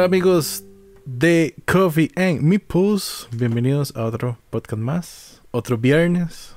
[0.00, 0.64] Hola amigos
[1.04, 6.54] de Coffee and Meeples, bienvenidos a otro podcast más, otro viernes.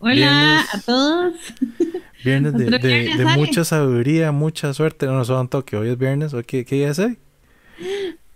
[0.00, 0.74] Hola Viernes.
[0.74, 1.34] a todos.
[2.22, 3.36] Viernes de, Otro de- viernes, de Ale.
[3.38, 5.06] mucha saburía, mucha suerte.
[5.06, 7.16] No nos va un toque, hoy es viernes, ¿hoy ¿qué, qué día es hoy?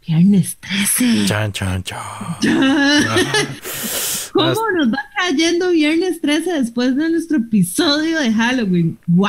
[0.07, 1.27] Viernes 13.
[1.27, 2.01] Chan, chan, chan.
[4.33, 8.99] ¿Cómo nos va cayendo viernes 13 después de nuestro episodio de Halloween?
[9.09, 9.29] ¡Wow!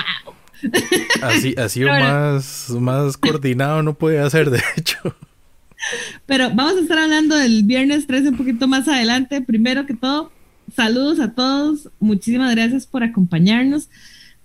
[1.21, 5.15] Así, así o más, más coordinado no puede hacer, de hecho.
[6.25, 9.41] Pero vamos a estar hablando del viernes 13 un poquito más adelante.
[9.41, 10.31] Primero que todo,
[10.75, 11.89] saludos a todos.
[11.99, 13.89] Muchísimas gracias por acompañarnos,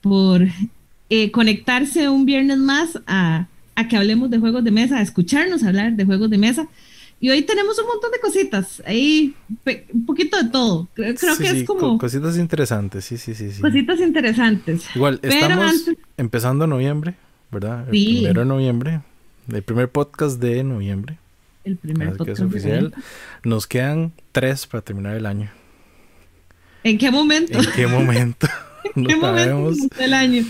[0.00, 0.46] por
[1.10, 5.64] eh, conectarse un viernes más a, a que hablemos de juegos de mesa, a escucharnos
[5.64, 6.69] hablar de juegos de mesa.
[7.24, 9.34] Y hoy tenemos un montón de cositas, ahí
[9.95, 10.88] un poquito de todo.
[10.92, 13.50] Creo, creo Sí, que es co- como cositas interesantes, sí, sí, sí.
[13.50, 13.62] sí.
[13.62, 14.84] cositas interesantes.
[14.95, 17.14] Igual, Pero estamos antes- empezando noviembre,
[17.50, 17.89] ¿verdad?
[17.89, 18.05] El Sí.
[18.16, 19.00] primero de noviembre,
[19.50, 21.16] el primer podcast de noviembre.
[21.64, 22.94] El primer Así que es podcast oficial.
[23.42, 25.50] Nos quedan tres para terminar el año.
[26.83, 27.59] ¿En qué momento?
[27.59, 28.47] ¿En qué momento?
[28.97, 30.44] ¿En no qué momento del año?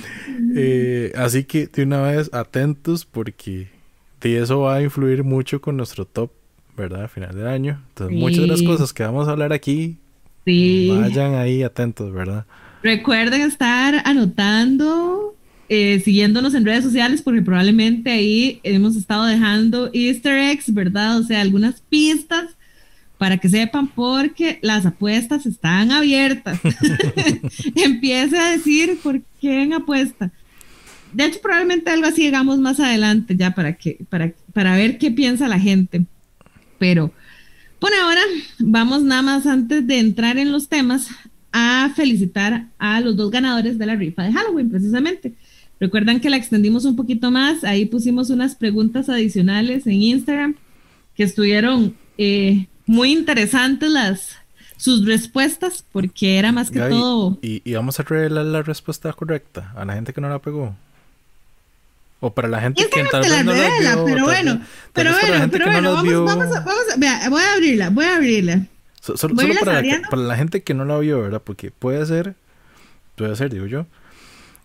[0.56, 3.68] Eh, así que de una vez atentos porque
[4.20, 6.32] de eso va a influir mucho con nuestro top,
[6.76, 7.04] ¿verdad?
[7.04, 7.80] A final del año.
[7.90, 8.66] Entonces, muchas de las Sí.
[8.66, 9.96] cosas que vamos a hablar aquí,
[10.44, 10.88] Sí.
[10.90, 12.44] vayan ahí atentos, ¿verdad?
[12.82, 15.34] Recuerden estar anotando,
[15.68, 21.18] eh, siguiéndonos en redes sociales, porque probablemente ahí hemos estado dejando easter eggs, ¿verdad?
[21.18, 22.56] O sea, algunas pistas
[23.16, 26.60] para que sepan, porque las apuestas están abiertas.
[27.76, 30.30] Empiece a decir por qué en apuesta.
[31.12, 35.10] De hecho, probablemente algo así llegamos más adelante ya para que, para, para ver qué
[35.12, 36.02] piensa la gente.
[36.84, 37.10] Pero
[37.78, 38.20] por ahora,
[38.58, 41.08] vamos nada más antes de entrar en los temas
[41.50, 45.32] a felicitar a los dos ganadores de la rifa de Halloween, precisamente.
[45.80, 50.56] Recuerdan que la extendimos un poquito más, ahí pusimos unas preguntas adicionales en Instagram
[51.16, 54.36] que estuvieron eh, muy interesantes las
[54.76, 57.38] sus respuestas, porque era más que Gaby, todo.
[57.40, 60.76] y, y vamos a revelar la respuesta correcta a la gente que no la pegó.
[62.26, 64.60] O para la gente que tal vez no la revela, vio, pero tal bueno,
[64.94, 67.90] pero bueno, pero bueno, las vamos, vio- vamos, a, vamos a, vea, voy a abrirla,
[67.90, 68.66] voy a abrirla.
[69.00, 71.42] So- solo Voy solo para, la, para la gente que no la vio, ¿verdad?
[71.44, 72.34] Porque puede ser,
[73.16, 73.86] puede ser, digo yo,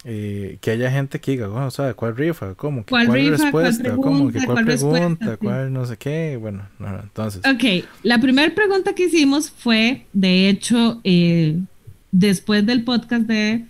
[0.05, 2.53] eh, que haya gente que diga, "Oh, o sea, ¿cuál rifa?
[2.55, 2.85] ¿Cómo?
[2.85, 3.51] ¿Que ¿Cuál ¿Cuál, rifa?
[3.51, 3.95] ¿Cuál respuesta?
[3.97, 4.27] ¿Cómo?
[4.31, 4.45] ¿Que pregunta?
[4.45, 5.07] ¿Cuál, ¿Cuál pregunta?
[5.25, 5.31] respuesta?
[5.31, 5.37] Sí.
[5.45, 6.37] ¿Cuál no sé qué?
[6.39, 7.41] Bueno, no, no, entonces.
[7.45, 11.57] Ok, la primera pregunta que hicimos fue, de hecho, eh,
[12.13, 13.65] después del podcast de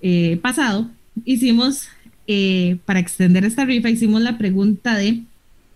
[0.00, 0.88] eh, pasado,
[1.26, 1.88] hicimos,
[2.26, 5.22] eh, para extender esta rifa, hicimos la pregunta de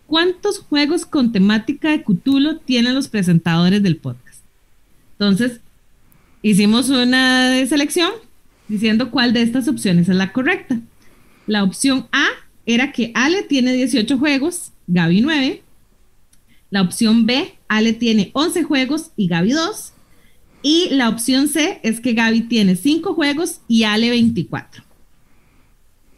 [0.07, 4.43] ¿cuántos juegos con temática de Cthulhu tienen los presentadores del podcast?
[5.13, 5.61] Entonces,
[6.43, 8.11] hicimos una selección
[8.69, 10.81] diciendo cuál de estas opciones es la correcta.
[11.47, 12.27] La opción A
[12.67, 15.63] era que Ale tiene 18 juegos, Gaby 9.
[16.71, 19.93] La opción B, Ale tiene 11 juegos y Gaby 2.
[20.63, 24.88] Y la opción C es que Gaby tiene 5 juegos y Ale 24.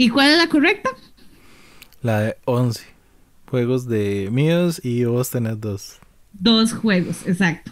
[0.02, 0.88] ¿Y cuál es la correcta?
[2.00, 2.80] La de 11
[3.50, 5.98] juegos de míos y vos tenés dos.
[6.32, 7.70] Dos juegos, exacto.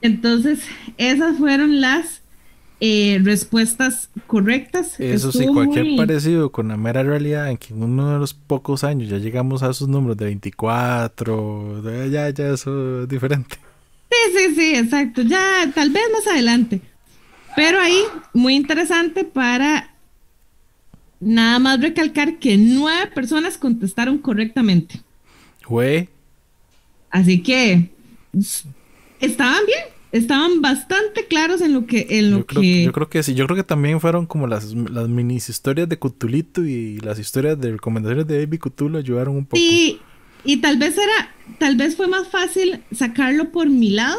[0.00, 0.60] Entonces,
[0.96, 2.22] esas fueron las
[2.80, 4.98] eh, respuestas correctas.
[4.98, 8.32] Eso sí, cualquier muy- parecido con la mera realidad en que en uno de los
[8.32, 13.56] pocos años ya llegamos a esos números de 24, de- ya, ya eso es diferente.
[14.10, 15.20] Sí, sí, sí, exacto.
[15.20, 16.80] Ya, tal vez más adelante.
[17.54, 18.00] Pero ahí,
[18.32, 19.90] muy interesante para
[21.20, 25.00] nada más recalcar que nueve personas contestaron correctamente.
[25.66, 26.08] Güey,
[27.10, 27.90] Así que
[29.20, 29.80] estaban bien,
[30.12, 32.84] estaban bastante claros en lo que, en lo yo creo, que.
[32.84, 33.34] yo creo que sí.
[33.34, 37.58] Yo creo que también fueron como las, las mini historias de Cutulito y las historias
[37.60, 39.56] de recomendaciones de Baby Cutulo ayudaron un poco.
[39.56, 40.00] Sí,
[40.44, 44.18] y tal vez era, tal vez fue más fácil sacarlo por mi lado,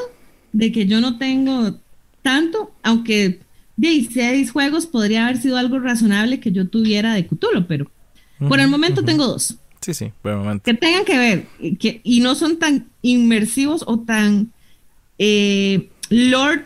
[0.52, 1.76] de que yo no tengo
[2.24, 3.40] tanto, aunque
[3.80, 7.90] 16 juegos podría haber sido algo razonable que yo tuviera de Cthulhu, pero
[8.48, 9.56] por el momento tengo dos.
[9.82, 10.64] Sí, sí, por el momento.
[10.64, 14.52] que tengan que ver y que, y no son tan inmersivos o tan
[15.18, 16.66] eh, Lord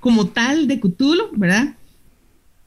[0.00, 1.74] como tal de Cthulhu, ¿verdad?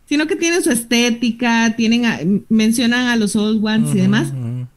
[0.05, 2.19] Sino que tienen su estética, tienen a-
[2.49, 4.33] mencionan a los Old Ones y demás,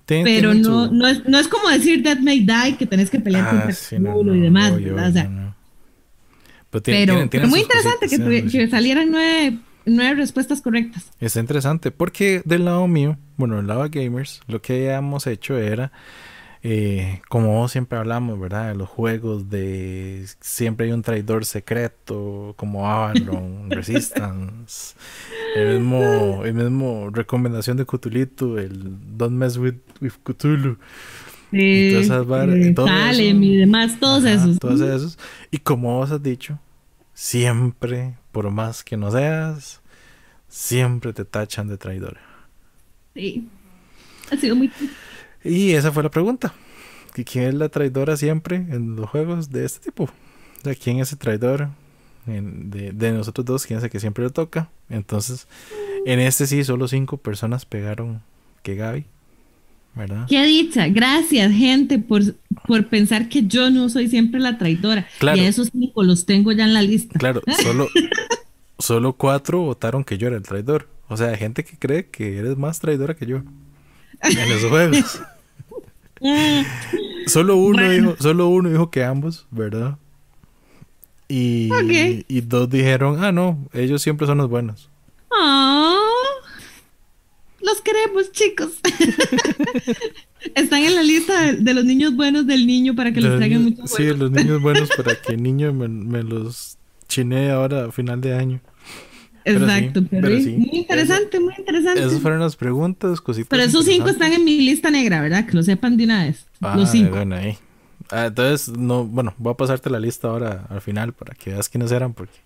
[0.06, 3.19] pero no, su- no, es, no es como decir Death May Die que tenés que
[3.19, 5.09] pelear Ah, contra sí, no, Cthulhu y demás, obvio, ¿verdad?
[5.11, 5.44] O sea.
[6.81, 8.09] Pero, tienen- pero, tienen- pero tienen muy interesante
[8.50, 11.11] que, salieran nueve, nueve respuestas correctas.
[11.21, 15.56] Está interesante porque del lado mío, bueno, del lado de gamers, lo que habíamos hecho
[15.59, 15.93] era,
[16.67, 18.69] eh, como siempre hablamos, ¿verdad?
[18.69, 24.94] De los juegos de siempre hay un traidor secreto, como Avalon, Resistance,
[25.56, 30.79] el mismo, el mismo recomendación de Cthulhu, el Don't Mess with, with Cthulhu.
[31.55, 34.59] Y todas esas barras, y, Salem y demás, todos esos.
[34.59, 35.19] Todos esos.
[35.51, 36.59] Y como vos has dicho,
[37.12, 39.81] siempre, por más que no seas,
[40.49, 42.21] siempre te tachan de traidora.
[43.15, 43.49] Sí.
[44.31, 44.71] Ha sido muy
[45.43, 46.55] Y esa fue la pregunta.
[47.12, 50.05] ¿Quién es la traidora siempre en los juegos de este tipo?
[50.05, 51.69] O ¿quién es el traidor
[52.27, 53.67] de, de, nosotros dos?
[53.67, 54.71] ¿Quién es el que siempre le toca?
[54.89, 55.47] Entonces,
[56.06, 58.23] en este sí, solo cinco personas pegaron
[58.62, 59.06] que Gaby.
[59.94, 60.26] ¿Verdad?
[60.29, 62.23] Qué dicha, gracias gente por,
[62.67, 65.06] por pensar que yo no soy siempre la traidora.
[65.20, 67.19] Y a esos cinco los tengo ya en la lista.
[67.19, 67.88] Claro, solo,
[68.79, 70.88] solo cuatro votaron que yo era el traidor.
[71.08, 73.43] O sea, gente que cree que eres más traidora que yo
[74.23, 75.20] en los juegos.
[77.26, 79.99] solo uno dijo, solo uno dijo que ambos, ¿verdad?
[81.29, 81.70] Y,
[82.29, 84.91] y dos dijeron, ah no, ellos siempre son los buenos.
[85.31, 86.04] Ah
[87.65, 88.79] los queremos, chicos.
[90.55, 93.87] Están en la lista de, los niños buenos del niño para que les traigan mucho
[93.87, 96.77] Sí, los niños buenos para que el niño me, los
[97.09, 98.61] chinee ahora a final de año.
[99.47, 102.01] Exacto, pero, muy interesante, muy interesante.
[102.01, 103.49] Esas fueron las preguntas, cositas.
[103.49, 105.47] Pero esos cinco están en mi lista negra, ¿verdad?
[105.47, 106.47] Que lo sepan de una vez.
[106.61, 107.17] los ah, cinco.
[107.17, 107.59] Bueno, ahí.
[108.11, 111.69] Ah, entonces, no, bueno, voy a pasarte la lista ahora al final para que veas
[111.69, 112.39] quiénes eran, porque.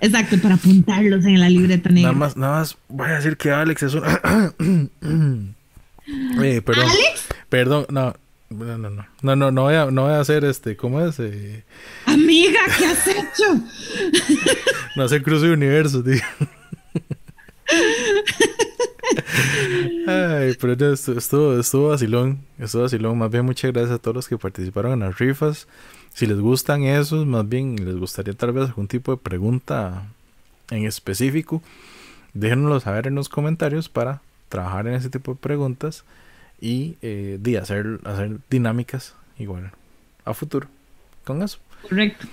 [0.00, 2.12] Exacto, para apuntarlos en la libreta negra.
[2.12, 4.04] Nada más, nada más voy a decir que Alex es un.
[6.42, 6.84] eh, perdón.
[6.88, 7.26] ¿Alex?
[7.48, 8.14] Perdón, no.
[8.48, 9.06] No, no, no.
[9.22, 10.76] No, no, no voy a, no voy a hacer este.
[10.76, 11.18] ¿Cómo es?
[11.18, 11.64] Eh...
[12.06, 13.60] Amiga, ¿qué has hecho?
[14.96, 16.22] no hacer cruce de universo, tío.
[20.06, 22.44] Ay, pero estuvo, estuvo vacilón.
[22.58, 23.18] Estuvo vacilón.
[23.18, 25.66] Más bien, muchas gracias a todos los que participaron en las rifas.
[26.16, 30.06] Si les gustan esos, más bien les gustaría tal vez algún tipo de pregunta
[30.70, 31.62] en específico,
[32.32, 36.04] déjenoslo saber en los comentarios para trabajar en ese tipo de preguntas
[36.58, 39.72] y eh, hacer, hacer dinámicas igual
[40.24, 40.68] a futuro
[41.24, 41.58] con eso.
[41.82, 42.26] Correcto.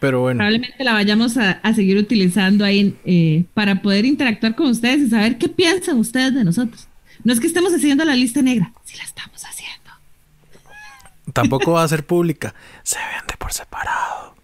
[0.00, 0.38] Pero bueno.
[0.38, 5.38] Probablemente la vayamos a, seguir utilizando ahí eh, para poder interactuar con ustedes y saber
[5.38, 6.88] qué piensan ustedes de nosotros.
[7.22, 9.57] No es que estemos haciendo la lista negra, si la estamos haciendo.
[11.38, 12.52] Tampoco va a ser pública.
[12.82, 14.34] Se vende por separado.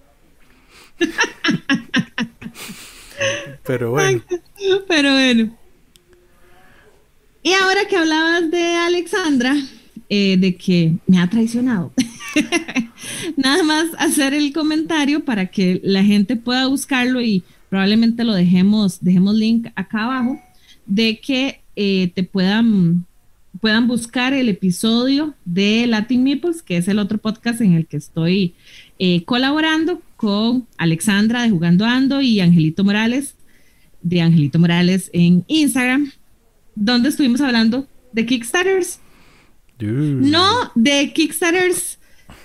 [3.65, 4.23] Pero bueno.
[4.87, 5.57] Pero bueno.
[7.43, 9.57] Y ahora que hablabas de Alexandra,
[10.09, 11.93] eh, de que me ha traicionado,
[13.37, 19.03] nada más hacer el comentario para que la gente pueda buscarlo y probablemente lo dejemos,
[19.03, 20.41] dejemos link acá abajo,
[20.87, 23.05] de que eh, te puedan
[23.61, 27.97] puedan buscar el episodio de Latin Meeples, que es el otro podcast en el que
[27.97, 28.55] estoy
[28.99, 33.37] eh, colaborando con Alexandra de Jugando Ando y Angelito Morales
[34.03, 36.13] de Angelito Morales en Instagram,
[36.75, 39.01] donde estuvimos hablando de Kickstarters.
[39.81, 41.99] No de Kickstarters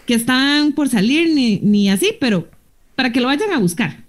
[0.05, 2.49] que están por salir ni, ni así, pero
[2.95, 4.03] para que lo vayan a buscar.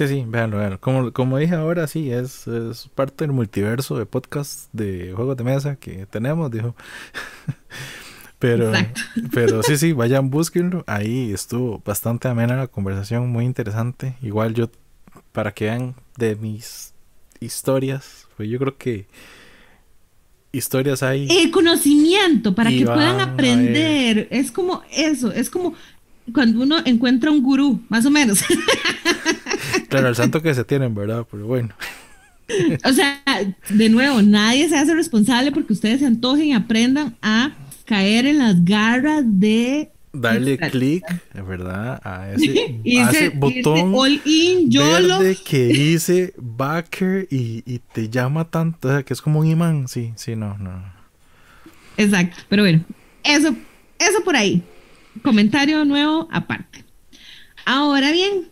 [0.00, 0.80] Sí, sí, véanlo, véanlo.
[0.80, 5.44] Como, como dije ahora, sí, es, es parte del multiverso de podcast de juegos de
[5.44, 6.74] mesa que tenemos, dijo.
[8.38, 8.72] pero,
[9.34, 10.84] pero sí, sí, vayan, búsquenlo.
[10.86, 14.14] Ahí estuvo bastante amena la conversación, muy interesante.
[14.22, 14.70] Igual yo,
[15.32, 16.94] para que vean de mis
[17.38, 19.06] historias, pues yo creo que
[20.50, 21.28] historias hay.
[21.28, 24.28] El conocimiento, para que puedan aprender.
[24.30, 25.74] Es como eso, es como
[26.32, 28.42] cuando uno encuentra un gurú, más o menos.
[29.90, 31.26] Claro, el santo que se tienen, ¿verdad?
[31.30, 31.74] Pero bueno.
[32.84, 33.22] O sea,
[33.68, 37.52] de nuevo, nadie se hace responsable porque ustedes se antojen y aprendan a
[37.84, 41.04] caer en las garras de darle clic,
[41.46, 42.00] ¿verdad?
[42.04, 49.12] A ese, botón verde que dice backer y, y, te llama tanto, o sea, que
[49.12, 49.88] es como un imán.
[49.88, 50.82] Sí, sí, no, no.
[51.96, 52.84] Exacto, pero bueno,
[53.22, 53.54] eso,
[53.98, 54.62] eso por ahí.
[55.22, 56.84] Comentario nuevo aparte.
[57.64, 58.48] Ahora bien,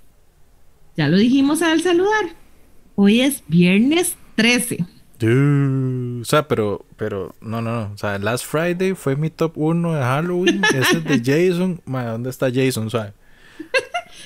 [0.99, 2.35] ya lo dijimos al saludar.
[2.97, 4.85] Hoy es viernes 13.
[6.21, 7.93] o sea, pero, pero, no, no, no.
[7.95, 10.61] O sea, Last Friday fue mi top 1 de Halloween.
[10.75, 11.81] Ese es de Jason.
[11.87, 12.91] ¿Dónde está Jason?
[12.91, 13.13] ¿Sabes?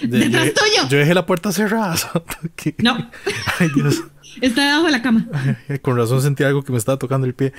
[0.01, 0.89] De, yo, tuyo.
[0.89, 1.95] yo dejé la puerta cerrada.
[2.79, 3.11] no.
[3.59, 4.03] Ay, Dios.
[4.41, 5.29] Está debajo de la cama.
[5.83, 7.53] con razón sentí algo que me estaba tocando el pie.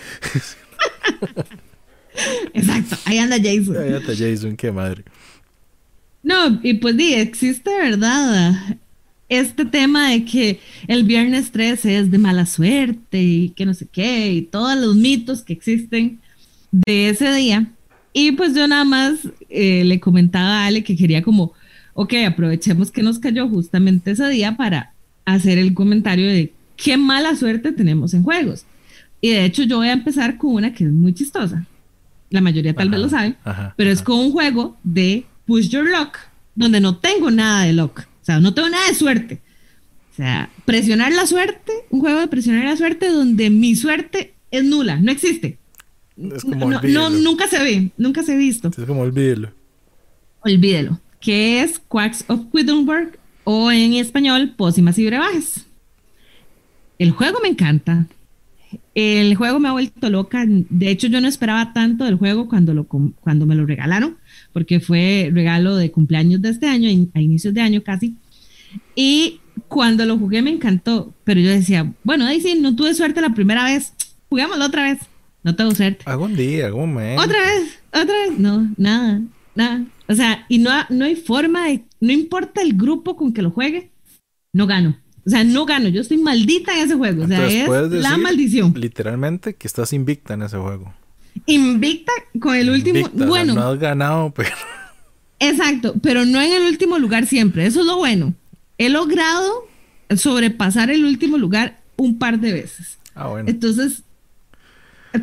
[2.53, 2.97] Exacto.
[3.05, 3.77] Ahí anda Jason.
[3.77, 5.05] Ahí anda Jason, qué madre.
[6.23, 8.55] No, y pues di, existe, ¿verdad?
[9.39, 13.87] Este tema de que el viernes 13 es de mala suerte y que no sé
[13.91, 16.19] qué, y todos los mitos que existen
[16.71, 17.71] de ese día.
[18.13, 19.15] Y pues yo nada más
[19.49, 21.53] eh, le comentaba a Ale que quería como,
[21.93, 24.93] ok, aprovechemos que nos cayó justamente ese día para
[25.25, 28.65] hacer el comentario de qué mala suerte tenemos en juegos.
[29.21, 31.65] Y de hecho yo voy a empezar con una que es muy chistosa.
[32.29, 33.35] la mayoría tal vez lo sabe,
[33.77, 36.17] pero es con un juego de Push Your Luck,
[36.55, 39.41] donde no tengo nada de luck, o sea, no tengo nada de suerte.
[40.13, 44.63] O sea, presionar la suerte, un juego de presionar la suerte donde mi suerte es
[44.63, 45.57] nula, no existe.
[46.33, 48.69] Es como no, nunca se ve, nunca se ha visto.
[48.69, 49.51] Es como olvídelo.
[50.39, 51.01] Olvídelo.
[51.19, 55.65] Que es Quacks of Quedlinburg o en español Pócimas y Brebajes.
[56.99, 58.07] El juego me encanta.
[58.95, 60.45] El juego me ha vuelto loca.
[60.47, 64.17] De hecho, yo no esperaba tanto del juego cuando, lo, cuando me lo regalaron,
[64.53, 68.15] porque fue regalo de cumpleaños de este año, a inicios de año casi.
[68.95, 73.21] Y cuando lo jugué me encantó, pero yo decía, bueno, ahí sí, no tuve suerte
[73.21, 73.93] la primera vez,
[74.29, 74.99] jugámoslo otra vez.
[75.43, 76.03] No tengo suerte.
[76.05, 77.19] Algún día, algún mes.
[77.19, 78.39] Otra vez, otra vez.
[78.39, 79.21] No, nada,
[79.55, 79.85] nada.
[80.07, 83.51] O sea, y no, no hay forma de, no importa el grupo con que lo
[83.51, 83.91] juegue,
[84.53, 84.97] no gano.
[85.25, 85.89] O sea, no gano.
[85.89, 87.23] Yo estoy maldita en ese juego.
[87.23, 88.73] O sea, es la maldición.
[88.75, 90.93] Literalmente que estás invicta en ese juego.
[91.45, 93.09] Invicta con el último.
[93.13, 93.53] Bueno.
[93.53, 94.55] No has ganado, pero.
[95.39, 97.65] Exacto, pero no en el último lugar siempre.
[97.65, 98.33] Eso es lo bueno.
[98.77, 99.67] He logrado
[100.15, 102.97] sobrepasar el último lugar un par de veces.
[103.13, 103.49] Ah, bueno.
[103.49, 104.03] Entonces,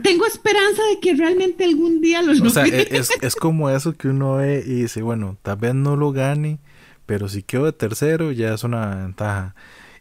[0.02, 2.48] tengo esperanza de que realmente algún día lo logre.
[2.48, 5.96] O sea, es, es como eso que uno ve y dice, bueno, tal vez no
[5.96, 6.58] lo gane,
[7.06, 9.54] pero si quedo de tercero ya es una ventaja.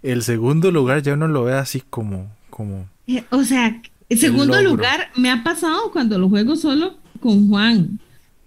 [0.04, 2.32] El segundo lugar ya uno lo ve así como...
[2.50, 7.48] como eh, o sea, el segundo lugar me ha pasado cuando lo juego solo con
[7.48, 8.00] Juan.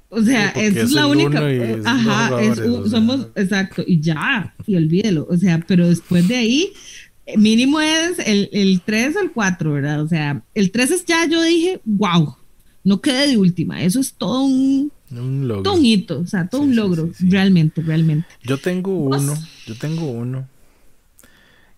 [0.08, 1.40] O sea, es, la única.
[1.86, 2.38] ajá,
[2.90, 5.26] somos, exacto, y ya, y olvídelo.
[5.30, 6.72] O sea, pero después de ahí,
[7.24, 10.02] eh, mínimo es el, el 3 o el 4, ¿verdad?
[10.02, 12.36] O sea, el 3 es ya, yo dije, wow,
[12.84, 13.82] no quede de última.
[13.82, 14.92] Eso es todo un.
[15.10, 15.62] Un logro.
[15.62, 18.26] Todo un hito, o sea, todo un logro, realmente, realmente.
[18.42, 19.34] Yo tengo uno,
[19.66, 20.48] yo tengo uno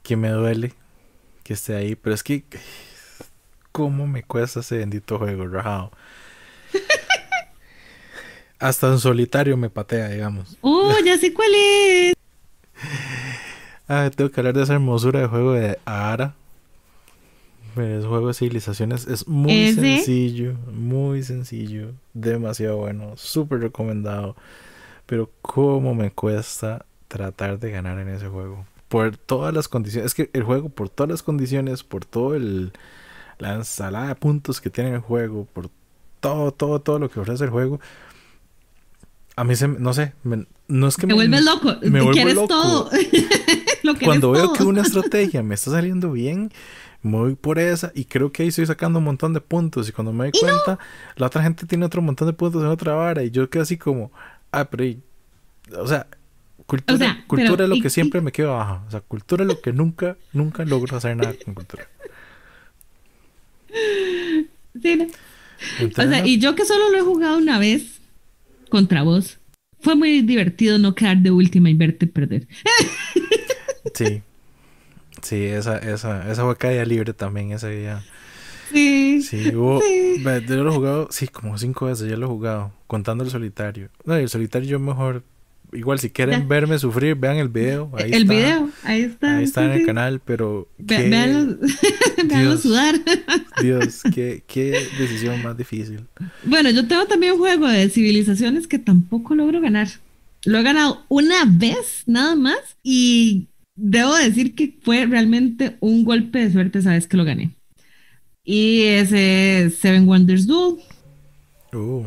[0.03, 0.73] que me duele
[1.43, 2.45] que esté ahí, pero es que
[3.75, 5.91] cómo me cuesta ese bendito juego, rajado.
[8.61, 10.57] Hasta en solitario me patea, digamos.
[10.61, 12.15] Oh, ya sé cuál es.
[13.89, 16.37] ah, tengo que hablar de esa hermosura de juego de Ara.
[17.75, 24.37] El juego de civilizaciones es muy sencillo, muy sencillo, demasiado bueno, súper recomendado.
[25.07, 28.65] Pero cómo me cuesta tratar de ganar en ese juego
[28.95, 30.13] por todas las condiciones.
[30.13, 32.73] Es que el juego, por todas las condiciones, por todo el.
[33.39, 35.71] La ensalada de puntos que tiene el juego, por
[36.21, 37.81] todo, todo, todo lo que ofrece el juego.
[39.37, 40.13] A mí se no sé,
[40.69, 42.49] no es que me, vuelve loco, me vuelve loco.
[42.49, 42.91] todo.
[44.05, 46.53] Cuando veo que una estrategia me está saliendo bien,
[47.03, 49.89] me voy por esa y creo que ahí estoy sacando un montón de puntos.
[49.89, 50.79] Y cuando me doy cuenta,
[51.17, 53.77] la otra gente tiene otro montón de puntos en otra vara y yo quedo así
[53.77, 54.13] como,
[54.53, 54.85] ah, pero,
[55.79, 56.07] o sea,
[56.67, 58.85] Cultura, cultura es lo que siempre me quedo abajo.
[58.87, 61.87] O sea, cultura es lo que nunca, nunca logro hacer nada con cultura.
[64.83, 65.09] Sí,
[65.97, 68.01] o sea, y yo que solo lo he jugado una vez
[68.69, 69.39] contra vos,
[69.81, 72.47] fue muy divertido no quedar de última y verte perder.
[73.95, 74.23] sí.
[75.23, 78.05] Sí, esa, esa, esa fue caída libre también, ese día.
[78.71, 79.23] Sí.
[79.23, 79.81] Sí, hubo,
[80.47, 83.89] Yo lo he jugado, sí, como cinco veces ya lo he jugado, contando el solitario.
[84.05, 85.23] No, el solitario yo mejor
[85.75, 87.91] igual si quieren verme sufrir, vean el video.
[87.95, 89.37] Ahí el video, ahí está.
[89.37, 90.69] Ahí está en el canal, pero...
[90.79, 92.95] Veanlo sudar.
[93.61, 96.07] Dios, qué, qué decisión más difícil.
[96.45, 99.89] Bueno, yo tengo también un juego de civilizaciones que tampoco logro ganar.
[100.45, 106.41] Lo he ganado una vez nada más y debo decir que fue realmente un golpe
[106.41, 107.51] de suerte, sabes que lo gané.
[108.45, 110.77] Y ese Seven Wonders Duel.
[111.73, 112.05] Uh.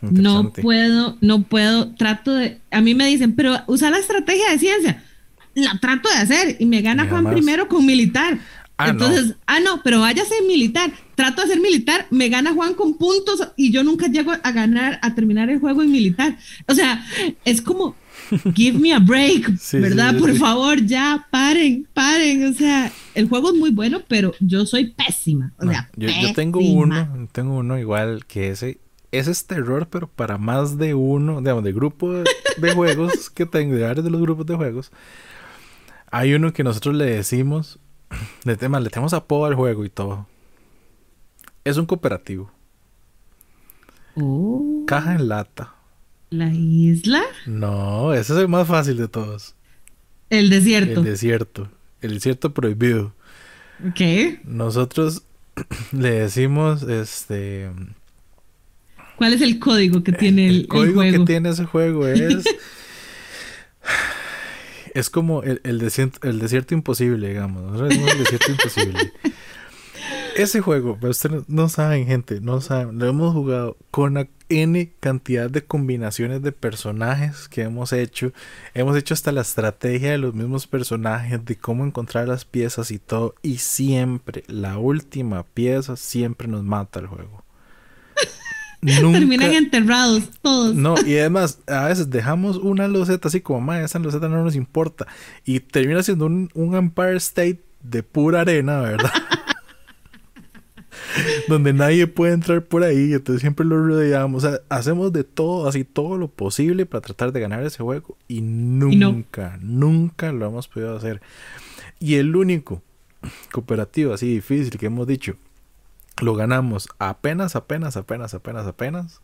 [0.00, 4.58] No puedo, no puedo, trato de, a mí me dicen, pero usa la estrategia de
[4.58, 5.02] ciencia.
[5.54, 8.38] La trato de hacer y me gana Juan primero con militar.
[8.76, 10.92] Ah, Entonces, ah, no, pero váyase militar.
[11.14, 14.98] Trato de ser militar, me gana Juan con puntos y yo nunca llego a ganar,
[15.00, 16.36] a terminar el juego en militar.
[16.66, 17.06] O sea,
[17.44, 17.94] es como,
[18.52, 20.18] give me a break, ¿verdad?
[20.18, 22.46] Por favor, ya, paren, paren.
[22.46, 25.52] O sea, el juego es muy bueno, pero yo soy pésima.
[25.58, 28.78] O sea, yo, yo, tengo uno, tengo uno igual que ese
[29.18, 33.74] ese es terror, pero para más de uno, digamos, de grupo de, juegos que tengo,
[33.74, 34.92] de varios de los grupos de juegos.
[36.10, 37.78] Hay uno que nosotros le decimos,
[38.44, 40.26] de tema, le tenemos apodo al juego y todo.
[41.64, 42.50] Es un cooperativo.
[44.16, 44.84] Oh.
[44.86, 45.74] Caja en lata.
[46.30, 47.22] ¿La isla?
[47.46, 49.54] No, ese es el más fácil de todos.
[50.30, 51.00] El desierto.
[51.00, 51.68] El desierto.
[52.00, 53.14] El desierto prohibido.
[53.94, 54.40] ¿Qué?
[54.44, 55.24] Nosotros
[55.92, 57.70] le decimos, este,
[59.16, 62.44] ¿Cuál es el código que tiene el, el código que tiene ese juego es
[64.94, 67.80] es como el, el, desierto, el desierto imposible, digamos.
[67.90, 69.12] Es el desierto imposible.
[70.36, 74.92] ese juego, pero ustedes no saben, gente, no saben, lo hemos jugado con la N
[75.00, 78.32] cantidad de combinaciones de personajes que hemos hecho.
[78.74, 82.98] Hemos hecho hasta la estrategia de los mismos personajes, de cómo encontrar las piezas y
[82.98, 83.34] todo.
[83.42, 87.42] Y siempre, la última pieza siempre nos mata el juego.
[88.84, 90.74] Terminan enterrados todos.
[90.74, 94.56] No, y además, a veces dejamos una loseta así como, ma, esa loseta no nos
[94.56, 95.06] importa.
[95.44, 99.12] Y termina siendo un, un Empire State de pura arena, ¿verdad?
[101.48, 105.68] donde nadie puede entrar por ahí, entonces siempre lo rodeamos, o sea, hacemos de todo,
[105.68, 110.68] así todo lo posible para tratar de ganar ese juego y nunca, nunca lo hemos
[110.68, 111.20] podido hacer.
[112.00, 112.82] Y el único
[113.52, 115.36] cooperativo así difícil que hemos dicho,
[116.20, 119.20] lo ganamos apenas, apenas, apenas, apenas, apenas.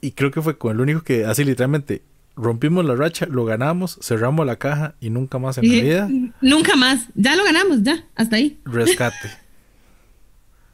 [0.00, 2.02] Y creo que fue con el único que así literalmente
[2.36, 6.08] rompimos la racha, lo ganamos, cerramos la caja y nunca más en la vida.
[6.40, 8.60] Nunca más, ya lo ganamos, ya, hasta ahí.
[8.64, 9.42] Rescate.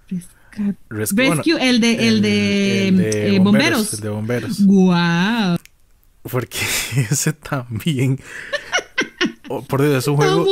[0.88, 2.88] Rescue, el de, el, de,
[3.36, 4.64] eh, bomberos, El de bomberos.
[4.64, 5.56] Wow.
[6.22, 6.58] Porque
[7.10, 8.18] ese también.
[9.48, 10.46] Oh, por Dios, es un juego.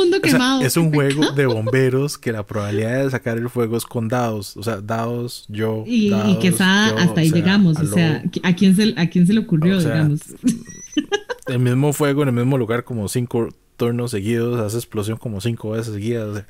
[0.61, 4.57] es un juego de bomberos que la probabilidad de sacar el fuego es con dados.
[4.57, 5.83] O sea, dados, yo.
[5.85, 7.79] Y, que hasta ahí llegamos.
[7.79, 10.21] O sea, ¿a quién, se, ¿a quién se le ocurrió, digamos?
[11.47, 15.69] El mismo fuego en el mismo lugar, como cinco turnos seguidos, hace explosión como cinco
[15.69, 16.43] veces seguidas.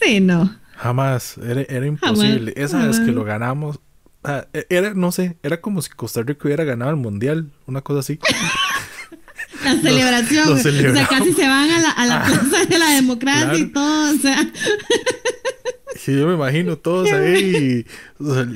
[0.00, 0.56] Sí, no.
[0.76, 2.54] Jamás, era, imposible.
[2.56, 3.78] Esa vez que lo ganamos,
[4.24, 8.00] e, era, no sé, era como si Costa Rica hubiera ganado el mundial, una cosa
[8.00, 8.18] así.
[9.64, 13.58] la celebración, o sea, casi se van a la, a la plaza de la democracia
[13.58, 14.52] y todo, o sea.
[15.96, 17.84] Sí, yo me imagino todos ahí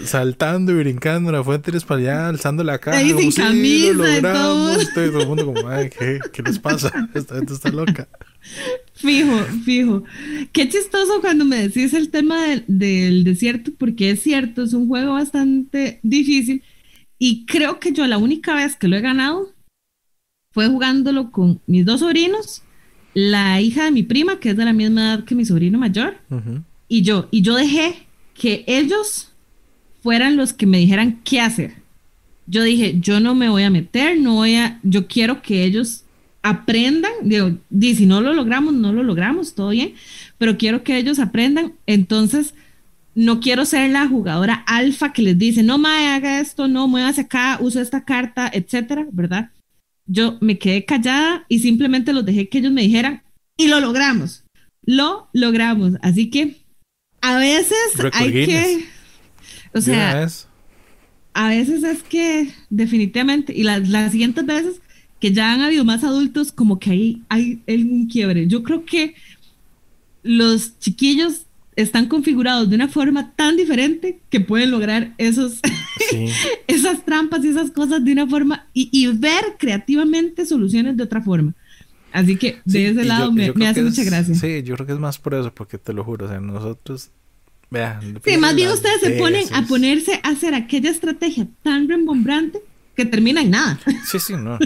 [0.04, 2.98] saltando y brincando en la fuente para allá, alzando la cara.
[2.98, 4.78] Ahí sin camisa lo todo.
[4.94, 6.90] todo el mundo como, ay, ¿qué, ¿qué les pasa?
[7.14, 8.08] Esta gente está loca.
[8.94, 10.04] Fijo, fijo.
[10.52, 15.12] Qué chistoso cuando me decís el tema del, desierto, porque es cierto, es un juego
[15.12, 16.62] bastante difícil.
[17.18, 19.54] Y creo que yo la única vez que lo he ganado
[20.56, 22.62] fue jugándolo con mis dos sobrinos,
[23.12, 26.16] la hija de mi prima, que es de la misma edad que mi sobrino mayor,
[26.88, 27.28] y yo.
[27.30, 29.32] Y yo dejé que ellos
[30.02, 31.74] fueran los que me dijeran qué hacer.
[32.46, 36.04] Yo dije, yo no me voy a meter, no voy a, yo quiero que ellos
[36.40, 39.92] aprendan, digo, si no lo logramos, no lo logramos, todo bien,
[40.38, 42.54] pero quiero que ellos aprendan, entonces
[43.14, 47.20] no quiero ser la jugadora alfa que les dice, no, mae, haga esto, no, muévase
[47.20, 49.50] acá, uso esta carta, etcétera, ¿verdad?
[50.06, 53.22] Yo me quedé callada y simplemente los dejé que ellos me dijeran
[53.56, 54.44] y lo logramos,
[54.82, 56.56] lo logramos, así que
[57.20, 57.76] a veces
[58.12, 58.84] hay que,
[59.74, 60.28] o sea,
[61.34, 64.80] a veces es que definitivamente, y las siguientes veces
[65.20, 68.46] que ya han habido más adultos, como que ahí hay, un quiebre.
[68.46, 69.14] Yo creo que
[70.22, 71.45] los chiquillos
[71.76, 75.60] están configurados de una forma tan diferente que pueden lograr esos,
[76.66, 81.54] esas trampas y esas cosas de una forma y, ver creativamente soluciones de otra forma.
[82.12, 84.34] Así que de ese lado me, hace mucha gracia.
[84.34, 87.10] Sí, yo creo que es más por eso, porque te lo juro, o sea, nosotros...
[87.68, 92.62] Vean, sí, más bien ustedes se ponen a ponerse a hacer aquella estrategia tan rembombrante
[92.96, 93.78] que termina en nada.
[94.06, 94.56] Sí, sí, no.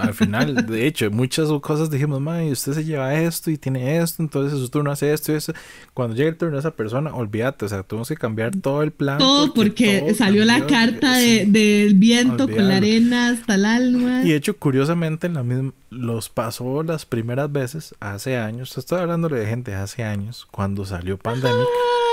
[0.00, 4.22] Al final, de hecho, muchas cosas dijimos, y usted se lleva esto y tiene esto,
[4.22, 5.52] entonces su turno hace esto y eso.
[5.94, 8.90] Cuando llega el turno de esa persona, olvídate, o sea, tuvimos que cambiar todo el
[8.90, 9.18] plan.
[9.18, 14.22] Todo porque, salió la carta del viento con la arena hasta el alma.
[14.24, 18.76] Y de hecho, curiosamente, la misma, los pasó las primeras veces hace años.
[18.76, 21.66] Estoy hablando de gente hace años, cuando salió Pandemic.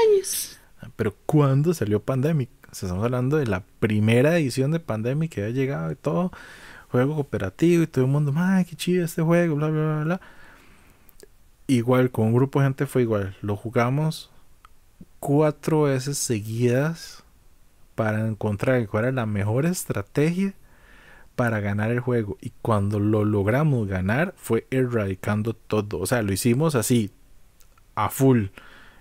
[0.07, 0.59] Años.
[0.95, 2.49] Pero cuando salió Pandemic,
[2.83, 6.31] estamos hablando de la primera edición de Pandemic que había llegado y todo,
[6.89, 10.21] juego cooperativo y todo el mundo, ay, qué chido este juego, bla, bla, bla, bla.
[11.67, 13.35] Igual, con un grupo de gente fue igual.
[13.41, 14.29] Lo jugamos
[15.19, 17.23] cuatro veces seguidas
[17.95, 20.53] para encontrar cuál era la mejor estrategia
[21.35, 22.37] para ganar el juego.
[22.41, 25.99] Y cuando lo logramos ganar, fue erradicando todo.
[25.99, 27.11] O sea, lo hicimos así,
[27.95, 28.47] a full,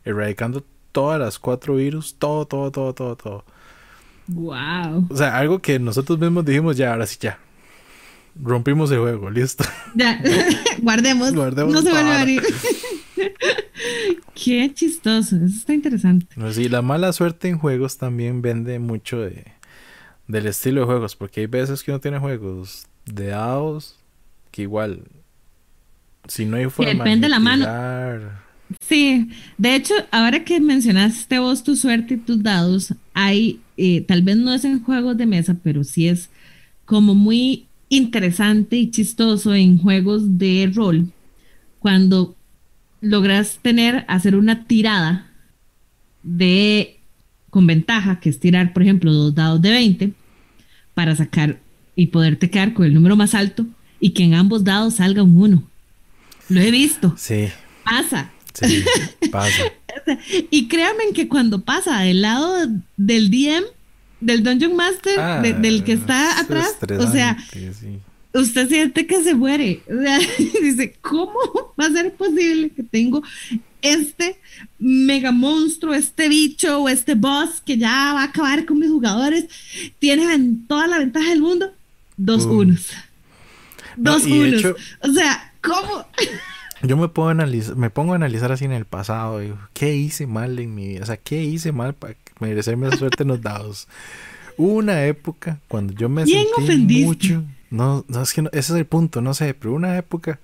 [0.04, 3.44] erradicando todas las cuatro virus, todo, todo, todo, todo, todo.
[4.28, 5.06] Wow.
[5.10, 7.38] O sea, algo que nosotros mismos dijimos, ya, ahora sí, ya.
[8.40, 9.64] Rompimos el juego, listo.
[9.94, 10.20] Ya,
[10.78, 11.32] guardemos.
[11.32, 12.42] No se van a abrir.
[14.34, 16.26] Qué chistoso, eso está interesante.
[16.52, 19.44] Sí, la mala suerte en juegos también vende mucho de,
[20.26, 23.96] del estilo de juegos, porque hay veces que uno tiene juegos de dados
[24.50, 25.02] que igual,
[26.28, 27.66] si no hay forma depende de la mano.
[28.80, 34.22] Sí, de hecho, ahora que mencionaste vos tu suerte y tus dados, hay, eh, tal
[34.22, 36.29] vez no es en juegos de mesa, pero sí es
[36.85, 41.12] como muy interesante y chistoso en juegos de rol,
[41.79, 42.37] cuando
[43.00, 45.31] logras tener, hacer una tirada
[46.22, 46.98] de
[47.50, 50.12] con ventaja, que es tirar, por ejemplo, dos dados de 20
[50.92, 51.61] para sacar
[51.94, 53.64] y poderte quedar con el número más alto
[54.00, 55.62] y que en ambos dados salga un 1.
[56.48, 57.14] Lo he visto.
[57.16, 57.46] Sí.
[57.85, 58.33] Pasa.
[58.54, 58.84] Sí,
[59.30, 59.62] pasa.
[60.50, 63.64] y créanme que cuando pasa del lado del DM,
[64.20, 67.98] del Dungeon Master, Ah, del que está es atrás, o sea, sí.
[68.32, 69.82] usted siente que se muere.
[69.90, 70.18] O sea,
[70.62, 71.34] dice, ¿cómo
[71.80, 73.22] va a ser posible que tengo
[73.82, 74.38] este
[74.78, 79.46] mega monstruo, este bicho o este boss que ya va a acabar con mis jugadores?
[79.98, 81.72] Tienen toda la ventaja del mundo.
[82.16, 82.58] Dos Boom.
[82.58, 82.86] unos.
[83.96, 84.60] No, Dos de unos.
[84.60, 86.06] hecho- o sea, ¿cómo?
[86.86, 89.38] Yo me a analizar, me pongo a analizar así en el pasado.
[89.38, 91.02] Digo, ¿qué hice mal en mi vida?
[91.02, 93.88] O sea, ¿qué hice mal para merecerme esa suerte en los dados?
[94.56, 97.06] Una época cuando yo me sentí ofendiste.
[97.06, 97.42] mucho.
[97.70, 100.38] No, no, es que no- ese es el punto, no sé, pero una época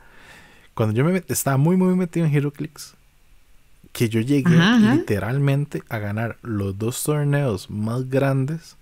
[0.74, 2.94] cuando yo me estaba muy, muy metido en HeroClix,
[3.92, 4.94] que yo llegué Ajá, ajá.
[4.94, 8.76] literalmente a ganar los dos torneos más grandes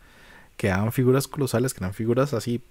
[0.57, 2.63] que daban figuras colosales, que eran figuras así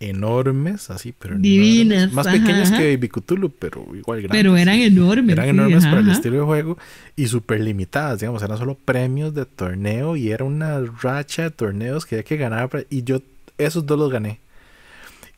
[0.00, 2.12] enormes, así, pero Divinas, enormes.
[2.14, 2.78] más ajá, pequeñas ajá.
[2.80, 4.38] que Baby Cthulhu, pero igual grandes.
[4.42, 5.32] Pero eran enormes.
[5.32, 6.12] Eran sí, enormes para el ajá.
[6.12, 6.78] estilo de juego
[7.16, 12.06] y súper limitadas, digamos, eran solo premios de torneo y era una racha de torneos
[12.06, 13.20] que había que ganar para- y yo
[13.58, 14.40] esos dos los gané.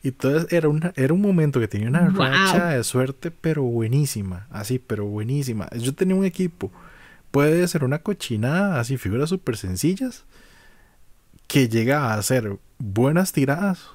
[0.03, 2.12] Y entonces era, una, era un momento que tenía una Wow.
[2.27, 5.69] racha de suerte, pero buenísima, así, pero buenísima.
[5.77, 6.71] Yo tenía un equipo,
[7.33, 10.25] puede ser una cochinada, así, figuras súper sencillas,
[11.49, 13.88] que llega a hacer buenas tiradas.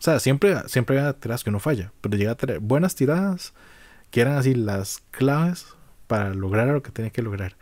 [0.00, 3.52] O sea, siempre, siempre había tiradas que no falla, pero llega a tener buenas tiradas
[4.10, 5.66] que eran así las claves
[6.06, 7.56] para lograr lo que tenía que lograr.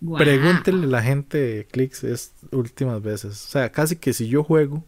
[0.00, 0.22] Guau.
[0.22, 3.44] Pregúntenle a la gente de Clicks es últimas veces.
[3.46, 4.84] O sea, casi que si yo juego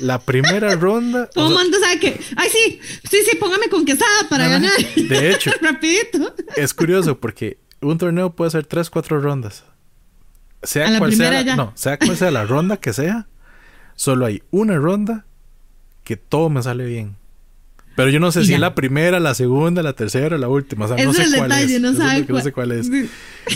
[0.00, 1.28] la primera ronda.
[1.30, 4.72] Todo el mundo sabe que, ay, sí, sí, sí, póngame con quesada para ganar.
[4.96, 5.50] De hecho.
[5.62, 6.34] Rapidito.
[6.56, 9.64] es curioso porque un torneo puede ser 3, 4 rondas.
[10.62, 13.28] Sea A cual sea, la- no, sea cual sea la ronda que sea,
[13.96, 15.24] solo hay una ronda
[16.12, 17.16] que todo me sale bien.
[17.96, 20.86] Pero yo no sé Y si es la primera, la segunda, la tercera, la última.
[20.86, 21.80] O sea, Ese no sé es el cuál detalle, es.
[21.80, 22.90] no es sabe que no sé cuál es.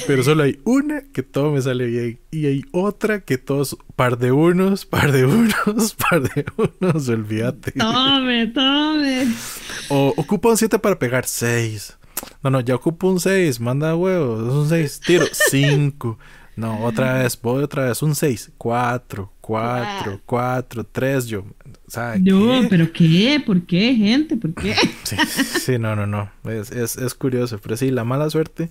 [0.06, 2.20] Pero solo hay una que todo me sale bien.
[2.30, 6.44] Y hay otra que todos, par de unos, par de unos, par de
[6.80, 7.72] unos, olvídate.
[7.72, 9.26] Tome, tome.
[9.88, 11.96] O ocupa un 7 para pegar 6.
[12.42, 16.18] No, no, ya ocupo un 6, manda huevos, es un 6, tiro 5.
[16.56, 21.44] No, otra vez, voy otra vez, un 6, 4, 4, 4, 3, yo.
[21.88, 22.68] O sea, No, ¿qué?
[22.68, 23.40] pero ¿qué?
[23.44, 24.36] ¿Por qué, gente?
[24.36, 24.74] ¿Por qué?
[25.02, 25.20] Sí,
[25.56, 26.30] sí, no, no, no.
[26.44, 28.68] Es, es, es curioso, pero sí, la mala suerte.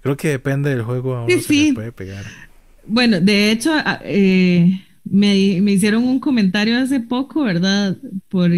[0.00, 1.64] Creo que depende del juego a uno Sí, se sí.
[1.64, 2.34] le puede pegar.
[2.84, 3.72] Bueno, de hecho,
[4.04, 7.96] eh, me, me hicieron un comentario hace poco, ¿verdad?
[8.28, 8.50] Por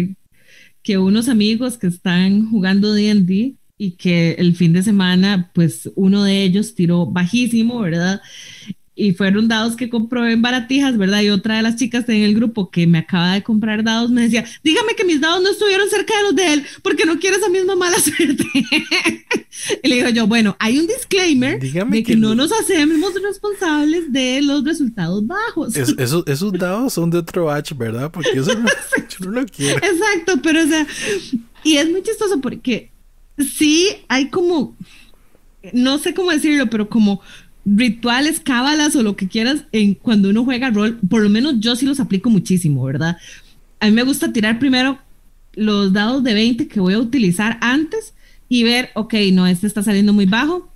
[0.83, 6.23] que unos amigos que están jugando D&D y que el fin de semana, pues uno
[6.23, 8.21] de ellos tiró bajísimo, ¿verdad?
[9.01, 11.21] Y fueron dados que compró en baratijas, ¿verdad?
[11.21, 14.23] Y otra de las chicas en el grupo que me acaba de comprar dados me
[14.23, 17.37] decía, dígame que mis dados no estuvieron cerca de los de él porque no quiero
[17.37, 18.43] esa misma mala suerte.
[19.83, 22.51] y le digo yo, bueno, hay un disclaimer Dígame de que, que no lo- nos
[22.51, 25.75] hacemos responsables de los resultados bajos.
[25.77, 28.11] Es- esos, esos dados son de otro batch, ¿verdad?
[28.11, 29.77] Porque eso no, yo no lo quiero.
[29.77, 30.85] Exacto, pero o sea,
[31.63, 32.91] y es muy chistoso porque
[33.37, 34.75] sí hay como,
[35.73, 37.21] no sé cómo decirlo, pero como
[37.65, 41.75] rituales, cábalas o lo que quieras en cuando uno juega rol, por lo menos yo
[41.75, 43.17] sí los aplico muchísimo, ¿verdad?
[43.79, 44.99] A mí me gusta tirar primero
[45.53, 48.13] los dados de 20 que voy a utilizar antes
[48.47, 50.71] y ver, ok, no, este está saliendo muy bajo,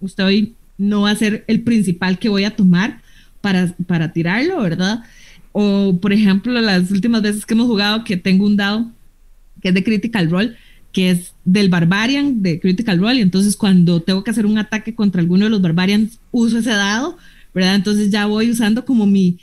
[0.00, 3.00] usted hoy no va a ser el principal que voy a tomar
[3.40, 5.02] para, para tirarlo, ¿verdad?
[5.52, 8.90] O, por ejemplo, las últimas veces que hemos jugado que tengo un dado
[9.60, 10.56] que es de Critical Role,
[10.98, 14.96] que es del Barbarian de Critical Role, y entonces cuando tengo que hacer un ataque
[14.96, 17.16] contra alguno de los Barbarians, uso ese dado,
[17.54, 17.76] ¿verdad?
[17.76, 19.38] Entonces ya voy usando como mi,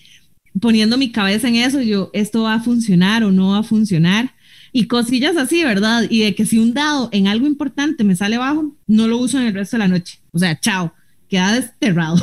[0.59, 4.33] poniendo mi cabeza en eso, yo, esto va a funcionar o no va a funcionar,
[4.73, 6.03] y cosillas así, ¿verdad?
[6.09, 9.39] Y de que si un dado en algo importante me sale bajo, no lo uso
[9.39, 10.19] en el resto de la noche.
[10.33, 10.93] O sea, chao,
[11.29, 12.17] queda desterrado.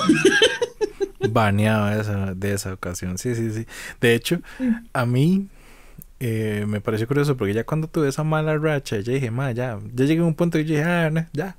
[1.30, 3.16] Baneado esa, de esa ocasión.
[3.16, 3.64] Sí, sí, sí.
[3.98, 4.42] De hecho,
[4.92, 5.48] a mí
[6.24, 9.78] eh, me pareció curioso porque ya cuando tuve esa mala racha, ya dije, ma, ya,
[9.92, 11.56] ya llegué a un punto que yo dije, ah, no, ya.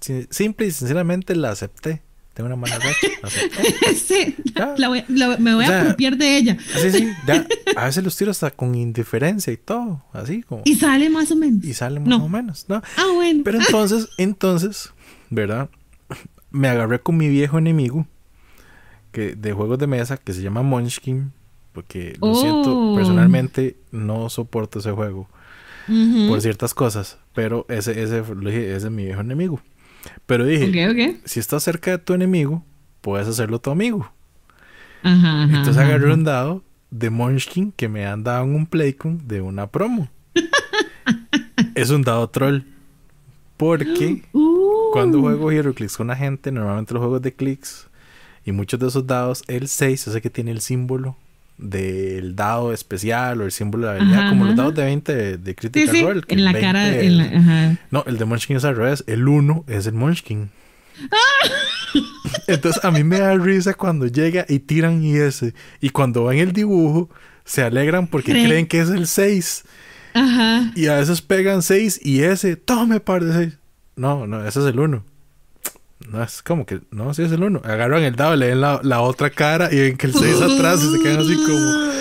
[0.00, 2.02] Si- simple y sinceramente la acepté.
[2.34, 3.94] Tengo una mala racha, la acepté.
[3.94, 4.74] Sí, Ya.
[4.76, 6.58] la voy- la- me voy a apropiar de ella.
[6.74, 7.46] Así, sí, ya.
[7.76, 10.62] A veces los tiro hasta con indiferencia y todo, así como.
[10.66, 11.64] Y sale más o menos.
[11.64, 12.24] Y sale más No.
[12.24, 12.82] o menos, ¿no?
[12.98, 13.40] Ah, bueno.
[13.44, 14.90] Pero entonces, entonces,
[15.30, 15.70] ¿verdad?
[16.50, 18.06] Me agarré con mi viejo enemigo
[19.12, 21.32] que de juegos de mesa que se llama Munchkin.
[21.74, 22.94] Porque lo siento, Oh.
[22.96, 25.28] personalmente no soporto ese juego
[25.88, 26.28] Ujú.
[26.28, 27.18] por ciertas cosas.
[27.34, 29.60] Pero ese, ese, ese es mi viejo enemigo.
[30.24, 31.16] Pero dije, Ok, ok.
[31.26, 32.64] si estás cerca de tu enemigo,
[33.02, 34.10] puedes hacerlo tu amigo.
[35.02, 36.14] Ajá, ajá, Entonces agarré ajá.
[36.14, 40.08] un dado de Munchkin que me han dado en un Playcon de una promo.
[41.74, 42.60] es un dado troll.
[43.56, 47.88] Porque Uh, cuando juego HeroClix con la gente, normalmente los juegos de clics
[48.44, 51.16] y muchos de esos dados, el 6 es el que tiene el símbolo
[51.56, 54.62] del dado especial o el símbolo de la habilidad, Ajá, como los ajá.
[54.62, 56.22] dados de 20 de, de Sí, Critical sí, Role.
[56.22, 57.78] que en la 20 cara, en la, ajá.
[57.90, 59.04] No, el de Munchkin es al revés.
[59.06, 60.50] El 1 es el Munchkin.
[62.46, 65.54] Entonces a mí me da risa cuando llega y tiran y ese.
[65.80, 67.08] Y cuando ven el dibujo,
[67.44, 69.64] se alegran porque Creen- creen que es el 6.
[70.14, 70.72] Ajá.
[70.74, 73.58] Y a veces pegan 6 y ese, tome par de 6.
[73.96, 75.04] No, no, ese es el 1.
[76.08, 77.62] No, es como que, no, sí es el 1.
[77.64, 80.82] Agarran el dado, le ven la, la otra cara y ven que el 6 atrás
[80.82, 81.94] y se quedan así como,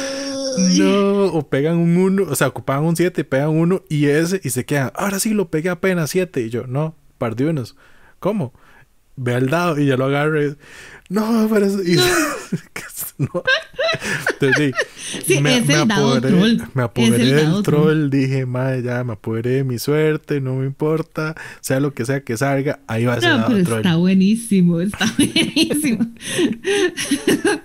[0.80, 4.42] no, o pegan un 1, o sea, ocupaban un 7 y pegan uno y ese
[4.44, 6.42] y se quedan, ahora sí lo pegué apenas 7.
[6.42, 7.76] Y yo, no, par de unos.
[8.20, 8.54] ¿Cómo?
[9.16, 10.56] Ve al dado y ya lo agarra y,
[11.10, 11.98] no, pero eso, y-
[13.20, 13.44] no.
[14.42, 16.58] Entonces, sí, Sí, es el dado apoderé- troll.
[16.74, 20.56] Me Es apoderé el del troll, dije, madre, ya me apoderé de mi suerte, no
[20.56, 23.80] me importa, sea lo que sea que salga, ahí va a ser No, pero troll.
[23.82, 26.08] está buenísimo, está buenísimo.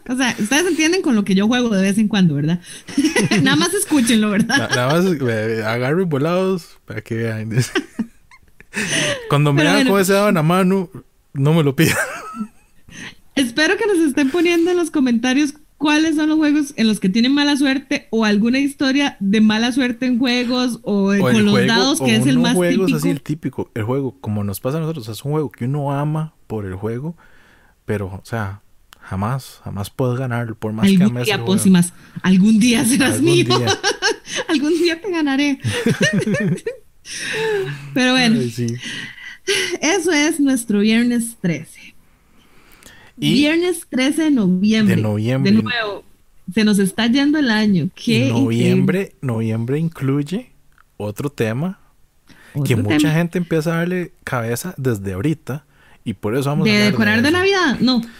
[0.08, 2.60] o sea, ustedes entienden con lo que yo juego de vez en cuando, ¿verdad?
[3.42, 4.58] Nada más escúchenlo, ¿verdad?
[4.58, 7.50] Na- Nada más eh, agarren volados para que vean.
[9.30, 9.90] Cuando me dan bueno.
[9.92, 10.90] con ese dado en la mano,
[11.34, 11.96] no me lo pidan.
[13.34, 17.08] Espero que nos estén poniendo en los comentarios cuáles son los juegos en los que
[17.08, 21.52] tienen mala suerte o alguna historia de mala suerte en juegos o, O con los
[21.52, 22.98] juego, dados, que es el más juegos típico.
[22.98, 23.70] así, el típico.
[23.74, 26.74] El juego, como nos pasa a nosotros, es un juego que uno ama por el
[26.74, 27.16] juego,
[27.84, 28.62] pero, o sea,
[29.00, 31.44] jamás, jamás puedes ganarlo, por más que Algún ames día.
[31.44, 33.44] Pósimas, algún día serás Algún mío.
[33.44, 33.78] día.
[34.48, 35.60] algún día te ganaré.
[37.94, 38.66] Pero bueno, Ay, sí.
[39.80, 41.94] Eso es nuestro viernes 13.
[43.20, 44.96] Y Viernes 13 de noviembre.
[44.96, 45.52] de noviembre.
[45.52, 46.04] De nuevo,
[46.54, 47.88] se nos está yendo el año.
[47.94, 50.52] Qué noviembre, noviembre incluye
[50.96, 51.80] otro tema
[52.64, 55.64] que mucha gente empieza a darle cabeza desde ahorita.
[56.04, 57.36] Y por eso vamos De a decorar de eso.
[57.36, 58.00] Navidad, no.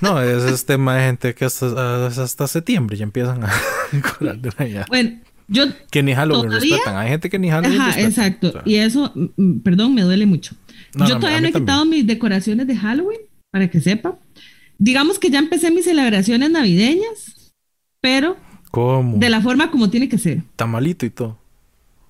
[0.00, 3.50] No, ese es tema de gente que hasta, hasta septiembre ya empiezan a
[3.92, 4.86] decorar de Navidad.
[4.88, 5.18] Bueno,
[5.48, 5.64] yo.
[5.90, 6.76] Que ni Halloween ¿Todavía?
[6.76, 6.96] respetan.
[6.96, 8.08] Hay gente que ni Halloween Ajá, respeta.
[8.08, 8.48] exacto.
[8.48, 10.54] O sea, Y eso, mm, mm, perdón, me duele mucho.
[10.94, 11.64] No, yo no, todavía no he también.
[11.66, 14.18] quitado mis decoraciones de Halloween, para que sepa.
[14.78, 17.52] Digamos que ya empecé mis celebraciones navideñas,
[18.00, 18.36] pero
[18.70, 19.18] ¿Cómo?
[19.18, 20.42] de la forma como tiene que ser.
[20.56, 21.38] Tamalito y todo.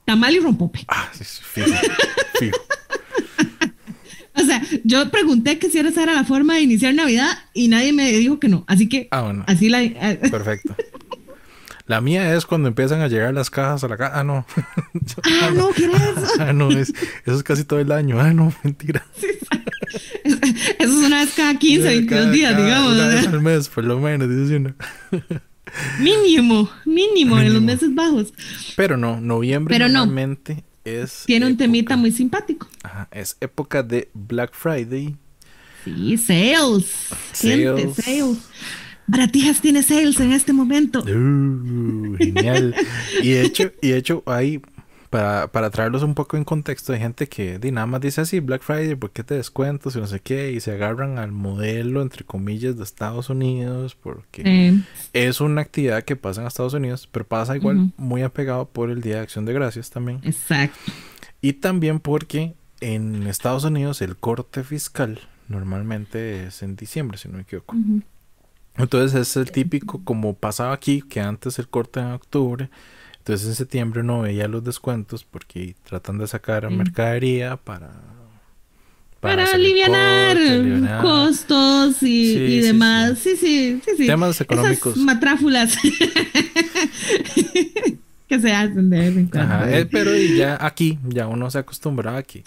[0.07, 0.85] Tamal y rompope.
[0.89, 1.69] Ah, sí, sí, fijo.
[2.39, 2.57] fijo.
[4.37, 7.93] O sea, yo pregunté que si esa era la forma de iniciar Navidad y nadie
[7.93, 8.65] me dijo que no.
[8.67, 9.45] Así que Ah, bueno.
[9.47, 9.79] así la.
[10.29, 10.75] Perfecto.
[11.87, 14.21] La mía es cuando empiezan a llegar las cajas a la casa.
[14.21, 14.47] Ah, no.
[15.43, 16.27] ah, no, ¿qué eso?
[16.41, 16.91] Ah, no, es,
[17.27, 18.21] eso es casi todo el año.
[18.21, 19.05] Ah, no, mentira.
[20.25, 20.39] Eso
[20.79, 22.93] es una vez cada 15, 22 Cada- días, cada- digamos.
[22.95, 24.75] Una vez al mes, por lo menos, dice uno.
[26.01, 28.33] mínimo, mínimo, en los meses bajos.
[28.77, 30.01] Pero no, noviembre Pero no.
[30.01, 31.25] normalmente es.
[31.27, 32.69] Tiene un temita muy simpático.
[32.83, 35.17] Ajá, es época de Black Friday.
[35.85, 36.87] Sí, sales.
[37.35, 38.39] Gente, Sales.
[39.07, 41.01] Baratijas tiene sales en este momento.
[41.01, 42.75] Uh, genial.
[43.23, 44.61] y de hecho, y de hecho, ahí,
[45.11, 48.63] para, para traerlos un poco en contexto, hay gente que nada más dice así, Black
[48.63, 49.95] Friday, ¿por qué te descuentos?
[49.95, 54.43] Y no sé qué, y se agarran al modelo, entre comillas, de Estados Unidos, porque
[54.45, 54.81] Eh,
[55.13, 59.03] es una actividad que pasa en Estados Unidos, pero pasa igual muy apegado por el
[59.03, 60.21] Día de Acción de Gracias también.
[60.25, 60.79] exacto.
[61.41, 67.37] Y también porque en Estados Unidos el corte fiscal normalmente es en diciembre, si no
[67.37, 67.77] me equivoco.
[68.77, 72.71] Entonces es el típico, como pasaba aquí, que antes el corte en octubre,
[73.19, 76.75] entonces en septiembre no veía los descuentos porque tratan de sacar Sí.
[76.75, 77.93] mercadería para...
[79.21, 80.37] Para, alivianar.
[81.01, 83.19] costos y, Sí, y sí, demás.
[83.19, 84.07] Sí, sí, sí, sí.
[84.07, 84.93] Temas económicos.
[84.93, 85.79] Esas matráfulas
[88.29, 89.55] que se hacen de vez en cuando.
[89.55, 92.45] Ajá, eh, pero y ya aquí, ya uno se acostumbra a que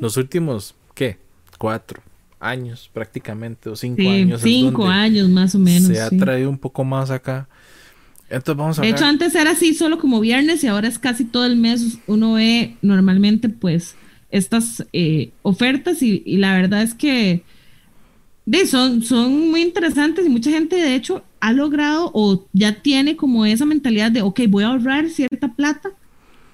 [0.00, 1.18] los últimos, ¿qué?
[1.58, 2.00] Cuatro
[2.40, 4.40] años prácticamente, o cinco Sí, años.
[4.42, 5.88] cinco años más o menos.
[5.88, 6.16] Se ha sí.
[6.18, 7.48] traído un poco más acá.
[8.28, 8.98] Entonces vamos a De hablar.
[9.00, 11.98] hecho, antes era así solo como viernes y ahora es casi todo el mes.
[12.06, 13.96] Uno ve normalmente pues
[14.30, 17.42] estas eh, ofertas y, y la verdad es que
[18.46, 23.16] de, son, son muy interesantes y mucha gente de hecho ha logrado o ya tiene
[23.16, 25.90] como esa mentalidad de, ok, voy a ahorrar cierta plata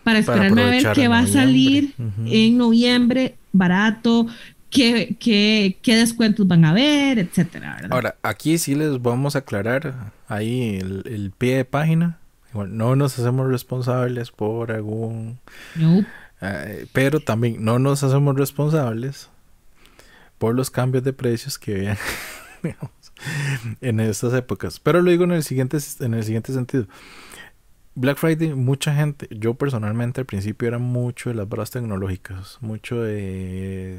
[0.02, 1.94] para esperarme a ver qué va a salir
[2.26, 4.26] en noviembre barato,
[4.76, 7.92] qué, qué, qué descuentos van a haber, etcétera, ¿verdad?
[7.92, 12.18] Ahora, aquí sí les vamos a aclarar ahí el, el pie de página.
[12.52, 15.38] No nos hacemos responsables por algún...
[15.74, 16.04] No.
[16.40, 19.28] eh, pero también no nos hacemos responsables
[20.38, 21.98] por los cambios de precios que vean
[23.80, 24.80] en estas épocas.
[24.80, 26.86] Pero lo digo en el siguiente, en el siguiente sentido.
[27.94, 33.02] Black Friday, mucha gente, yo personalmente al principio era mucho de las barras tecnológicas, mucho
[33.02, 33.98] de...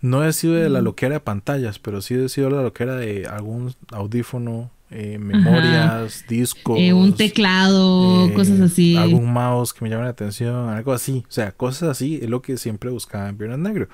[0.00, 2.96] no he sido de la loquera de pantallas, pero sí he sido de la loquera
[2.96, 6.78] de algún audífono, eh, memorias, discos.
[6.78, 8.96] Eh, un teclado, eh, cosas así.
[8.96, 11.24] Algún mouse que me llame la atención, algo así.
[11.28, 13.88] O sea, cosas así es lo que siempre buscaba en Viernes Negro.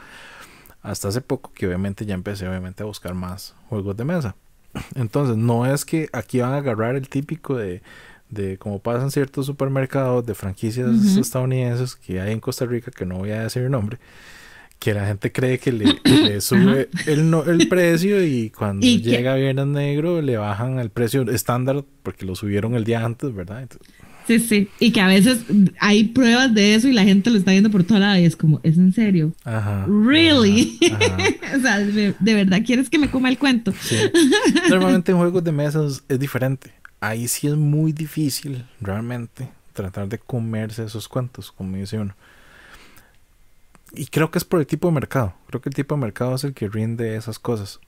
[0.83, 4.37] Hasta hace poco que obviamente ya empecé obviamente a buscar más juegos de mesa.
[4.95, 7.83] Entonces, no es que aquí van a agarrar el típico de
[8.33, 10.89] de como pasan ciertos supermercados de franquicias
[11.19, 13.99] estadounidenses que hay en Costa Rica, que no voy a decir el nombre,
[14.83, 19.69] que la gente cree que le, sube el, no, el precio y cuando llega Viernes
[19.69, 23.69] Negro le bajan el precio estándar porque lo subieron el día antes, ¿verdad?
[24.27, 25.45] sí, sí, y que a veces
[25.79, 28.35] hay pruebas de eso y la gente lo está viendo por toda la y es
[28.35, 29.33] como, ¿es en serio?
[29.45, 29.87] Ajá.
[29.87, 30.79] ¿Really?
[31.57, 33.73] o sea, de, verdad quieres que me coma el cuento?
[33.81, 33.97] Sí.
[34.69, 40.19] Normalmente en juegos de mesas es diferente ahí sí es muy difícil realmente tratar de
[40.19, 42.15] comerse esos cuentos, como dice uno.
[43.95, 45.35] Y creo que es por el tipo de mercado.
[45.49, 47.81] Creo que el tipo de mercado es el que rinde esas cosas.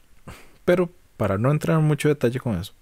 [0.64, 2.74] Pero para no entrar en mucho detalle con eso.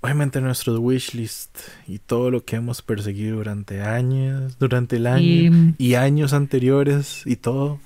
[0.00, 5.94] Obviamente nuestros wishlist y todo lo que hemos perseguido durante años, durante el año y
[5.94, 7.78] años anteriores y todo.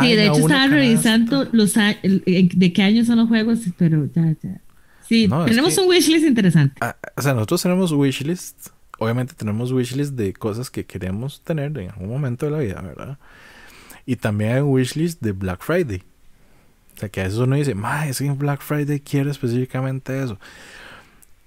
[0.00, 4.60] Sí, de hecho estaba revisando los de qué años son los juegos, pero ya, ya.
[5.08, 6.76] Sí, tenemos un wishlist interesante.
[6.80, 8.68] Ah, o sea, nosotros tenemos wishlist.
[9.00, 13.18] Obviamente tenemos wishlist de cosas que queremos tener en algún momento de la vida, ¿verdad?
[14.10, 16.02] Y también hay un wishlist de Black Friday.
[16.96, 20.20] O sea, que a veces uno dice, ma, es que en Black Friday quiero específicamente
[20.20, 20.36] eso.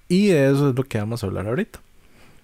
[0.08, 1.78] Y eso es lo que vamos a hablar ahorita.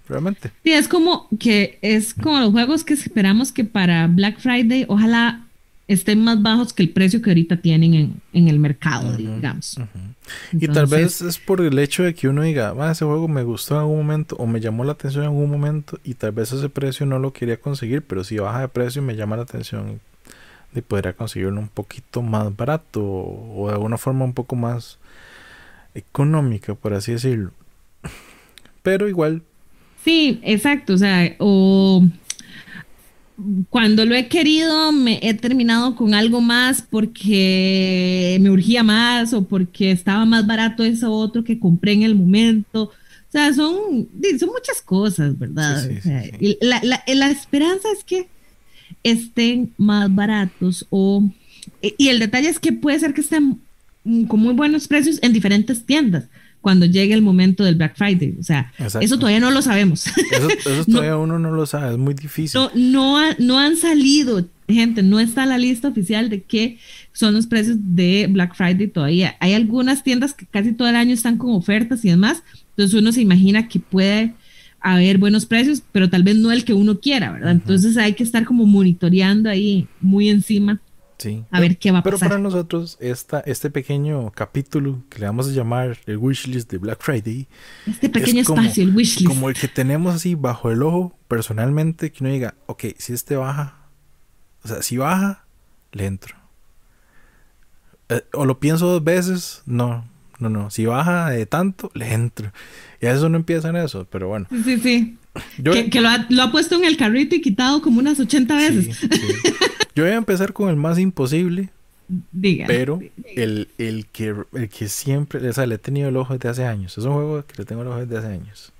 [0.07, 0.51] Realmente.
[0.63, 5.41] Sí, es como que es como los juegos que esperamos que para Black Friday, ojalá
[5.87, 9.79] estén más bajos que el precio que ahorita tienen en, el mercado, digamos.
[10.51, 13.41] y tal vez es por el hecho de que uno diga, ah, ese juego me
[13.41, 16.51] gustó en algún momento o me llamó la atención en algún momento y tal vez
[16.51, 19.99] ese precio no lo quería conseguir, pero si baja de precio me llama la atención
[20.73, 24.97] de poder conseguirlo un poquito más barato o de alguna forma un poco más
[25.93, 27.51] económica, por así decirlo.
[28.83, 29.43] Pero igual.
[30.03, 32.03] Sí, exacto, o sea, o
[33.69, 39.43] cuando lo he querido, me he terminado con algo más porque me urgía más o
[39.43, 42.83] porque estaba más barato eso otro que compré en el momento.
[42.83, 45.89] O sea, son, son muchas cosas, ¿verdad?
[46.61, 48.27] la, la, la, esperanza es que
[49.03, 51.29] estén más baratos o...
[51.97, 53.59] Y el detalle es que puede ser que estén
[54.27, 56.25] con muy buenos precios en diferentes tiendas
[56.61, 58.35] cuando llegue el momento del Black Friday.
[58.39, 60.05] O sea, eso todavía no lo sabemos.
[60.07, 62.61] Eso, todavía uno no lo sabe, es muy difícil.
[62.75, 66.77] No, no, han salido, gente, no está la lista oficial de qué
[67.13, 69.35] son los precios de Black Friday todavía.
[69.39, 73.11] Hay algunas tiendas que casi todo el año están con ofertas y demás, entonces uno
[73.11, 74.33] se imagina que puede
[74.81, 77.51] haber buenos precios, pero tal vez no el que uno quiera, ¿verdad?
[77.51, 80.81] Entonces hay que estar como monitoreando ahí muy encima
[81.51, 82.19] a ver qué va a pasar.
[82.19, 86.77] Pero para nosotros, esta, este pequeño capítulo que le vamos a llamar el wishlist de
[86.77, 87.47] Black Friday.
[87.85, 89.27] Este pequeño espacio, el wishlist.
[89.27, 93.35] Como el que tenemos así bajo el ojo, personalmente, que uno diga, ok, si este
[93.35, 93.77] baja,
[94.63, 95.45] o sea, si baja,
[95.91, 96.35] le entro.
[98.09, 100.05] Eh, o lo pienso dos veces, no,
[100.39, 100.69] no, no.
[100.69, 102.51] Si baja de tanto, le entro.
[103.01, 104.47] Y a eso no empieza en eso, pero bueno.
[104.63, 105.17] Sí, sí.
[105.89, 106.09] que, lo,
[106.43, 108.99] ha, puesto en el carrito y quitado como unas 80 veces.
[109.95, 111.69] Yo voy a empezar con el más imposible.
[112.31, 112.67] Diga.
[112.67, 112.99] Pero
[113.35, 116.65] el, el, que, el que siempre, o sea, le he tenido el ojo desde hace
[116.65, 116.97] años.
[116.97, 118.71] Es un juego que le tengo el ojo desde hace años.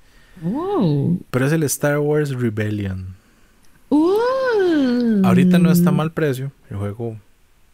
[0.43, 1.17] Oh.
[1.31, 3.15] Pero es el Star Wars Rebellion.
[3.89, 4.19] Oh.
[5.23, 6.51] Ahorita no está mal precio.
[6.69, 7.17] El juego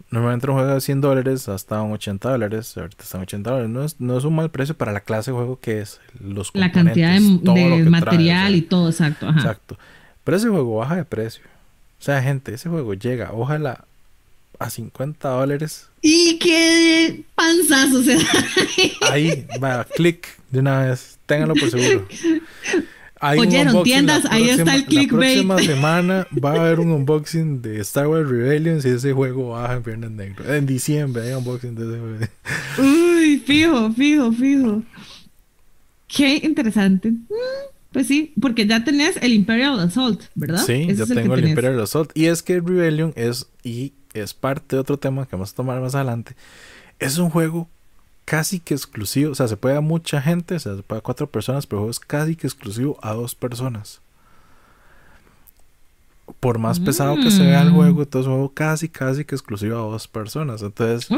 [0.10, 2.78] normalmente un juego de 100 dólares hasta un 80 dólares.
[2.78, 3.70] Ahorita están 80 dólares.
[3.70, 6.00] No es, no es un mal precio para la clase de juego que es.
[6.20, 9.30] Los la cantidad de, material y todo, exacto.
[9.30, 9.78] Exacto.
[10.24, 11.44] Pero ese juego baja de precio.
[12.00, 13.86] O sea, gente, ese juego llega, ojalá,
[14.60, 15.90] a 50 dólares.
[16.02, 18.18] Y qué panzazo se
[19.10, 21.18] Ahí, va, clic de una vez.
[21.26, 22.08] Ténganlo por seguro.
[23.22, 25.46] Oyeron, tiendas, ahí está el clickbait.
[25.46, 29.50] La próxima semana va a haber un unboxing de Star Wars Rebellion si ese juego
[29.50, 30.54] baja en Viernes Negro.
[30.54, 33.14] En diciembre hay unboxing de ese juego.
[33.18, 34.84] Uy, fijo, fijo, fijo.
[36.08, 37.12] Qué interesante.
[37.12, 37.26] Mm.
[37.92, 40.64] Pues sí, porque ya tenés el Imperial Assault, ¿verdad?
[40.66, 42.12] Sí, ya tengo el, Imperial Assault.
[42.14, 45.82] Y es que Rebellion es, y es parte de otro tema que vamos a tomar
[45.82, 46.36] más adelante.
[47.00, 47.70] Es un juego
[48.28, 49.32] casi que exclusivo.
[49.32, 51.90] O sea, se puede a mucha gente, o sea, se puede a cuatro personas, pero
[51.90, 54.02] es casi que exclusivo a dos personas.
[56.42, 57.76] por más pesado que se vea el Mm.
[57.76, 60.62] juego, todo es un juego casi, casi que exclusivo a dos personas.
[60.62, 61.10] Entonces,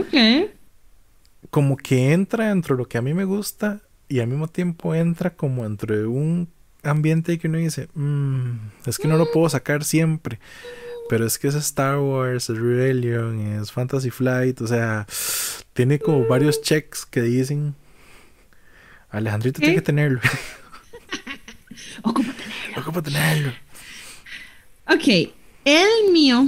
[1.50, 4.94] como que entra dentro de lo que a mí me gusta y al mismo tiempo
[4.94, 6.48] entra como dentro de un
[6.84, 8.52] ambiente que uno dice, "Mm,
[8.86, 10.40] es que no lo puedo sacar siempre.
[11.10, 15.08] Pero es que es Star Wars, es Rebellion, es Fantasy Flight, o sea,
[15.74, 17.74] tiene como varios checks que dicen,
[19.10, 20.20] Alejandrito tiene que tenerlo,
[22.04, 22.30] Ocupa
[22.78, 23.52] ocupa tenerlo.
[24.88, 25.32] Ok,
[25.66, 26.48] el mío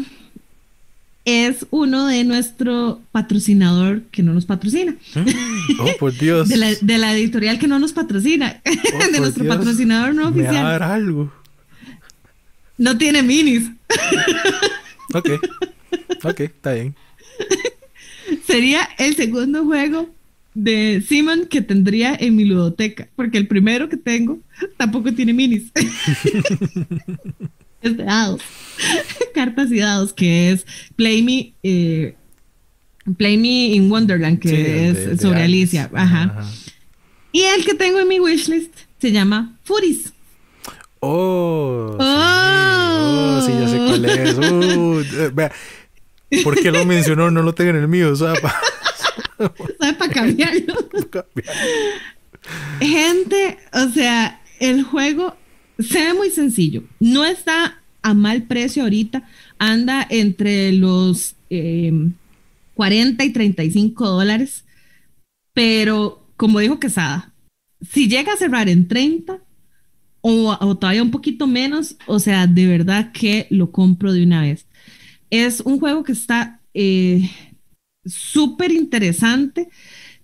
[1.26, 6.48] es uno de nuestro patrocinador que no nos patrocina, Mm, oh, por Dios.
[6.50, 9.56] de la, de la editorial que no nos patrocina, Oh, de nuestro Dios.
[9.56, 10.64] patrocinador no Me va a oficial.
[10.80, 11.34] dar algo.
[12.82, 13.70] No tiene minis.
[15.14, 15.30] Ok.
[16.24, 16.96] Ok, está bien.
[18.48, 20.10] Sería el segundo juego
[20.54, 24.40] de Simon que tendría en mi ludoteca, porque el primero que tengo
[24.78, 25.64] tampoco tiene minis.
[27.82, 28.42] es de dados,
[29.34, 30.66] cartas y dados, que es
[30.96, 32.16] Play Me, eh,
[33.18, 35.78] Play Me in Wonderland, que Sí, es de- de sobre Alice.
[35.78, 35.90] Alicia.
[36.02, 36.50] Ajá.
[37.34, 40.14] Y el que tengo en mi wishlist se llama Furis.
[41.02, 42.06] Oh, sí.
[42.06, 43.38] Oh.
[43.38, 44.38] Oh, sí, ya sé cuál es.
[44.38, 45.52] Uh, eh, vea,
[46.44, 47.30] ¿Por qué lo mencionó?
[47.32, 48.56] No lo tengo en el mío, o sea, pa-
[48.96, 49.54] ¿Sabe?
[49.98, 50.76] Para cambiarlo.
[52.80, 55.36] Gente, o sea, el juego
[55.80, 56.84] se ve muy sencillo.
[57.00, 59.28] No está a mal precio ahorita.
[59.60, 61.92] Anda entre los eh,
[62.76, 64.64] 40 y 35 dólares.
[65.54, 67.34] Pero, como dijo Quesada,
[67.92, 69.40] si llega a cerrar en 30
[70.22, 74.42] o, o todavía un poquito menos, o sea, de verdad que lo compro de una
[74.42, 74.68] vez.
[75.30, 77.30] Es un juego que está eh,
[78.06, 79.70] súper interesante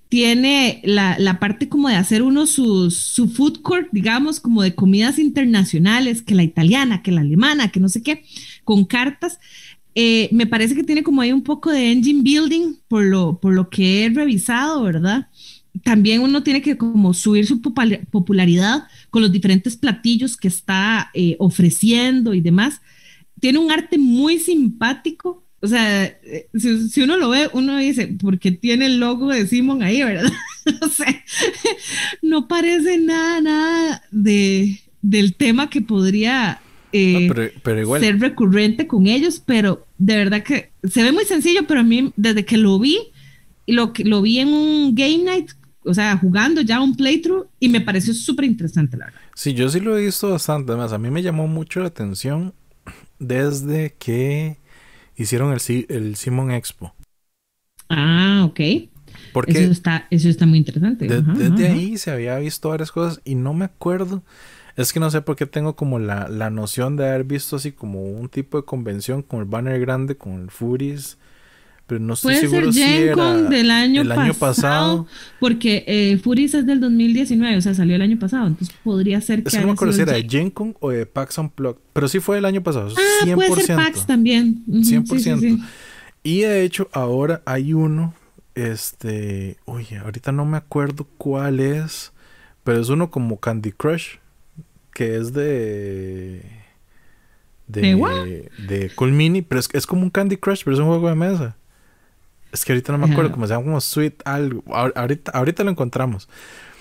[0.10, 4.74] tiene la, la, parte como de hacer uno sus, su food court, digamos, como de
[4.74, 8.24] comidas internacionales, que la italiana, que la alemana, que no sé qué,
[8.64, 9.40] con cartas.
[9.96, 13.54] Eh, me parece que tiene como ahí un poco de engine building por lo, por
[13.54, 15.30] lo que he revisado, ¿verdad?
[15.84, 21.36] También uno tiene que como subir su popularidad con los diferentes platillos que está eh,
[21.40, 22.82] ofreciendo y demás.
[23.40, 26.18] Tiene un arte muy simpático, o sea,
[26.54, 30.32] si, si, uno lo ve, uno dice, porque tiene el logo de Simon ahí, ¿verdad?
[30.82, 31.24] o sea,
[32.22, 36.62] no parece nada, nada de, del tema que podría
[36.92, 38.02] eh, no, pero, pero igual.
[38.02, 42.12] ser recurrente con ellos, pero de verdad que se ve muy sencillo, pero a mí,
[42.16, 42.98] desde que lo vi,
[43.66, 45.52] lo, lo vi en un game night,
[45.88, 49.22] o sea, jugando ya un playthrough, y me pareció súper interesante, la verdad.
[49.34, 52.54] Sí, yo sí lo he visto bastante, además, a mí me llamó mucho la atención
[53.20, 54.58] desde que
[55.16, 56.94] hicieron el, el Simon Expo.
[57.90, 58.60] Ah, ok.
[59.32, 61.08] Porque eso está, eso está muy interesante.
[61.08, 61.76] De, ajá, desde ajá.
[61.76, 64.24] ahí se había visto varias cosas y no me acuerdo.
[64.76, 67.72] Es que no sé por qué tengo como la, la noción de haber visto así
[67.72, 71.18] como un tipo de convención con el banner grande, con el Furis.
[71.88, 75.06] Pero no estoy Puede seguro ser si Gen era Con del año, el año pasado.
[75.06, 75.08] pasado,
[75.40, 79.42] porque eh, Furis es del 2019, o sea, salió el año pasado, entonces podría ser
[79.42, 81.80] que Es que no me acuerdo si era de Gen Con o de PAX Unplugged,
[81.94, 83.36] pero sí fue el año pasado, ah, 100%.
[83.36, 84.64] Puede ser PAX también.
[84.68, 85.18] Uh -huh, 100%.
[85.18, 85.64] Sí, sí, sí.
[86.24, 88.14] Y de hecho ahora hay uno,
[88.54, 92.12] este, oye, ahorita no me acuerdo cuál es,
[92.66, 94.16] pero es uno como Candy Crush,
[94.94, 96.42] que es de...
[97.68, 100.88] De, ¿De, de Cool Mini, pero es, es como un Candy Crush, pero es un
[100.88, 101.57] juego de mesa.
[102.52, 104.64] Es que ahorita no me acuerdo, como se llama como Sweet algo.
[104.74, 106.30] Ahorita, ahorita lo encontramos.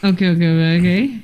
[0.02, 0.42] Ok, ok,
[0.78, 1.22] ok.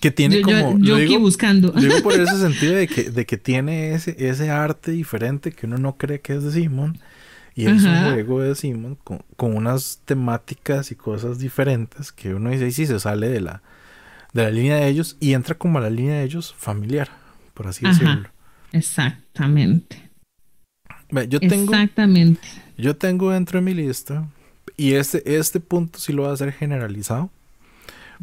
[0.00, 0.78] Que tiene yo, como.
[0.78, 1.72] Yo, yo digo, aquí buscando.
[1.72, 5.78] Digo por ese sentido de que, de que tiene ese, ese arte diferente que uno
[5.78, 6.98] no cree que es de Simon.
[7.56, 8.08] Y es Ajá.
[8.08, 12.84] un juego de Simon con, con, unas temáticas y cosas diferentes que uno dice, sí,
[12.84, 13.62] se sale de la,
[14.32, 17.10] de la línea de ellos y entra como a la línea de ellos familiar,
[17.54, 17.92] por así Ajá.
[17.92, 18.28] decirlo.
[18.72, 20.10] Exactamente.
[21.28, 22.40] Yo tengo, Exactamente.
[22.76, 24.28] Yo tengo dentro de mi lista,
[24.76, 27.30] y este, este punto sí lo voy a hacer generalizado,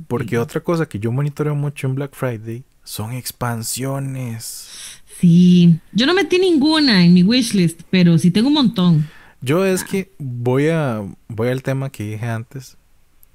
[0.08, 0.36] porque sí.
[0.38, 5.02] otra cosa que yo monitoreo mucho en Black Friday son expansiones.
[5.20, 9.08] Sí, yo no metí ninguna en mi wishlist, pero sí tengo un montón.
[9.42, 12.78] Yo es que voy a voy al tema que dije antes,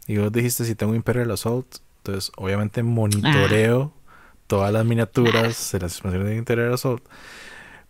[0.07, 4.29] y vos dijiste si tengo Imperial Assault, entonces obviamente monitoreo ah.
[4.47, 7.03] todas las miniaturas de las expansiones de Imperial Assault.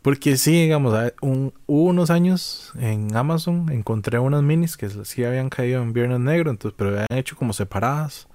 [0.07, 5.49] Porque sí, digamos, un, hubo unos años en Amazon encontré unas minis que sí habían
[5.49, 8.29] caído en Viernes Negro, entonces, pero habían hecho como separadas.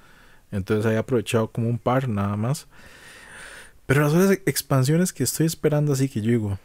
[0.52, 2.68] Entonces había aprovechado como un par nada más.
[3.86, 6.60] Pero las otras expansiones que estoy esperando así que yo digo,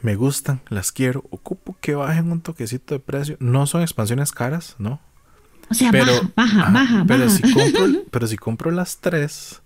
[0.00, 3.36] me gustan, las quiero, ocupo que bajen un toquecito de precio.
[3.38, 4.98] No son expansiones caras, ¿no?
[5.70, 7.04] O sea, pero, baja, baja, baja.
[7.06, 7.36] Pero, baja.
[7.36, 9.60] Si compro, pero si compro las tres,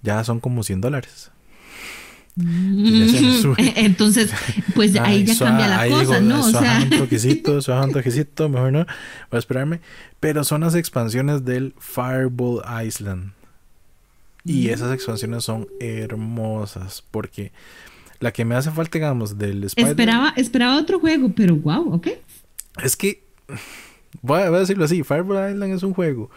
[0.00, 1.32] ya son como 100 dólares.
[3.56, 4.30] Entonces,
[4.74, 6.40] pues ahí ya cambia la cosa, ¿no?
[6.40, 8.78] O sea, un toquecito, un toquecito, mejor no.
[8.80, 9.80] Voy a esperarme.
[10.20, 13.32] Pero son las expansiones del Fireball Island.
[14.44, 14.70] Y mm.
[14.70, 17.52] esas expansiones son hermosas porque
[18.20, 22.08] la que me hace falta, digamos, del Spider Esperaba, esperaba otro juego, pero wow, ok.
[22.82, 23.22] Es que,
[24.22, 26.30] voy a decirlo así, Fireball Island es un juego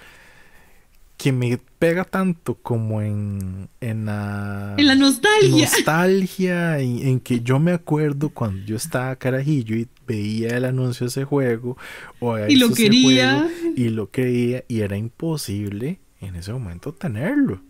[1.18, 4.76] que me pega tanto como en, en la...
[4.78, 5.66] En la nostalgia.
[5.66, 11.06] Nostalgia, en, en, que yo me acuerdo cuando yo estaba carajillo y veía el anuncio
[11.06, 11.76] de ese juego.
[12.20, 13.50] O y lo quería.
[13.76, 17.62] y lo quería y era imposible en ese momento tenerlo.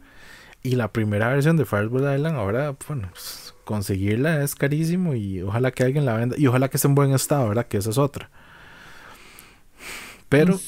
[0.61, 5.71] Y la primera versión de Fireball Island ahora, bueno, pues, conseguirla es carísimo y ojalá
[5.71, 6.35] que alguien la venda.
[6.37, 7.67] Y ojalá que esté en buen estado, ¿verdad?
[7.67, 8.29] Que esa es otra.
[10.29, 10.59] Pero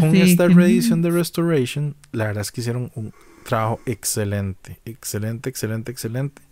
[0.00, 3.12] con esta reedición de Restoration, la verdad es que hicieron un
[3.44, 6.42] trabajo excelente, excelente, excelente, excelente.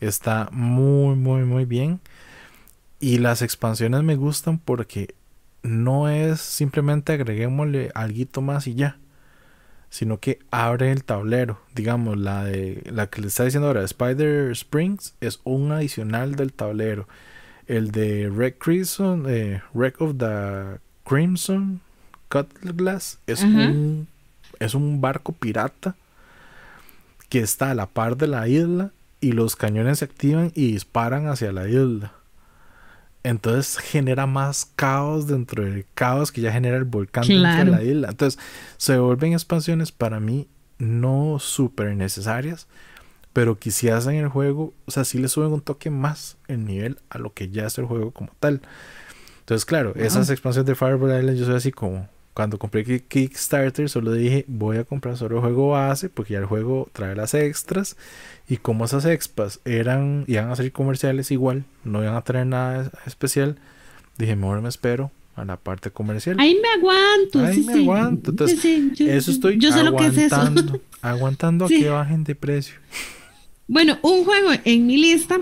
[0.00, 2.00] Está muy, muy, muy bien.
[3.00, 5.14] Y las expansiones me gustan porque
[5.62, 8.98] no es simplemente agreguémosle algo más y ya.
[9.88, 11.60] Sino que abre el tablero.
[11.74, 16.52] Digamos, la de la que le está diciendo ahora, Spider Springs, es un adicional del
[16.52, 17.08] tablero.
[17.66, 21.80] El de Red Crimson, eh, Red of the Crimson,
[22.28, 24.08] Cutlass es un,
[24.58, 25.94] es un barco pirata
[27.28, 31.28] que está a la par de la isla y los cañones se activan y disparan
[31.28, 32.12] hacia la isla.
[33.22, 37.82] Entonces genera más caos dentro del caos que ya genera el volcán dentro de la
[37.82, 38.08] isla.
[38.10, 38.40] Entonces
[38.76, 40.46] se vuelven expansiones para mí
[40.78, 42.68] no súper necesarias,
[43.32, 46.64] pero que si hacen el juego, o sea, si le suben un toque más el
[46.64, 48.60] nivel a lo que ya es el juego como tal.
[49.40, 54.12] Entonces, claro, esas expansiones de Fireball Island yo soy así como, cuando compré Kickstarter solo
[54.12, 57.96] dije voy a comprar solo el juego base porque ya el juego trae las extras
[58.46, 62.92] y como esas expas eran iban a ser comerciales igual no iban a traer nada
[63.06, 63.56] especial
[64.18, 68.62] dije mejor me espero a la parte comercial ahí me aguanto ahí me aguanto entonces
[69.00, 70.80] eso estoy yo sé aguantando, lo que es eso.
[71.00, 72.74] aguantando a que bajen de precio.
[73.66, 75.38] Bueno un juego en mi lista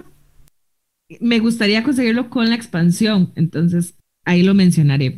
[1.19, 5.17] me gustaría conseguirlo con la expansión entonces ahí lo mencionaré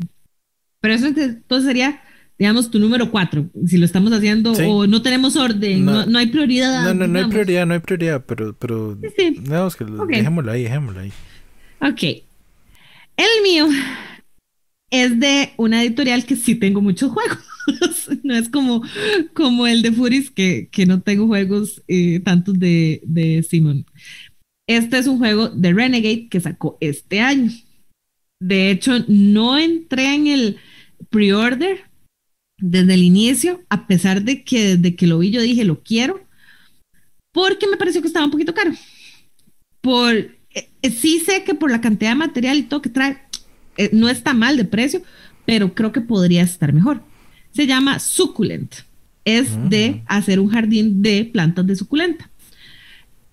[0.87, 2.01] pero eso entonces sería,
[2.39, 6.85] digamos, tu número cuatro, si lo estamos haciendo o no tenemos orden, no, hay prioridad.
[6.85, 9.37] No, no, no hay prioridad, no hay prioridad, pero, pero sí,
[10.09, 11.13] dejémoslo ahí, dejémoslo ahí.
[11.81, 12.23] Ok.
[13.17, 13.67] El mío
[14.91, 17.41] es de una editorial que sí tengo muchos juegos.
[18.23, 18.81] no es como,
[19.35, 23.85] como el de Furis, que, que no tengo juegos eh, tantos de, de Simon.
[24.69, 27.51] Este es un juego de Renegade que sacó este año.
[28.39, 30.59] De hecho, no entré en el
[31.11, 31.85] pre-order
[32.59, 36.25] desde el inicio, a pesar de que desde que lo vi yo dije lo quiero,
[37.33, 38.73] porque me pareció que estaba un poquito caro.
[39.81, 43.19] Por, eh, eh, sí sé que por la cantidad de material y todo que trae,
[43.77, 45.03] eh, no está mal de precio,
[45.45, 47.03] pero creo que podría estar mejor.
[47.53, 48.75] Se llama Succulent.
[49.25, 50.03] Es de mm.
[50.07, 52.31] hacer un jardín de plantas de suculenta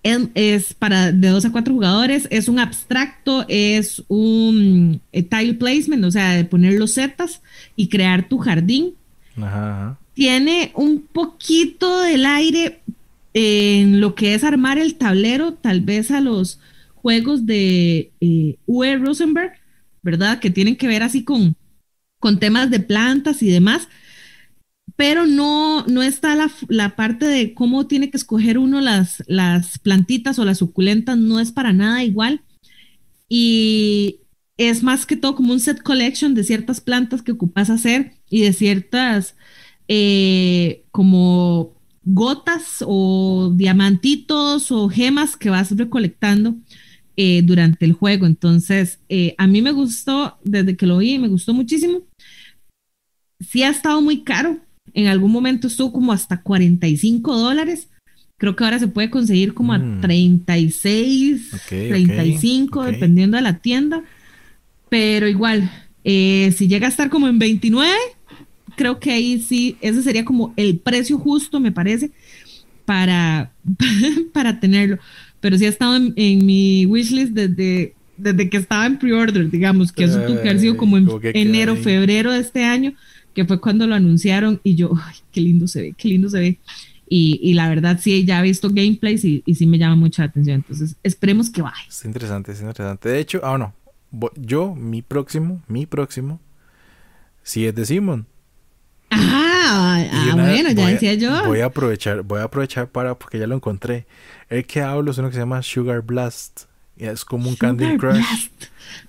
[0.04, 6.04] es para de dos a cuatro jugadores, es un abstracto, es un eh, tile placement,
[6.04, 7.40] o sea, de poner los setas
[7.74, 8.94] y crear tu jardín.
[10.12, 12.80] Tiene un poquito del aire
[13.32, 16.60] en lo que es armar el tablero, tal vez a los
[16.94, 19.54] juegos de eh, Uwe Rosenberg,
[20.02, 20.38] ¿verdad?
[20.38, 21.56] Que tienen que ver así con,
[22.20, 23.88] con temas de plantas y demás
[24.96, 26.36] pero no, no está
[26.68, 31.40] la, parte de cómo tiene que escoger uno las, las plantitas o las suculentas, no
[31.40, 32.42] es para nada igual.
[33.28, 34.20] Y
[34.56, 38.42] es más que todo como un set collection de ciertas plantas que ocupas hacer y
[38.42, 39.36] de ciertas
[39.88, 41.74] eh, como
[42.04, 46.54] gotas o diamantitos o gemas que vas recolectando
[47.16, 48.26] eh, durante el juego.
[48.26, 52.02] Entonces, eh, a mí me gustó, desde que lo vi, me gustó muchísimo.
[53.40, 54.60] Sí ha estado muy caro,
[54.94, 57.88] en algún momento estuvo como hasta 45 dólares.
[58.38, 61.68] Creo que ahora se puede conseguir como a 36, mm.
[61.68, 64.02] 35, dependiendo de la tienda.
[64.88, 65.70] Pero igual,
[66.04, 67.92] eh, si llega a estar como en 29,
[68.76, 72.12] creo que ahí sí, ese sería como el precio justo, me parece,
[72.84, 73.52] para,
[74.32, 74.98] para tenerlo.
[75.40, 80.04] Pero sí ha estado en, mi wishlist desde, desde que estaba en pre-order, digamos, que
[80.04, 82.94] eso tuvo que haber sido como en enero, febrero de este año
[83.34, 86.38] que fue cuando lo anunciaron y yo, ay, qué lindo se ve, qué lindo se
[86.40, 86.58] ve.
[87.08, 90.24] Y, y la verdad sí, ya he visto gameplays y, y sí me llama mucha
[90.24, 90.56] atención.
[90.56, 91.76] Entonces, esperemos que vaya.
[91.88, 93.08] Es interesante, es interesante.
[93.08, 93.74] De hecho, ah, no.
[94.36, 96.40] Yo, mi próximo, mi próximo,
[97.42, 98.26] sí es de Simon.
[99.10, 99.54] Ah,
[100.12, 101.44] Ah, bueno, ya decía yo.
[101.46, 104.06] Voy a aprovechar, voy a aprovechar para, porque ya lo encontré.
[104.48, 106.62] El que hablo es uno que se llama Sugar Blast.
[106.96, 108.48] Es como un Candy Crush.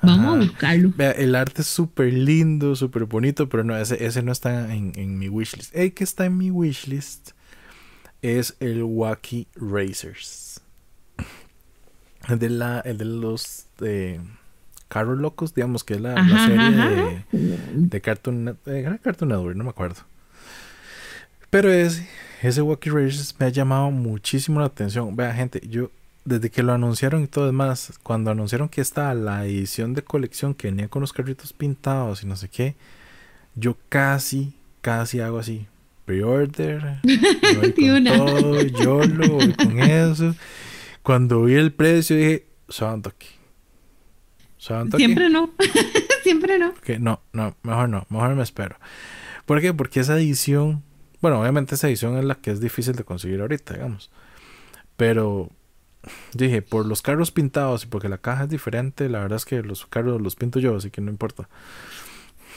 [0.02, 0.94] Vamos a buscarlo.
[0.96, 4.92] Vea, el arte es súper lindo, súper bonito, pero no, ese, ese no está en,
[4.96, 5.76] en mi wishlist.
[5.76, 7.32] El que está en mi wishlist
[8.22, 10.62] es el Wacky Racers.
[12.28, 14.20] El de, la, el de los de
[14.88, 16.16] Carros Locos, digamos que es la,
[16.46, 20.02] serie De, de, Cartoon, de Cartoon Network, no me acuerdo.
[21.52, 22.10] Pero ese,
[22.42, 25.16] ese Wacky Racers me ha llamado muchísimo la atención.
[25.16, 25.92] Vea, gente, yo
[26.26, 30.02] desde que lo anunciaron y todo es más, cuando anunciaron que estaba la edición de
[30.02, 32.76] colección que venía con los carritos pintados y no sé qué,
[33.56, 35.68] yo casi, casi hago así
[36.06, 37.00] pre-order,
[38.04, 40.36] todo, yo lo voy con eso.
[41.02, 42.46] Cuando vi el precio dije,
[43.06, 43.28] aquí.
[44.98, 45.52] Siempre no,
[46.24, 46.74] siempre no.
[46.74, 48.78] Que no, no, mejor no, mejor me espero.
[49.46, 49.74] ¿Por qué?
[49.74, 50.84] Porque esa edición,
[51.22, 54.10] bueno, obviamente esa edición es la que es difícil de conseguir ahorita, digamos.
[54.98, 55.52] Pero
[56.34, 59.62] dije, por los carros pintados y porque la caja es diferente, la verdad es que
[59.62, 61.48] los carros los pinto yo, así que no importa.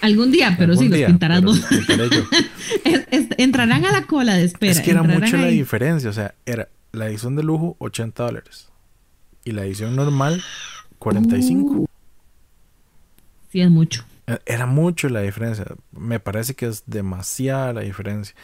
[0.00, 1.60] Algún día, pero sí, los pintarás vos.
[3.36, 4.72] entrarán a la cola de espera.
[4.72, 6.08] Es que era mucha la diferencia.
[6.08, 8.68] O sea, era la edición de lujo 80 dólares.
[9.44, 10.42] Y la edición normal
[10.98, 11.72] 45.
[11.72, 11.86] Uh.
[13.50, 14.04] sí, es mucho.
[14.46, 15.64] Era mucho la diferencia.
[15.90, 18.36] Me parece que es demasiada la diferencia.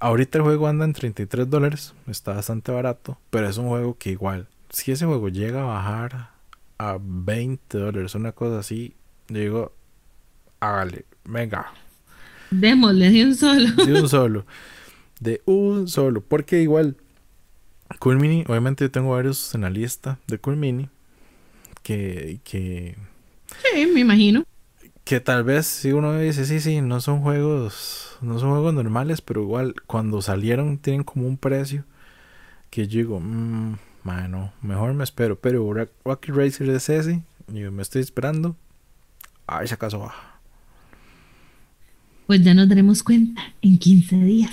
[0.00, 1.94] Ahorita el juego anda en 33 dólares.
[2.06, 3.18] Está bastante barato.
[3.28, 4.48] Pero es un juego que igual.
[4.70, 6.30] Si ese juego llega a bajar
[6.78, 8.94] a 20 dólares, una cosa así,
[9.28, 9.72] digo,
[10.58, 11.72] hágale, venga.
[12.50, 13.70] Démosle de un solo.
[13.84, 14.46] De un solo.
[15.20, 16.22] De un solo.
[16.22, 16.96] Porque igual,
[17.98, 20.88] Cool Mini, obviamente yo tengo varios en la lista de Cool Mini.
[21.82, 22.96] Que, que.
[23.74, 24.44] Sí, me imagino.
[25.04, 28.09] Que tal vez si uno dice, sí, sí, no son juegos.
[28.20, 31.84] No son juegos normales, pero igual cuando salieron tienen como un precio.
[32.70, 35.38] Que yo digo, mmm, bueno, mejor me espero.
[35.40, 35.72] Pero
[36.04, 37.22] Rocky Racer es ese.
[37.48, 38.56] Yo me estoy esperando.
[39.46, 40.40] A ver si acaso baja.
[42.26, 44.52] Pues ya nos daremos cuenta en 15 días.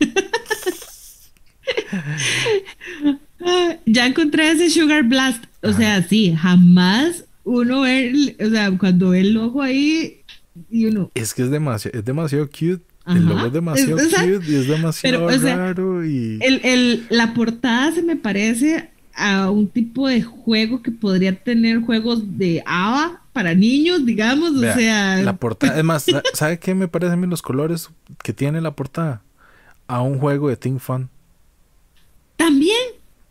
[3.86, 5.44] ya encontré ese Sugar Blast.
[5.62, 10.24] O sea, sí, jamás uno ve, o sea, cuando ve el ojo ahí
[10.68, 11.12] y uno.
[11.14, 12.82] Es que es demasiado, es demasiado cute.
[13.06, 16.04] El logo es demasiado cute y es demasiado raro.
[16.04, 16.38] y...
[16.42, 21.80] el, el, la portada se me parece a un tipo de juego que podría tener
[21.80, 25.16] juegos de ABA para niños, digamos, o sea...
[25.22, 27.90] La portada, es más, ¿sabe qué me parecen a mí los colores
[28.22, 29.22] que tiene la portada?
[29.88, 31.08] A un juego de Team Fun.
[32.36, 32.76] También,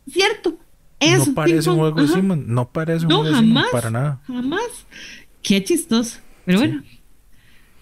[0.09, 0.57] cierto.
[0.99, 4.21] Eso, no parece un juego de Simon, no parece un juego de Simon para nada.
[4.25, 4.61] Jamás.
[5.43, 6.19] Qué chistoso.
[6.45, 6.83] Pero bueno,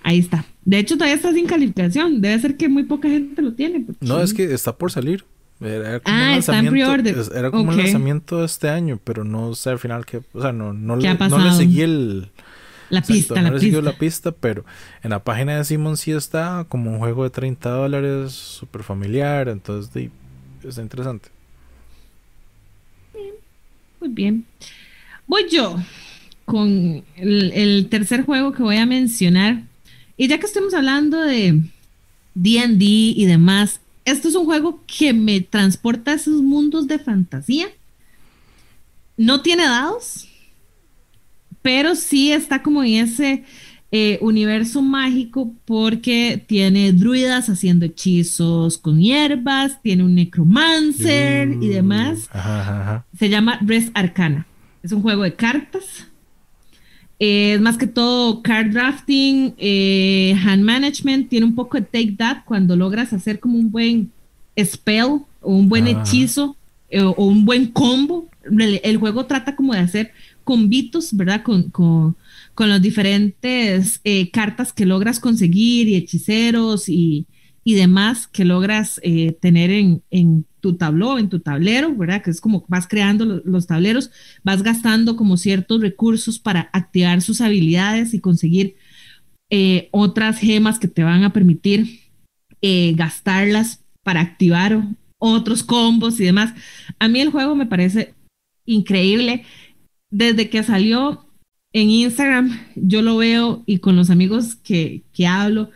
[0.01, 0.45] ahí está.
[0.65, 2.21] De hecho, todavía está sin calificación.
[2.21, 3.85] Debe ser que muy poca gente lo tiene.
[3.99, 5.25] No, es que está por salir.
[5.59, 9.79] Era como ah, un lanzamiento, Era como un lanzamiento este año, pero no sé al
[9.79, 10.21] final qué.
[10.33, 12.29] O sea, no, no, le, no le seguí el.
[12.89, 13.81] La pista, no le pista.
[13.81, 14.65] la pista, pero
[15.01, 19.47] en la página de Simon sí está como un juego de 30 dólares, súper familiar,
[19.47, 20.09] entonces
[20.63, 21.29] está interesante.
[23.99, 24.45] muy bien.
[25.25, 25.77] Voy yo
[26.45, 29.63] con el, el tercer juego que voy a mencionar.
[30.17, 31.61] Y ya que estamos hablando de
[32.35, 37.67] DD y demás, esto es un juego que me transporta a esos mundos de fantasía.
[39.17, 40.27] No tiene dados,
[41.61, 43.43] pero sí está como en ese
[43.91, 52.27] eh, universo mágico porque tiene druidas haciendo hechizos con hierbas, tiene un necromancer y demás.
[53.17, 54.47] Se llama Res Arcana.
[54.81, 56.07] Es un juego de cartas.
[57.23, 62.43] Es más que todo card drafting, eh, hand management, tiene un poco de take that
[62.45, 64.11] cuando logras hacer como un buen
[64.59, 66.57] spell o un buen hechizo
[66.89, 68.27] eh, o un buen combo.
[68.43, 70.11] El, juego trata como de hacer
[70.43, 71.43] combitos, ¿verdad?
[71.43, 72.17] Con, con,
[72.55, 77.25] con las diferentes eh, cartas que logras conseguir y hechiceros y,
[77.63, 82.21] y demás que logras eh, tener en, en, tu tabló, en tu tablero, ¿verdad?
[82.21, 84.11] Que es como vas creando los tableros,
[84.43, 88.75] vas gastando como ciertos recursos para activar sus habilidades y conseguir
[89.91, 91.99] otras gemas que te van a permitir
[92.95, 94.81] gastarlas para activar
[95.17, 96.53] otros combos y demás.
[96.99, 98.13] A mí el juego me parece
[98.65, 99.45] increíble.
[100.11, 101.25] Desde que salió
[101.71, 105.71] en Instagram, yo lo veo y con los amigos que, que hablo,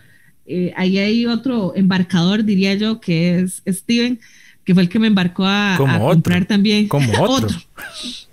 [0.47, 4.19] eh, ahí hay otro embarcador, diría yo, que es Steven,
[4.63, 6.87] que fue el que me embarcó a, comprar también.
[6.87, 7.55] Como otro.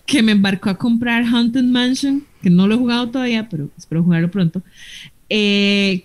[0.07, 4.05] Que me embarcó a comprar Haunted Mansion, que no lo he jugado todavía, pero espero
[4.05, 4.63] jugarlo pronto.
[5.29, 6.05] Eh,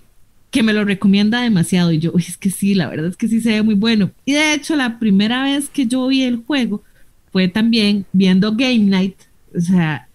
[0.52, 1.92] que me lo recomienda demasiado.
[1.92, 4.12] Y yo, es que sí, la verdad es que sí se ve muy bueno.
[4.26, 6.84] Y de hecho, la primera vez que yo vi el juego
[7.32, 9.16] fue también viendo Game Night,
[9.56, 10.08] o sea,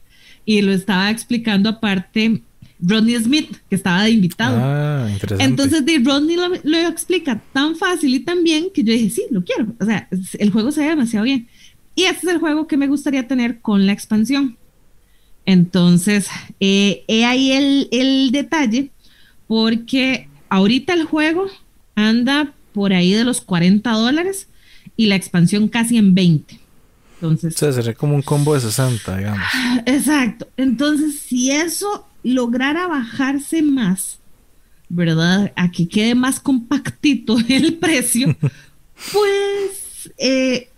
[0.45, 2.43] y lo estaba explicando aparte
[2.87, 4.59] Rodney Smith, que estaba de invitado.
[4.61, 5.45] Ah, interesante.
[5.45, 9.23] Entonces, de Rodney lo, lo, explica tan fácil y tan bien que yo dije, sí,
[9.31, 9.75] lo quiero.
[9.81, 10.09] O sea,
[10.39, 11.49] el juego se ve demasiado bien.
[11.95, 14.57] Y este es el juego que me gustaría tener con la expansión.
[15.47, 16.29] Entonces,
[16.61, 18.91] eh, he ahí el, el detalle,
[19.47, 21.47] porque ahorita el juego
[21.95, 24.49] anda por ahí de los 40 dólares
[24.97, 26.61] y la expansión casi en 20.
[27.15, 29.47] Entonces, o sea, sería como un combo de 60, digamos.
[29.87, 30.49] Exacto.
[30.57, 34.19] Entonces, si eso lograra bajarse más,
[34.89, 35.53] ¿verdad?
[35.55, 38.37] A que quede más compactito el precio,
[39.13, 40.69] pues, eh,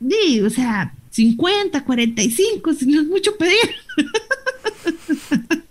[0.00, 3.54] sí, o sea, 50, 45, si no es mucho pedir.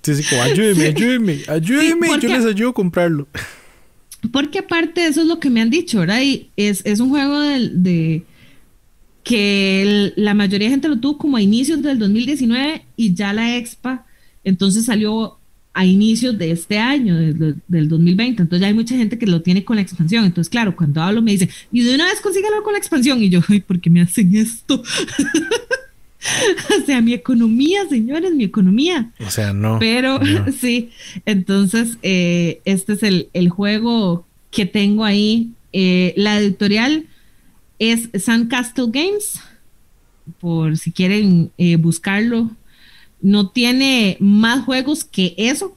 [0.01, 3.27] Sí, sí, como ayúdeme, ayúdeme, ayúdeme, yo les ayudo a comprarlo.
[4.31, 6.21] Porque aparte eso es lo que me han dicho, ¿verdad?
[6.21, 8.23] Y es, es un juego de, de
[9.23, 13.57] que la mayoría de gente lo tuvo como a inicios del 2019 y ya la
[13.57, 14.05] expa
[14.45, 15.37] entonces salió
[15.73, 18.43] a inicios de este año, del, del 2020.
[18.43, 20.23] Entonces ya hay mucha gente que lo tiene con la expansión.
[20.23, 23.21] Entonces, claro, cuando hablo me dicen, y de una vez consíguelo con la expansión.
[23.21, 24.81] Y yo, ay, ¿por qué me hacen esto?
[26.81, 29.11] o sea, mi economía, señores, mi economía.
[29.19, 29.77] O sea, no.
[29.79, 30.51] Pero no.
[30.59, 30.91] sí,
[31.25, 35.51] entonces eh, este es el, el, juego que tengo ahí.
[35.73, 37.05] Eh, la editorial
[37.79, 39.41] es Sandcastle Games,
[40.39, 42.51] por si quieren eh, buscarlo.
[43.25, 45.75] No tiene más juegos que eso,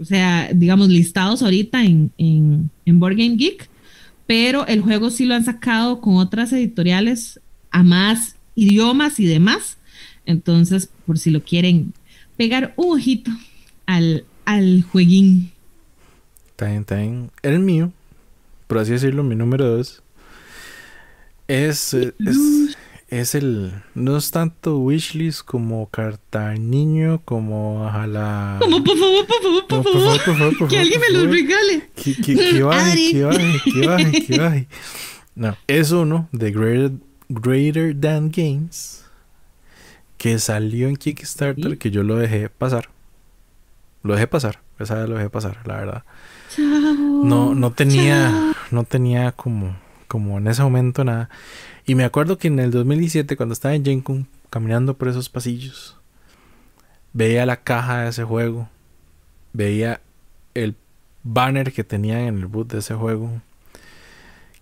[0.00, 3.68] o sea, digamos, listados ahorita en, en, en Board Game Geek,
[4.26, 7.40] pero el juego sí lo han sacado con otras editoriales
[7.70, 9.78] a más idiomas y demás.
[10.26, 11.92] Entonces, por si lo quieren
[12.36, 13.30] pegar un ojito
[13.86, 15.52] al, al jueguín.
[17.42, 17.92] El mío,
[18.66, 20.02] por así decirlo, mi número dos,
[21.46, 22.16] es, es,
[23.08, 23.72] es, el.
[23.94, 28.58] No es tanto wishlist como carta niño, como ojalá.
[28.60, 30.68] Como por favor, por favor, por, favor, por, favor, por favor.
[30.68, 31.90] Que alguien me los regale.
[31.94, 34.68] Que, que, que baje, que baje, que baje, que baje.
[35.34, 36.92] No, es uno de Greater,
[37.28, 39.04] Greater Than Games
[40.18, 41.76] que salió en Kickstarter, ¿Sí?
[41.78, 42.90] que yo lo dejé pasar.
[44.02, 46.04] Lo dejé pasar, esa vez lo dejé pasar, la verdad.
[46.54, 48.54] Chao, no, no tenía, chao.
[48.72, 49.76] no tenía como,
[50.08, 51.30] como en ese momento nada.
[51.88, 55.96] Y me acuerdo que en el 2017, cuando estaba en Gencom, caminando por esos pasillos,
[57.14, 58.68] veía la caja de ese juego,
[59.54, 60.02] veía
[60.52, 60.74] el
[61.22, 63.40] banner que tenían en el boot de ese juego.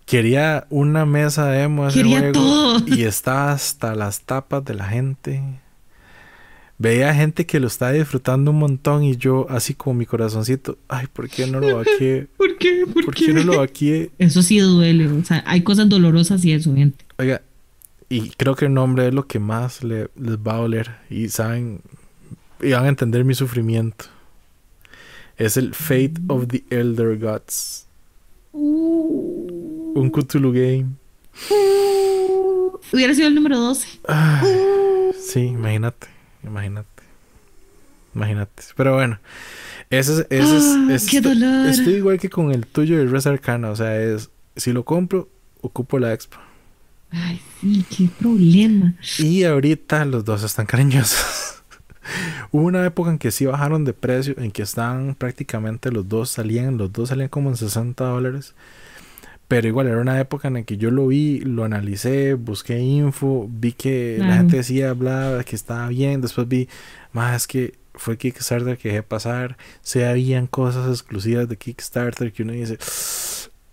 [0.05, 2.83] Quería una mesa demo de ese Quería juego todo.
[2.87, 5.43] y estaba hasta las tapas de la gente.
[6.77, 11.07] Veía gente que lo estaba disfrutando un montón y yo así como mi corazoncito, ay,
[11.11, 12.29] ¿por qué no lo vaqué?
[12.37, 12.85] ¿Por qué?
[12.93, 14.11] ¿Por, ¿Por qué no lo vaqué?
[14.17, 17.03] Eso sí duele, o sea, hay cosas dolorosas y eso, gente.
[17.19, 17.41] Oiga,
[18.09, 21.29] y creo que el nombre es lo que más le, les va a doler y
[21.29, 21.81] saben
[22.61, 24.05] y van a entender mi sufrimiento.
[25.37, 27.85] Es el Fate of the Elder Gods.
[28.53, 30.87] Uh, Un Cthulhu game.
[31.51, 33.87] uh, hubiera sido el número 12.
[34.07, 34.43] Ah,
[35.19, 36.07] sí, imagínate,
[36.43, 36.87] imagínate.
[38.15, 38.63] Imagínate.
[38.75, 39.19] Pero bueno,
[39.91, 41.67] ese es, ese es, Ah, ese qué esto- dolor.
[41.67, 43.69] Estoy igual que con el tuyo de Res Arcana.
[43.69, 45.29] O sea, es si lo compro,
[45.61, 46.37] ocupo la expo.
[47.11, 48.95] Ay, sí, qué problema.
[49.19, 51.63] Y ahorita los dos están cariñosos.
[52.51, 56.29] Hubo una época en que sí bajaron de precio, en que estaban prácticamente los dos
[56.29, 58.55] salían, los dos salían como en 60 dólares.
[59.47, 63.47] Pero igual era una época en la que yo lo vi, lo analicé, busqué info,
[63.49, 66.19] vi que la gente decía, bla, que estaba bien.
[66.19, 66.67] Después vi,
[67.13, 69.57] más que fue Kickstarter que dejé pasar.
[69.81, 72.77] Se habían cosas exclusivas de Kickstarter que uno dice,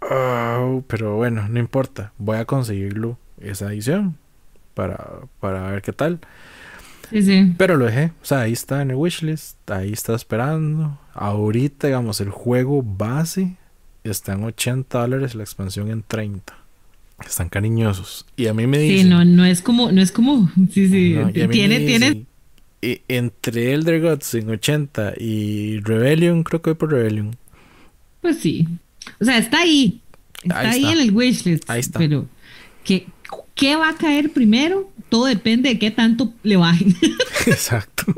[0.01, 4.17] "Oh", pero bueno, no importa, voy a conseguirlo esa edición
[4.75, 6.21] para, para ver qué tal.
[7.11, 7.55] Sí, sí.
[7.59, 10.99] Pero lo dejé, o sea, ahí está en el wishlist, ahí está esperando.
[11.13, 13.57] Ahorita, digamos, el juego base
[14.05, 16.55] está en 80 dólares, la expansión en 30.
[17.25, 18.27] Están cariñosos.
[18.37, 19.11] Y a mí me Sí, dicen.
[19.11, 22.27] no, no es como, no es como, sí, sí, No, tiene, tiene,
[22.83, 27.37] e- entre Elder Gods en 80 y Rebellion, creo que voy por Rebellion.
[28.21, 28.67] pues sí.
[29.21, 30.01] O sea, está ahí,
[30.43, 30.93] está Ahí ahí, está.
[30.93, 31.71] en el wishlist.
[31.71, 31.99] Ahí está.
[31.99, 32.27] Pero,
[32.83, 33.07] ¿qué,
[33.55, 34.91] ¿qué va a caer primero?
[35.09, 36.95] Todo depende de qué tanto le bajen.
[37.47, 38.05] Exacto.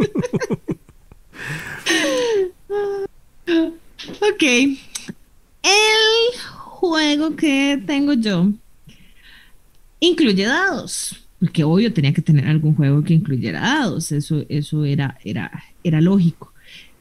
[4.21, 4.43] ok.
[4.43, 8.51] El juego que tengo yo
[10.01, 11.17] incluye dados.
[11.39, 14.11] Porque obvio tenía que tener algún juego que incluyera dados.
[14.13, 15.51] Eso, eso era, era,
[15.85, 16.53] era lógico.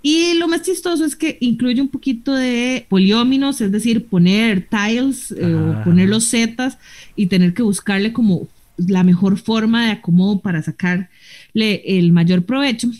[0.07, 5.31] Y lo más chistoso es que incluye un poquito de polióminos, es decir, poner tiles
[5.31, 6.77] eh, o poner los zetas
[7.15, 8.47] y tener que buscarle como
[8.77, 12.91] la mejor forma de acomodo para sacarle el mayor provecho.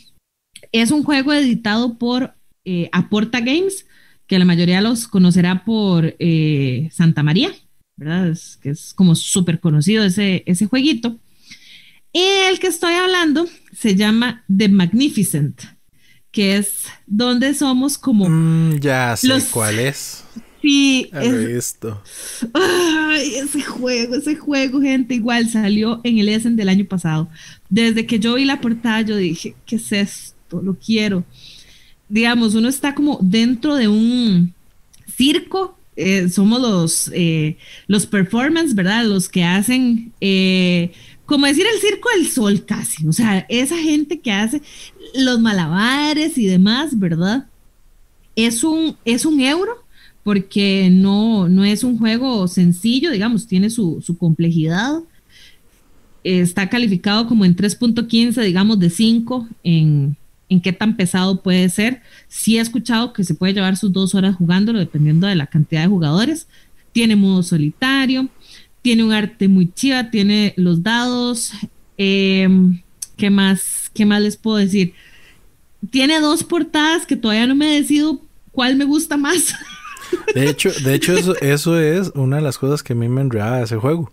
[0.71, 2.33] Es un juego editado por
[2.65, 3.85] eh, Aporta Games,
[4.25, 7.53] que la mayoría los conocerá por eh, Santa María,
[7.97, 8.29] ¿verdad?
[8.29, 11.19] Es, que es como súper conocido ese, ese jueguito.
[12.13, 15.74] El que estoy hablando se llama The Magnificent
[16.35, 18.27] que es donde somos como...
[18.27, 20.25] Mm, ya sé cuál es.
[20.61, 21.77] Sí, es,
[22.53, 27.29] Ay, ese juego, ese juego, gente, igual salió en el Essen del año pasado.
[27.69, 30.61] Desde que yo vi la portada, yo dije, ¿qué es esto?
[30.61, 31.23] Lo quiero.
[32.09, 34.53] Digamos, uno está como dentro de un
[35.15, 35.77] circo.
[35.95, 37.55] Eh, somos los, eh,
[37.87, 39.05] los performance, ¿verdad?
[39.05, 40.91] Los que hacen eh,
[41.25, 44.61] como decir el circo del sol casi, o sea, esa gente que hace
[45.15, 47.47] los malabares y demás, ¿verdad?
[48.35, 49.85] Es un, es un euro
[50.23, 55.01] porque no, no es un juego sencillo, digamos, tiene su, complejidad.
[56.23, 60.17] Está calificado como en 3.15, digamos, de 5 en,
[60.49, 62.01] en qué tan pesado puede ser.
[62.27, 65.83] Sí he escuchado que se puede llevar sus dos horas jugándolo dependiendo de la cantidad
[65.83, 66.47] de jugadores.
[66.91, 68.27] Tiene modo solitario
[68.85, 71.53] tiene un arte muy chiva, tiene los dados.
[71.97, 72.83] Em,
[73.17, 73.89] ¿Qué más?
[73.95, 74.93] ¿Qué más les puedo decir?
[75.89, 78.21] Tiene dos portadas que todavía no me decido
[78.51, 79.55] cuál me gusta más.
[80.35, 83.21] De hecho, de hecho eso, eso es una de las cosas que a mí me
[83.21, 84.11] enredaba de ese juego.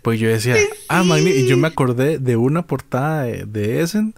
[0.00, 0.56] Pues yo decía,
[0.88, 4.14] ah, y yo me acordé de una portada de, de Essen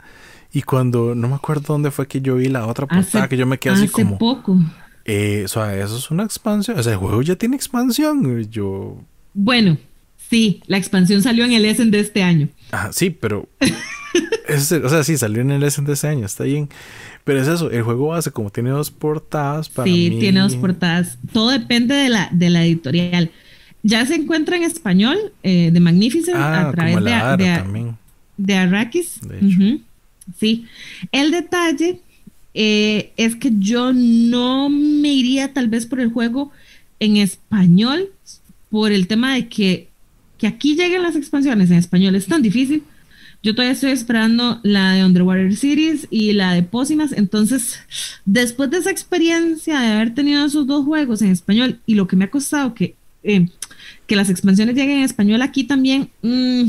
[0.53, 3.45] y cuando, no me acuerdo dónde fue que yo vi la otra portada, que yo
[3.45, 4.19] me quedé así como...
[4.19, 4.57] poco.
[5.05, 6.79] Eh, o sea, eso es una expansión.
[6.79, 8.45] O sea, el juego ya tiene expansión.
[8.45, 8.99] Yo,
[9.35, 9.79] bueno,
[10.31, 12.49] sí, la expansión salió en el Essen de este año.
[12.73, 13.49] Ah, sí, pero.
[14.49, 16.69] o sea, sí, salió en el Essen de este año, está bien.
[17.25, 19.91] Pero es eso, el juego base, como tiene dos portadas para.
[19.91, 21.19] Sí, tiene dos portadas.
[21.33, 23.31] Todo depende de la, de la editorial.
[23.83, 27.95] Ya se encuentra en español eh, de Magnificent ah, a través de, de,
[28.39, 29.21] de, Arrakis.
[30.39, 30.67] Sí.
[31.13, 32.01] El detalle
[32.55, 36.51] eh, es que yo no me iría tal vez por el juego
[37.01, 38.11] en español,
[38.75, 39.89] por el tema de que,
[40.37, 42.83] que aquí lleguen las expansiones en español es tan difícil.
[43.41, 47.13] Yo todavía estoy esperando la de Underwater Series y la de Pósimas.
[47.13, 47.79] Entonces,
[48.25, 52.17] después de esa experiencia de haber tenido esos dos juegos en español y lo que
[52.17, 53.47] me ha costado que, eh,
[54.09, 56.65] que las expansiones lleguen en español aquí también, mm,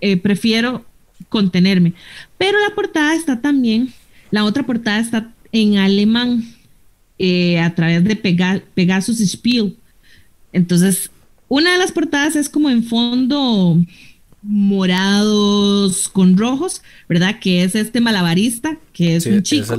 [0.00, 0.86] eh, prefiero
[1.28, 1.92] contenerme.
[2.38, 3.92] Pero la portada está también,
[4.30, 6.44] la otra portada está en alemán
[7.18, 8.14] eh, a través de
[8.76, 9.76] Pegasus Spiel.
[10.52, 11.10] Entonces,
[11.48, 13.78] una de las portadas es como en fondo
[14.42, 17.38] morados con rojos, ¿verdad?
[17.40, 19.74] Que es este malabarista, que es un chico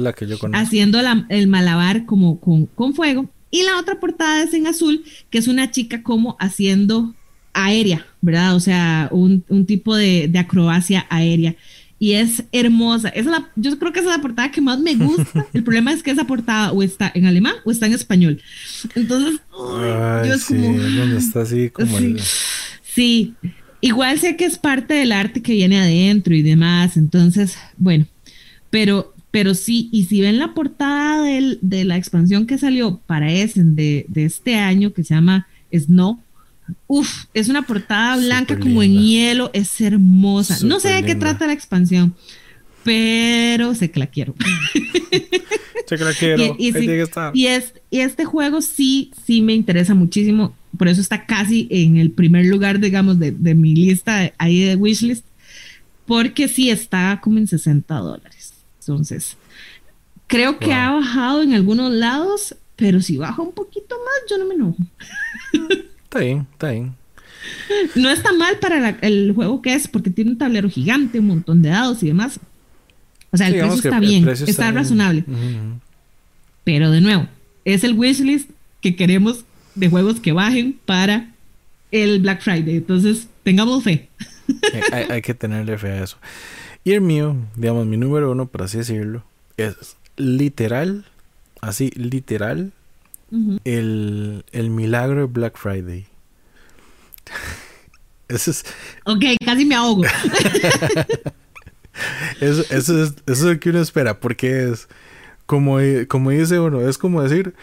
[0.54, 1.00] haciendo
[1.30, 3.30] el malabar como con, fuego.
[3.52, 7.16] Y la otra portada es en azul, que es una chica como haciendo
[7.54, 8.56] aérea, ¿verdad?
[8.56, 11.56] O sea, un, tipo de, de acrobacia aérea
[12.00, 13.10] y es hermosa.
[13.10, 15.46] Es la, yo creo que es la portada que más me gusta.
[15.54, 18.42] El problema es que esa portada o está en alemán o está en español.
[18.96, 21.98] Entonces, yo es sí, como, está así como
[22.82, 23.36] sí.
[23.82, 26.96] igual sé que es parte del arte que viene adentro y demás.
[26.96, 28.08] Entonces, bueno,
[28.70, 33.32] pero, pero sí, y si ven la portada del, de la expansión que salió para
[33.32, 36.20] Essen de, de este año, que se llama Snow,
[36.88, 40.58] Uf, es una portada blanca como en hielo, es hermosa.
[40.64, 42.16] no sé de qué trata la expansión,
[42.84, 44.36] pero sé que la quiero.
[45.86, 46.56] sé que la quiero.
[46.58, 46.70] Y,
[47.48, 50.56] es, y, este juego sí, sí me interesa muchísimo.
[50.78, 55.26] Por eso está casi en el primer lugar, digamos, de, mi lista ahí de wishlist.
[56.06, 58.54] Porque sí está como en 60 dólares.
[58.80, 59.38] Entonces,
[60.26, 64.46] creo que ha bajado en algunos lados, pero si baja un poquito más, yo no
[64.46, 64.78] me enojo.
[66.10, 66.96] Está bien, está bien.
[67.94, 71.62] No está mal para el juego que es, porque tiene un tablero gigante, un montón
[71.62, 72.40] de dados y demás.
[73.30, 75.24] O sea, el precio está bien, está, razonable.
[76.64, 77.28] Pero de nuevo,
[77.64, 78.50] es el wishlist
[78.82, 79.46] que queremos
[79.76, 81.30] de juegos que bajen para
[81.92, 82.78] el Black Friday.
[82.78, 84.10] Entonces, tengamos fe.
[84.92, 86.18] hay, que tenerle fe a eso.
[86.84, 89.24] Y el mío, digamos, mi número uno, por así decirlo,
[89.58, 91.06] es literal,
[91.62, 92.74] así, literal,
[93.64, 96.08] el, el, milagro de Black Friday.
[98.28, 98.66] eso es.
[99.06, 100.04] Ok, casi me ahogo.
[102.42, 104.88] eso, eso, es, eso es lo que uno espera, porque es
[105.46, 105.78] como,
[106.08, 107.54] como dice uno, es como decir.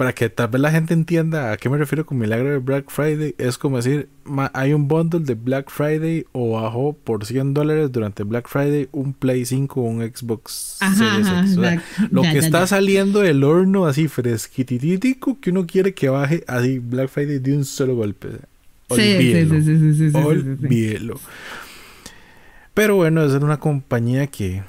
[0.00, 2.88] Para que tal vez la gente entienda a qué me refiero con milagro de Black
[2.88, 4.08] Friday, es como decir,
[4.54, 9.12] hay un bundle de Black Friday o bajó por 100 dólares durante Black Friday un
[9.12, 11.28] Play 5 o un Xbox Series
[11.58, 12.10] X.
[12.10, 17.10] lo que está saliendo del horno así fresquititico que uno quiere que baje así Black
[17.10, 18.28] Friday de un solo golpe.
[18.88, 19.54] Olvídelo.
[19.60, 21.20] Sí, sí, sí, Olvídelo.
[22.72, 24.62] Pero bueno, es una compañía que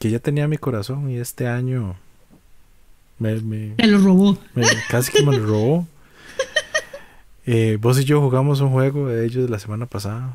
[0.00, 1.94] que ya tenía mi corazón y este año
[3.18, 4.38] me, me lo robó.
[4.88, 5.88] casi que me lo robó.
[7.46, 10.34] Eh, vos y yo jugamos un juego de ellos la semana pasada.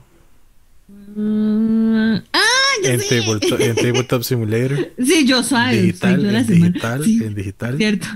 [1.15, 2.49] Mm, ah,
[2.83, 2.99] en,
[3.75, 4.91] Tabletop, Simulator.
[4.97, 5.77] Sí, yo soy.
[5.77, 7.77] Digital, en digital, en digital.
[7.77, 8.07] Cierto.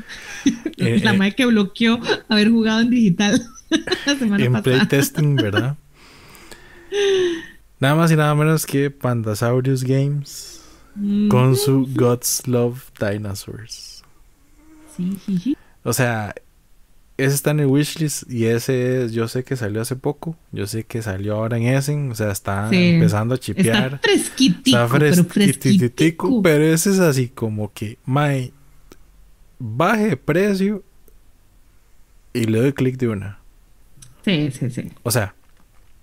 [0.78, 2.00] Eh, la eh, madre que bloqueó
[2.30, 3.42] haber jugado en digital
[4.06, 5.76] la semana en playtesting, ¿verdad?
[7.80, 10.62] nada más y nada menos que Pandasaurus Games
[10.96, 11.28] mm.
[11.30, 13.93] con su Gods Love Dinosaurs.
[14.96, 15.58] Sí, sí, sí.
[15.84, 16.34] O sea,
[17.18, 20.36] ese está en el wishlist y ese yo sé que salió hace poco.
[20.52, 22.12] Yo sé que salió ahora en Essen.
[22.12, 23.96] O sea, está empezando a chipear.
[23.96, 24.78] Está fresquitico.
[24.78, 24.88] Está
[25.28, 28.52] fresquitico, pero, ese es así como que, my,
[29.60, 30.84] baje precio
[32.34, 33.40] y le doy clic de una.
[34.26, 34.92] Sí, sí, sí.
[35.04, 35.36] O sea,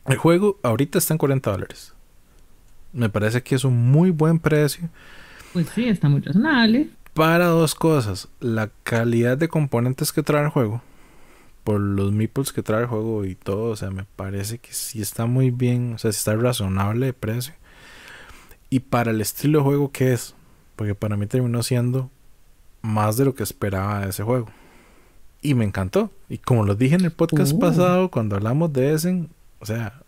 [0.06, 1.94] el juego ahorita está en 40 dólares.
[2.92, 4.88] Me parece que es un muy buen precio.
[5.52, 6.88] Pues sí, está muy razonable.
[7.14, 8.28] Para dos cosas.
[8.40, 10.82] La calidad de componentes que trae el juego
[11.64, 15.00] por los meeples que trae el juego y todo, o sea, me parece que sí
[15.00, 17.54] está muy bien, o sea, sí está razonable de precio.
[18.70, 20.34] Y para el estilo de juego que es,
[20.76, 22.10] porque para mí terminó siendo
[22.82, 24.48] más de lo que esperaba de ese juego.
[25.42, 26.10] Y me encantó.
[26.28, 27.58] Y como lo dije en el podcast uh.
[27.58, 30.02] pasado, cuando hablamos de Essen, o sea,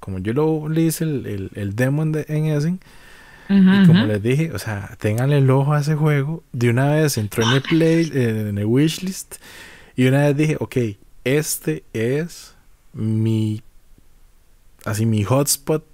[0.00, 2.80] como yo lo le hice el, el, demo en, Essen,
[3.48, 6.42] y como les dije, o sea, tengan el ojo a ese juego.
[6.52, 9.36] De una vez entró en el play, en el wishlist.
[9.94, 10.76] Y una vez dije, ok,
[11.24, 12.54] este es
[12.92, 13.62] mi,
[14.84, 15.84] así mi hotspot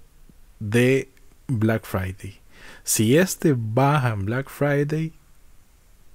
[0.59, 1.09] de
[1.47, 2.39] Black Friday.
[2.83, 5.13] Si este baja en Black Friday,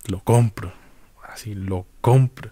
[0.06, 0.72] lo compro.
[1.22, 2.50] Así lo compro.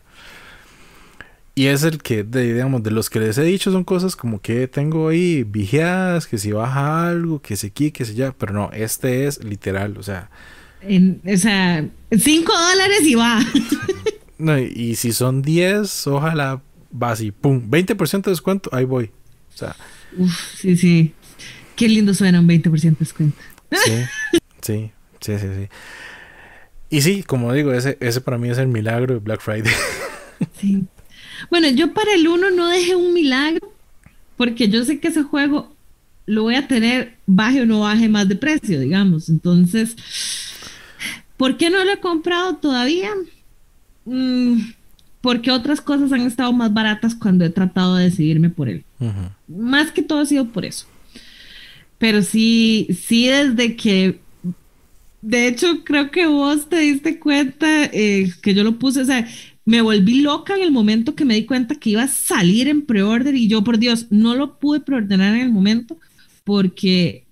[1.59, 4.69] Y es el que, digamos, de los que les he dicho son cosas como que
[4.69, 8.33] tengo ahí vigiadas, que si baja algo, que se aquí, que se ya.
[8.33, 10.31] Pero no, este es literal, o sea.
[10.85, 13.41] o sea, 5 dólares y va.
[14.39, 16.61] No, y si son 10, ojalá
[16.93, 19.11] va así, pum, 20% de descuento, ahí voy.
[19.55, 19.75] O sea.
[20.19, 21.15] Uf, sí, sí.
[21.75, 23.39] Qué lindo suena un 20% de descuento.
[23.73, 23.93] Sí,
[24.61, 24.91] sí,
[25.23, 25.69] sí, sí, sí.
[26.91, 29.73] Y sí, como digo, ese, ese para mí es el milagro de Black Friday.
[30.61, 30.85] Sí.
[31.51, 33.73] Bueno, yo para el 1 no dejé un milagro,
[34.37, 35.75] porque yo sé que ese juego
[36.27, 39.29] lo voy a tener baje o no baje más de precio, digamos.
[39.29, 39.97] Entonces,
[41.37, 43.11] ¿por qué no lo he comprado todavía?
[44.05, 44.61] Mm,
[45.21, 48.85] porque otras cosas han estado más baratas cuando he tratado de decidirme por él.
[49.49, 50.87] Más que todo ha sido por eso.
[51.99, 54.21] Pero sí, sí desde que,
[55.23, 59.27] de hecho creo que vos te diste cuenta eh, que yo lo puse, o sea,
[59.67, 62.83] me volví loca en el momento que me di cuenta que iba a salir en
[62.83, 65.99] preorder y yo, por Dios, no lo pude preordenar en el momento
[66.45, 67.27] porque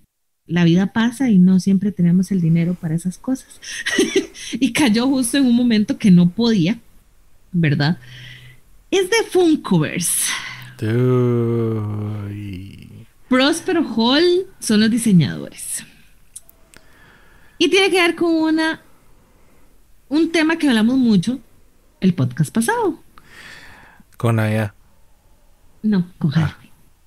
[0.45, 3.61] la vida pasa y no siempre tenemos el dinero para esas cosas.
[4.59, 6.77] y cayó justo en un momento que no podía,
[7.53, 7.99] ¿verdad?
[8.91, 10.29] Es de Funkoverse.
[13.29, 15.85] Prospero Hall son los diseñadores.
[17.57, 18.81] Y tiene que ver con una
[20.09, 21.39] un tema que hablamos mucho
[22.05, 22.99] el podcast pasado.
[24.17, 24.73] Con Aya.
[25.81, 26.57] No, con ah.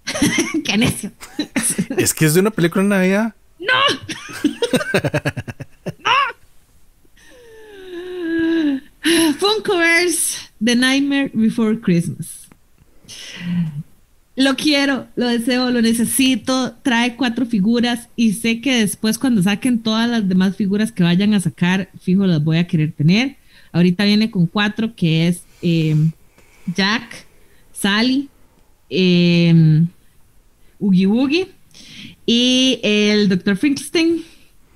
[0.64, 1.12] Qué necio.
[1.96, 3.34] es que es de una película en Navidad.
[3.58, 3.72] ¡No!
[9.38, 12.48] Funkoverse The Nightmare Before Christmas.
[14.36, 16.74] Lo quiero, lo deseo, lo necesito.
[16.82, 21.34] Trae cuatro figuras y sé que después cuando saquen todas las demás figuras que vayan
[21.34, 23.37] a sacar, fijo, las voy a querer tener.
[23.72, 25.96] Ahorita viene con cuatro que es eh,
[26.74, 27.26] Jack,
[27.72, 28.28] Sally,
[28.90, 29.84] eh,
[30.78, 31.48] Oogie
[32.26, 33.56] y el Dr.
[33.56, 34.22] Finkelstein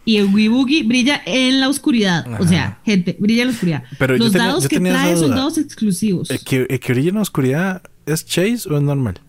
[0.05, 2.27] y el Wee brilla en la oscuridad.
[2.41, 3.85] O sea, gente, brilla en la oscuridad.
[3.99, 6.31] Pero Los dados que trae son dados exclusivos.
[6.31, 9.21] ¿El que, brilla en la oscuridad es Chase o es normal?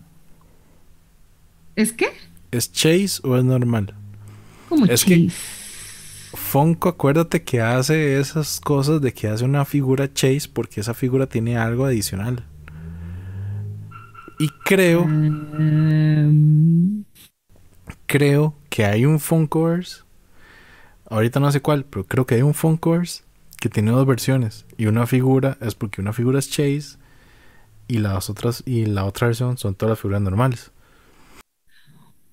[1.76, 2.08] ¿Es qué?
[2.50, 3.94] ¿Es Chase o es normal?
[4.68, 5.26] ¿Cómo es Chase?
[5.26, 5.32] Que
[6.34, 11.26] Funko, acuérdate que hace esas cosas de que hace una figura Chase porque esa figura
[11.26, 12.44] tiene algo adicional.
[14.38, 15.06] Y creo.
[18.06, 20.02] Creo que hay un Funkoverse.
[21.08, 23.22] Ahorita no sé cuál, pero creo que hay un Funkoverse
[23.60, 24.66] que tiene dos versiones.
[24.76, 26.98] Y una figura es porque una figura es Chase
[27.86, 30.70] y las otras y la otra versión son todas las figuras normales.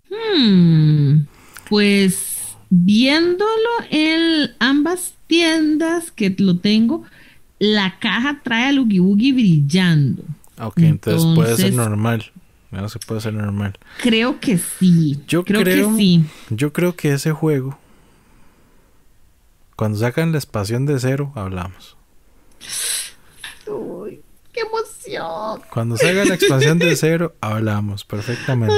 [0.10, 1.26] Hmm,
[1.70, 2.31] pues
[2.72, 7.04] viéndolo en ambas tiendas que lo tengo,
[7.60, 10.24] la caja trae al Oogie Boogie brillando.
[10.58, 12.32] Ok, entonces, puede ser normal.
[12.72, 13.78] No se puede ser normal.
[14.02, 15.20] Creo que sí.
[15.28, 16.24] Yo creo, que sí.
[16.50, 17.78] Yo creo que ese juego,
[19.76, 21.98] cuando sacan la expansión de cero, hablamos.
[23.68, 24.22] Uy,
[24.54, 25.62] qué emoción.
[25.74, 28.74] Cuando salga la expansión de cero, hablamos perfectamente.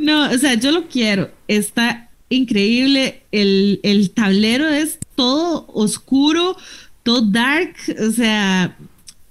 [0.00, 1.30] no, o sea, yo lo quiero.
[1.46, 3.22] Está increíble.
[3.32, 6.56] El, el tablero es todo oscuro,
[7.02, 7.74] todo dark.
[8.06, 8.76] O sea,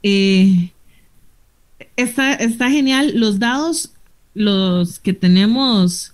[0.03, 0.71] eh,
[1.95, 3.13] está, está genial.
[3.15, 3.91] Los dados,
[4.33, 6.13] los que tenemos,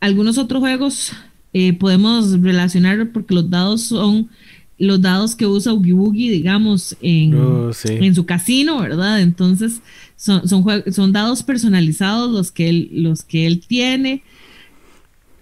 [0.00, 1.12] algunos otros juegos,
[1.52, 4.30] eh, podemos relacionar porque los dados son
[4.78, 9.20] los dados que usa Oogie Boogie, digamos, en, oh, en su casino, ¿verdad?
[9.20, 9.80] Entonces,
[10.16, 14.24] son, son, son dados personalizados los que, él, los que él tiene.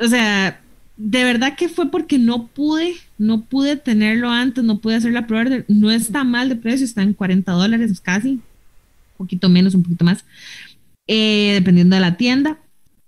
[0.00, 0.60] O sea,
[0.96, 5.26] de verdad que fue porque no pude, no pude tenerlo antes, no pude hacer la
[5.26, 5.64] prueba.
[5.68, 8.40] No está mal de precio, está en 40 dólares casi
[9.20, 10.24] poquito menos, un poquito más,
[11.06, 12.58] eh, dependiendo de la tienda.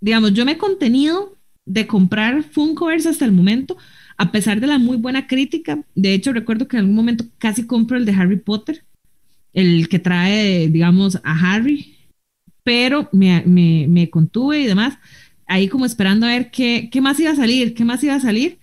[0.00, 3.78] Digamos, yo me he contenido de comprar Funkoverse hasta el momento,
[4.18, 5.82] a pesar de la muy buena crítica.
[5.94, 8.84] De hecho, recuerdo que en algún momento casi compro el de Harry Potter,
[9.54, 11.96] el que trae, digamos, a Harry,
[12.62, 14.98] pero me, me contuve y demás,
[15.46, 18.20] ahí como esperando a ver qué, qué más iba a salir, qué más iba a
[18.20, 18.58] salir.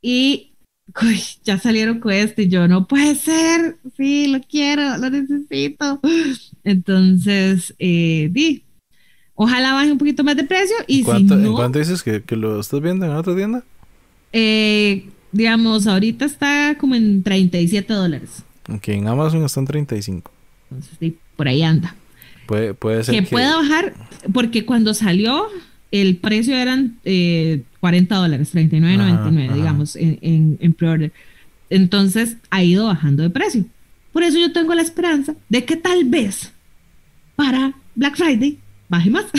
[0.00, 0.52] Y
[1.44, 6.00] ya salieron con este y yo, no puede ser, sí, lo quiero, lo necesito.
[6.64, 8.64] Entonces, eh, di,
[9.34, 12.60] ojalá baje un poquito más de precio y ¿Cuánto, si ¿En cuánto dices que, lo
[12.60, 13.64] estás viendo en otra tienda?
[14.32, 18.42] Eh, digamos, ahorita está como en 37 dólares.
[18.68, 20.30] Ok, en Amazon están 35.
[20.70, 21.94] Entonces, sí, por ahí anda.
[22.46, 23.94] Puede, puede ser que, que pueda bajar,
[24.32, 25.46] porque cuando salió
[25.92, 31.12] el precio eran eh, 40 dólares, 39.99, digamos, en, en, en pre-order.
[31.68, 33.66] Entonces ha ido bajando de precio.
[34.12, 36.50] Por eso yo tengo la esperanza de que tal vez
[37.36, 39.26] para Black Friday baje más.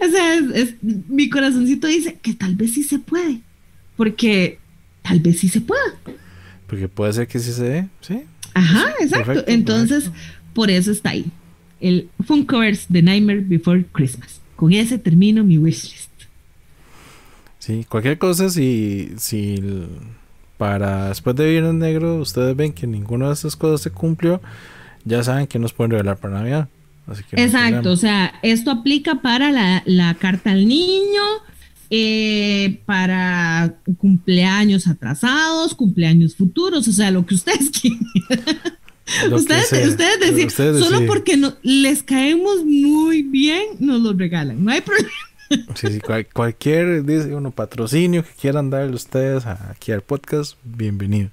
[0.00, 3.40] o sea, es, mi corazoncito dice que tal vez sí se puede.
[3.96, 4.58] Porque
[5.02, 5.94] tal vez sí se pueda.
[6.66, 8.22] Porque puede ser que sí se dé, ¿sí?
[8.54, 9.44] Ajá, exacto.
[9.46, 10.10] Entonces,
[10.52, 11.30] por eso está ahí
[11.84, 14.40] el Funkoverse de Nightmare Before Christmas.
[14.56, 16.10] Con ese termino mi wishlist.
[17.58, 19.62] Sí, cualquier cosa, si, si
[20.56, 24.40] para después de Viernes Negro ustedes ven que ninguna de esas cosas se cumplió,
[25.04, 26.68] ya saben que nos pueden regalar para Navidad.
[27.32, 31.22] Exacto, o sea, esto aplica para la, carta al niño,
[31.90, 38.78] eh, para cumpleaños atrasados, cumpleaños futuros, o sea, lo que ustedes quieran.
[39.30, 44.64] Ustedes, ustedes, decían, solo porque no, les caemos muy bien, nos lo regalan.
[44.64, 45.10] No hay problema.
[45.74, 46.00] Sí, sí,
[46.32, 51.30] cualquier dice uno patrocinio que quieran darle ustedes aquí al podcast, bienvenido.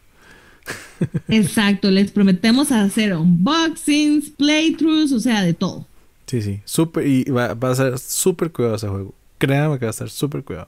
[1.29, 5.87] Exacto, les prometemos hacer unboxings, playthroughs, o sea, de todo.
[6.27, 9.13] Sí, sí, súper, y va, va, a ser súper cuidado ese juego.
[9.37, 10.67] Créanme que va a estar súper cuidado.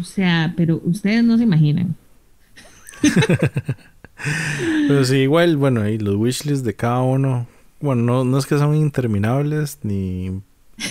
[0.00, 1.96] O sea, pero ustedes no se imaginan.
[4.88, 7.46] Pero sí, igual, bueno, ahí los wishlists de cada uno,
[7.80, 10.30] bueno, no, no es que son interminables ni,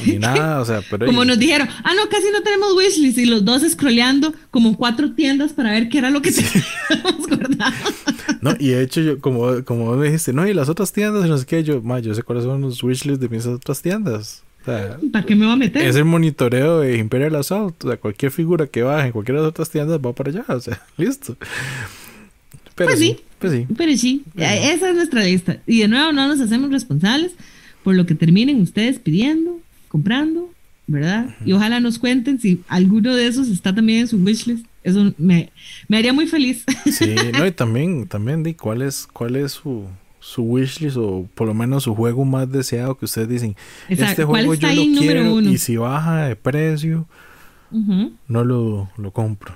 [0.06, 1.06] ni nada, o sea, pero...
[1.08, 5.14] Como nos dijeron, ah, no, casi no tenemos wishlists y los dos scrolleando como cuatro
[5.14, 7.74] tiendas para ver qué era lo que teníamos guardado.
[8.42, 11.38] No, y de hecho, yo, como, como me dijiste, no, y las otras tiendas, no
[11.38, 14.44] sé qué, yo, ma, yo sé cuáles son los wishlists de mis otras tiendas.
[14.62, 15.86] O sea, ¿Para qué me va a meter?
[15.86, 17.84] Es el monitoreo de Imperial Assault.
[17.84, 20.46] O sea, cualquier figura que baje en cualquiera de las otras tiendas va para allá.
[20.48, 21.36] O sea, listo.
[22.76, 23.68] Pero pues sí, pues sí.
[23.78, 25.58] Pero sí, esa es nuestra lista.
[25.68, 27.34] Y de nuevo, no nos hacemos responsables
[27.84, 29.60] por lo que terminen ustedes pidiendo,
[29.90, 30.50] comprando,
[30.88, 31.36] ¿verdad?
[31.46, 34.66] Y ojalá nos cuenten si alguno de esos está también en su wishlist.
[34.84, 35.52] Eso me,
[35.88, 36.64] me haría muy feliz.
[36.92, 39.86] Sí, no, y también, también di cuál es, cuál es su,
[40.20, 43.56] su wishlist o por lo menos su juego más deseado que ustedes dicen.
[43.88, 47.08] Este juego yo lo quiero y si baja de precio,
[47.72, 49.56] no lo, lo compro.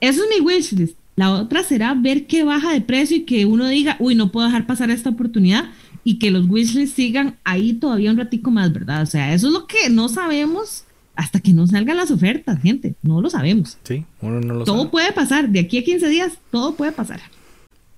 [0.00, 0.96] Eso es mi wishlist.
[1.16, 4.46] La otra será ver qué baja de precio y que uno diga, uy, no puedo
[4.46, 5.66] dejar pasar esta oportunidad
[6.02, 9.02] y que los wishlists sigan ahí todavía un ratico más, ¿verdad?
[9.02, 10.84] O sea, eso es lo que no sabemos
[11.16, 12.94] hasta que no salgan las ofertas, gente.
[13.02, 13.78] No lo sabemos.
[13.84, 14.90] Sí, uno no lo todo sabe.
[14.90, 15.48] puede pasar.
[15.48, 17.20] De aquí a 15 días, todo puede pasar.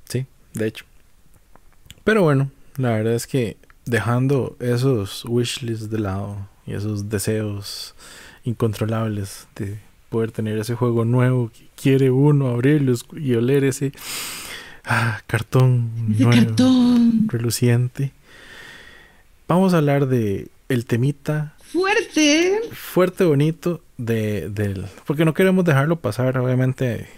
[0.08, 0.84] Sí, de hecho.
[2.04, 3.56] Pero bueno, la verdad es que
[3.86, 7.94] dejando esos wishlists de lado y esos deseos
[8.44, 9.78] incontrolables de
[10.08, 13.92] poder tener ese juego nuevo que quiere uno abrirlo y oler ese
[14.84, 17.28] ah, cartón nuevo, cartón.
[17.28, 18.12] reluciente.
[19.48, 26.00] Vamos a hablar de el temita fuerte, fuerte bonito de del porque no queremos dejarlo
[26.00, 27.08] pasar, obviamente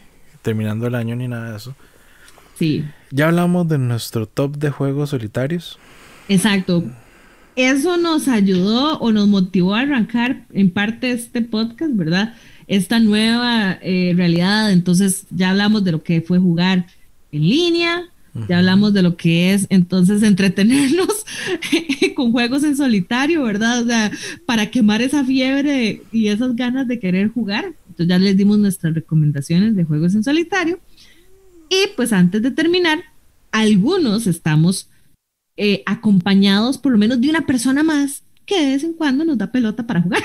[0.42, 1.74] terminando el año ni nada de eso.
[2.58, 2.84] Sí.
[3.10, 5.78] Ya hablamos de nuestro top de juegos solitarios.
[6.28, 6.84] Exacto.
[7.54, 12.34] Eso nos ayudó o nos motivó a arrancar en parte este podcast, ¿verdad?
[12.68, 14.70] Esta nueva eh, realidad.
[14.70, 16.86] Entonces ya hablamos de lo que fue jugar
[17.32, 18.04] en línea,
[18.48, 21.24] ya hablamos de lo que es entonces entretenernos
[22.14, 23.82] con juegos en solitario, ¿verdad?
[23.82, 24.12] O sea,
[24.46, 27.74] para quemar esa fiebre y esas ganas de querer jugar.
[27.88, 30.78] Entonces ya les dimos nuestras recomendaciones de juegos en solitario.
[31.68, 33.02] Y pues antes de terminar,
[33.50, 34.88] algunos estamos
[35.56, 39.36] eh, acompañados por lo menos de una persona más que de vez en cuando nos
[39.36, 40.22] da pelota para jugar.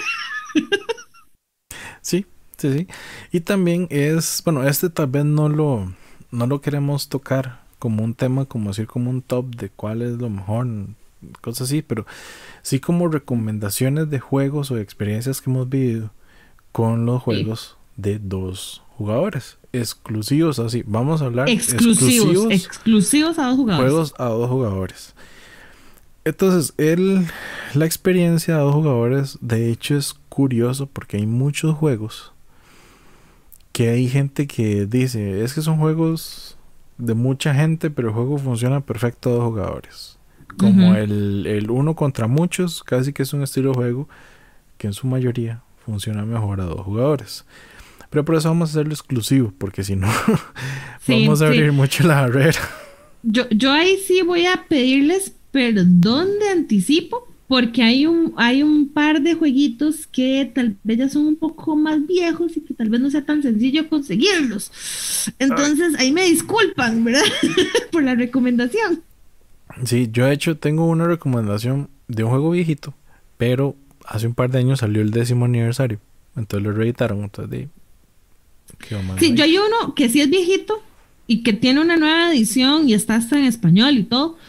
[2.02, 2.26] sí,
[2.72, 2.88] sí.
[3.32, 5.92] Y también es, bueno, este tal vez no lo,
[6.32, 10.14] no lo queremos tocar como un tema, como decir, como un top de cuál es
[10.14, 10.68] lo mejor,
[11.42, 12.06] cosas así, pero
[12.62, 16.12] sí como recomendaciones de juegos o experiencias que hemos vivido
[16.72, 23.56] con los juegos de dos jugadores exclusivos, así, vamos a hablar exclusivos, exclusivos, a dos
[23.58, 23.92] jugadores.
[23.92, 25.16] Juegos a dos jugadores.
[26.26, 27.26] Entonces, el,
[27.74, 32.33] la experiencia a dos jugadores, de hecho, es curioso porque hay muchos juegos
[33.74, 36.58] que hay gente que dice, es que son juegos
[36.98, 40.18] de mucha gente, pero el juego funciona perfecto a dos jugadores.
[40.58, 44.10] Como el, el uno contra muchos, casi que es un estilo de juego
[44.78, 47.46] que en su mayoría funciona mejor a dos jugadores.
[48.12, 50.08] Pero por eso vamos a hacerlo exclusivo, porque si no,
[51.08, 52.60] vamos a abrir mucho la barrera.
[53.24, 58.90] Yo, yo ahí sí voy a pedirles perdón de anticipo, porque hay un, hay un
[58.90, 62.90] par de jueguitos que tal vez ya son un poco más viejos y que tal
[62.90, 64.72] vez no sea tan sencillo conseguirlos.
[65.38, 67.22] Entonces, ahí me disculpan, ¿verdad?
[67.92, 69.04] por la recomendación.
[69.86, 72.96] Sí, yo de hecho tengo una recomendación de un juego viejito,
[73.38, 76.00] pero hace un par de años salió el décimo aniversario.
[76.36, 77.24] Entonces lo reeditaron.
[77.24, 77.68] Entonces,
[79.20, 80.82] Sí, yo hay uno que sí es viejito
[81.28, 84.40] y que tiene una nueva edición y está hasta en español y todo,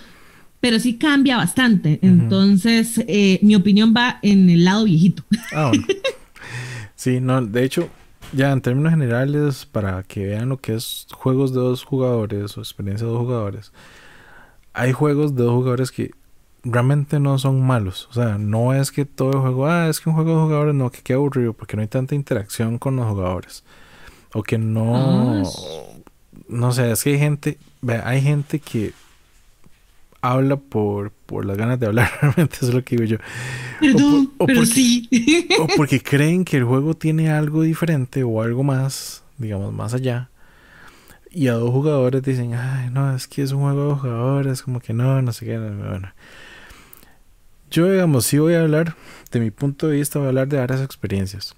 [0.65, 1.99] pero sí cambia bastante.
[2.01, 5.23] Entonces, eh, mi opinión va en el lado viejito.
[5.55, 5.71] Ah,
[6.97, 7.91] sí, no, de hecho,
[8.33, 12.63] ya en términos generales, para que vean lo que es juegos de dos jugadores o
[12.63, 13.73] experiencia de dos jugadores,
[14.73, 16.13] hay juegos de dos jugadores que
[16.63, 18.09] realmente no son malos.
[18.11, 20.75] O sea, no es que todo el juego, ah, es que un juego de jugadores
[20.75, 23.65] no, que queda aburrido porque no hay tanta interacción con los jugadores.
[24.33, 24.97] O que no.
[24.97, 25.43] Ah,
[26.49, 27.59] no sé, es que hay gente.
[28.03, 28.95] Hay gente que
[30.25, 33.19] habla por, por las ganas de hablar, realmente eso es lo que digo yo.
[33.79, 35.09] Perdón, o pero sí.
[35.61, 40.31] o porque creen que el juego tiene algo diferente o algo más, digamos, más allá.
[41.31, 44.81] Y a dos jugadores dicen, ay, no, es que es un juego de jugadores, como
[44.81, 45.59] que no, no sé qué.
[45.59, 46.13] Bueno.
[47.71, 48.95] Yo, digamos, sí voy a hablar,
[49.31, 51.55] de mi punto de vista, voy a hablar de varias experiencias.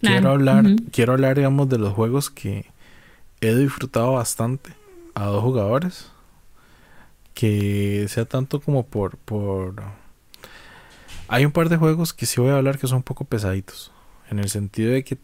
[0.00, 2.66] Quiero hablar, quiero hablar, digamos, de los juegos que
[3.40, 4.72] he disfrutado bastante
[5.14, 6.10] a dos jugadores.
[7.36, 9.74] Que sea tanto como por, por.
[11.28, 13.92] Hay un par de juegos que sí voy a hablar que son un poco pesaditos.
[14.30, 15.18] En el sentido de que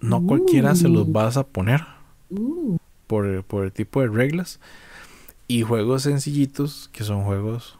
[0.00, 1.12] no cualquiera se los uh.
[1.12, 1.82] vas a poner.
[2.30, 2.78] Uh.
[3.06, 4.60] Por, por el tipo de reglas.
[5.46, 7.76] Y juegos sencillitos que son juegos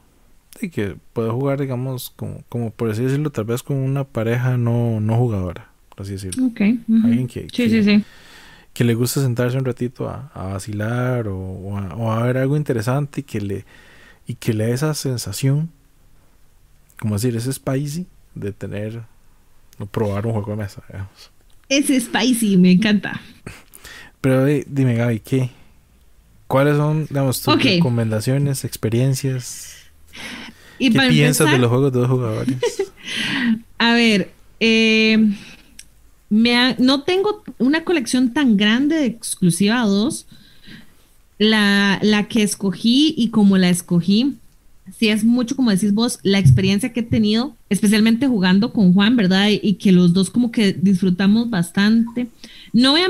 [0.59, 4.57] de que puedo jugar, digamos, como, como por así decirlo, tal vez con una pareja
[4.57, 6.51] no, no jugadora así decirlo.
[7.03, 8.03] Alguien que, que,
[8.79, 11.77] le gusta sentarse un ratito a, vacilar o,
[12.11, 13.65] a, ver algo interesante y que le
[14.27, 15.69] y que le dé esa sensación,
[16.99, 19.03] como decir, ese spicy de tener,
[19.77, 21.31] o probar un juego de mesa, digamos.
[21.67, 23.19] Ese spicy, me encanta.
[24.21, 25.49] Pero eh, dime, Gaby, ¿qué?
[26.47, 29.77] ¿Cuáles son, digamos, tus recomendaciones, experiencias?
[30.77, 32.57] ¿Qué piensas de los juegos de dos jugadores?
[33.77, 35.17] A ver, eh,
[36.31, 40.25] no tengo una colección tan grande de exclusiva 2.
[41.39, 44.35] La, la que escogí y como la escogí,
[44.97, 49.15] sí es mucho, como decís vos, la experiencia que he tenido, especialmente jugando con Juan,
[49.15, 49.49] ¿verdad?
[49.49, 52.27] Y, que los dos como que disfrutamos bastante.
[52.73, 53.07] No voy a,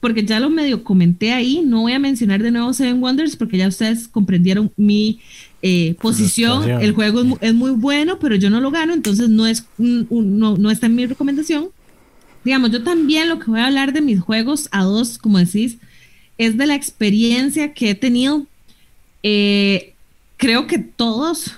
[0.00, 3.58] porque ya lo medio comenté ahí, no voy a mencionar de nuevo Seven Wonders porque
[3.58, 5.20] ya ustedes comprendieron mi
[5.62, 6.68] eh, posición.
[6.68, 10.70] El juego es, muy bueno, pero yo no lo gano, entonces no, es, no, no
[10.70, 11.68] está en mi recomendación
[12.46, 15.78] digamos, yo también lo que voy a hablar de mis juegos a dos, como decís,
[16.38, 18.46] es de la experiencia que he tenido.
[19.24, 19.94] Eh,
[20.36, 21.56] creo que todos,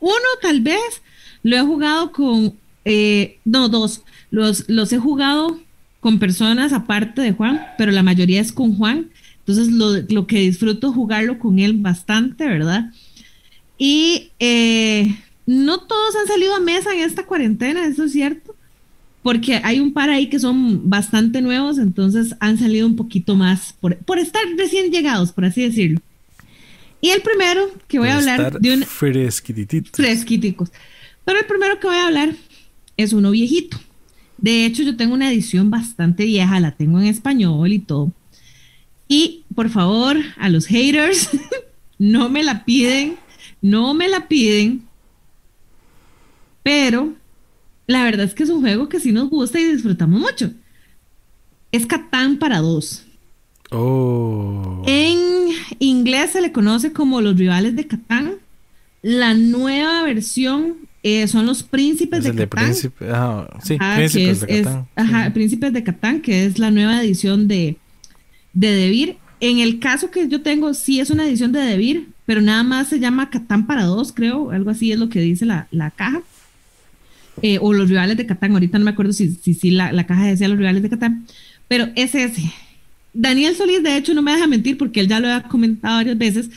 [0.00, 1.00] uno tal vez
[1.42, 2.54] lo he jugado con
[2.84, 4.02] eh, no, dos.
[4.30, 5.58] Los, los he jugado
[6.00, 9.08] con personas aparte de Juan, pero la mayoría es con Juan.
[9.38, 12.92] Entonces lo, que disfruto jugarlo con él bastante, ¿verdad?
[13.78, 15.16] Y eh,
[15.46, 18.43] no todos han salido a mesa en esta cuarentena, eso es cierto,
[19.24, 23.72] porque hay un par ahí que son bastante nuevos, entonces han salido un poquito más
[23.80, 25.98] por, por estar recién llegados, por así decirlo.
[27.00, 30.70] Y el primero que voy a hablar de un fresquiticos.
[31.24, 32.34] Pero el primero que voy a hablar
[32.98, 33.78] es uno viejito.
[34.36, 38.12] De hecho, yo tengo una edición bastante vieja, la tengo en español y todo.
[39.08, 41.30] Y por favor, a los haters,
[41.98, 43.16] no me la piden,
[43.62, 44.82] no me la piden.
[46.62, 47.14] Pero
[47.86, 50.50] la verdad es que es un juego que sí nos gusta y disfrutamos mucho.
[51.72, 53.04] Es Catán para dos.
[53.70, 54.82] Oh.
[54.86, 55.48] En
[55.78, 58.34] inglés se le conoce como los rivales de Catán.
[59.02, 62.74] La nueva versión eh, son los príncipes de Catán.
[62.74, 64.88] sí, príncipes de Catán.
[64.96, 67.76] ajá, príncipes de Catán, que es la nueva edición de,
[68.54, 69.16] de Devir.
[69.40, 72.88] En el caso que yo tengo, sí es una edición de Devir, pero nada más
[72.88, 74.50] se llama Catán para dos, creo.
[74.50, 76.22] Algo así es lo que dice la, caja.
[77.42, 78.52] Eh, o los rivales de Catán.
[78.52, 81.26] Ahorita no me acuerdo si, si, si la, la, caja decía los rivales de Catán.
[81.68, 82.52] Pero es ese.
[83.12, 86.18] Daniel Solís, de hecho, no me deja mentir porque él ya lo ha comentado varias
[86.18, 86.50] veces,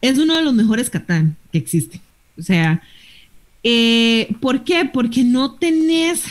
[0.00, 2.00] es uno de los mejores Catán que existe.
[2.38, 2.82] O sea,
[3.62, 4.88] eh, ¿por qué?
[4.90, 6.24] Porque no tenés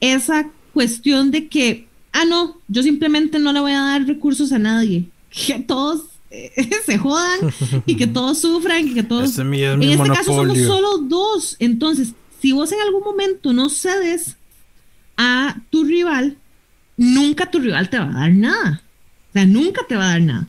[0.00, 4.58] esa cuestión de que, ah, no, yo simplemente no le voy a dar recursos a
[4.58, 5.04] nadie.
[5.30, 6.50] Que todos eh,
[6.86, 7.38] se jodan
[7.86, 9.38] y que todos sufran y que todos...
[9.38, 11.56] en este caso somos solo dos.
[11.58, 14.36] Entonces, si vos en algún momento no cedes
[15.16, 16.38] a tu rival,
[16.96, 18.82] nunca tu rival te va a dar nada.
[19.30, 20.48] O sea, nunca te va a dar nada.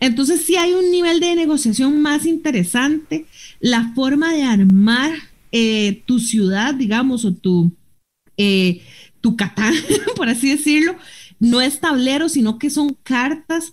[0.00, 3.26] Entonces, si hay un nivel de negociación más interesante,
[3.60, 5.12] la forma de armar
[5.52, 7.72] eh, tu ciudad, digamos, o tu,
[8.36, 8.82] eh,
[9.20, 9.74] tu catán,
[10.16, 10.96] por así decirlo,
[11.40, 13.72] no es tablero, sino que son cartas.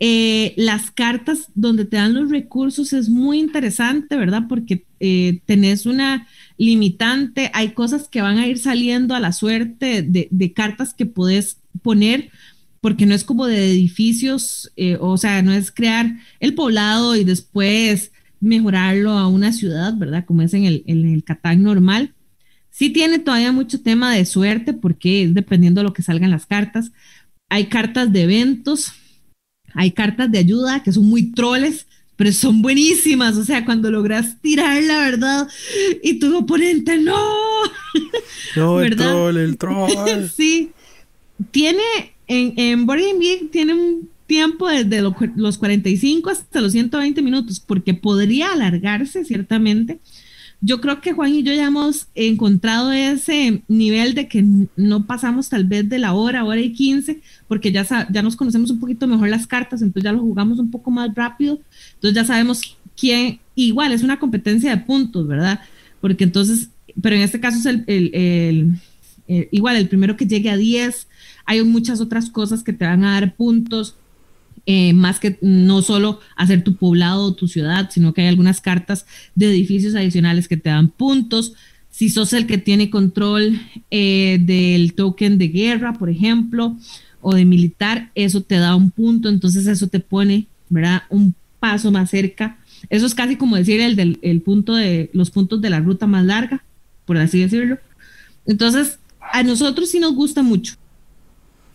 [0.00, 4.42] Eh, las cartas donde te dan los recursos es muy interesante, ¿verdad?
[4.48, 4.84] Porque
[5.46, 10.94] tenés una limitante, hay cosas que van a ir saliendo a la suerte de, cartas
[10.94, 12.30] que puedes poner,
[12.80, 17.24] porque no es como de edificios, eh, o sea, no es crear el poblado y
[17.24, 20.24] después mejorarlo a una ciudad, ¿verdad?
[20.26, 22.14] Como es en el, en el Catán normal.
[22.70, 26.46] Sí tiene todavía mucho tema de suerte porque es dependiendo de lo que salgan las
[26.46, 26.92] cartas.
[27.48, 28.92] Hay cartas de eventos,
[29.74, 31.86] hay cartas de ayuda que son muy troles,
[32.16, 35.48] pero son buenísimas, o sea, cuando logras tirar la verdad
[36.02, 37.18] y tu oponente no.
[38.56, 39.90] No, el troll, el troll.
[40.34, 40.70] sí.
[41.50, 41.82] Tiene,
[42.28, 45.02] en, en Geek tiene un tiempo desde
[45.36, 49.98] los 45 hasta los 120 minutos, porque podría alargarse ciertamente.
[50.64, 54.44] Yo creo que Juan y yo ya hemos encontrado ese nivel de que
[54.76, 58.70] no pasamos tal vez de la hora, hora y 15, porque ya, ya nos conocemos
[58.70, 61.60] un poquito mejor las cartas, entonces ya lo jugamos un poco más rápido
[61.94, 65.60] entonces ya sabemos quién, igual es una competencia de puntos, ¿verdad?
[66.00, 66.70] Porque entonces,
[67.00, 68.78] pero en este caso es el,
[69.26, 71.08] igual el primero que llegue a 10,
[71.46, 73.96] hay muchas otras cosas que te van a dar puntos.
[74.66, 78.62] Eh, más que no solo hacer tu poblado o tu ciudad, sino que hay algunas
[78.62, 79.04] cartas
[79.34, 81.52] de edificios adicionales que te dan puntos.
[81.90, 83.60] Si sos el que tiene control
[83.90, 86.76] eh, del token de guerra, por ejemplo,
[87.20, 91.02] o de militar, eso te da un punto, entonces eso te pone, ¿verdad?
[91.10, 92.58] Un paso más cerca.
[92.88, 96.06] Eso es casi como decir el del el punto de los puntos de la ruta
[96.06, 96.64] más larga,
[97.04, 97.78] por así decirlo.
[98.46, 100.74] Entonces, a nosotros sí nos gusta mucho.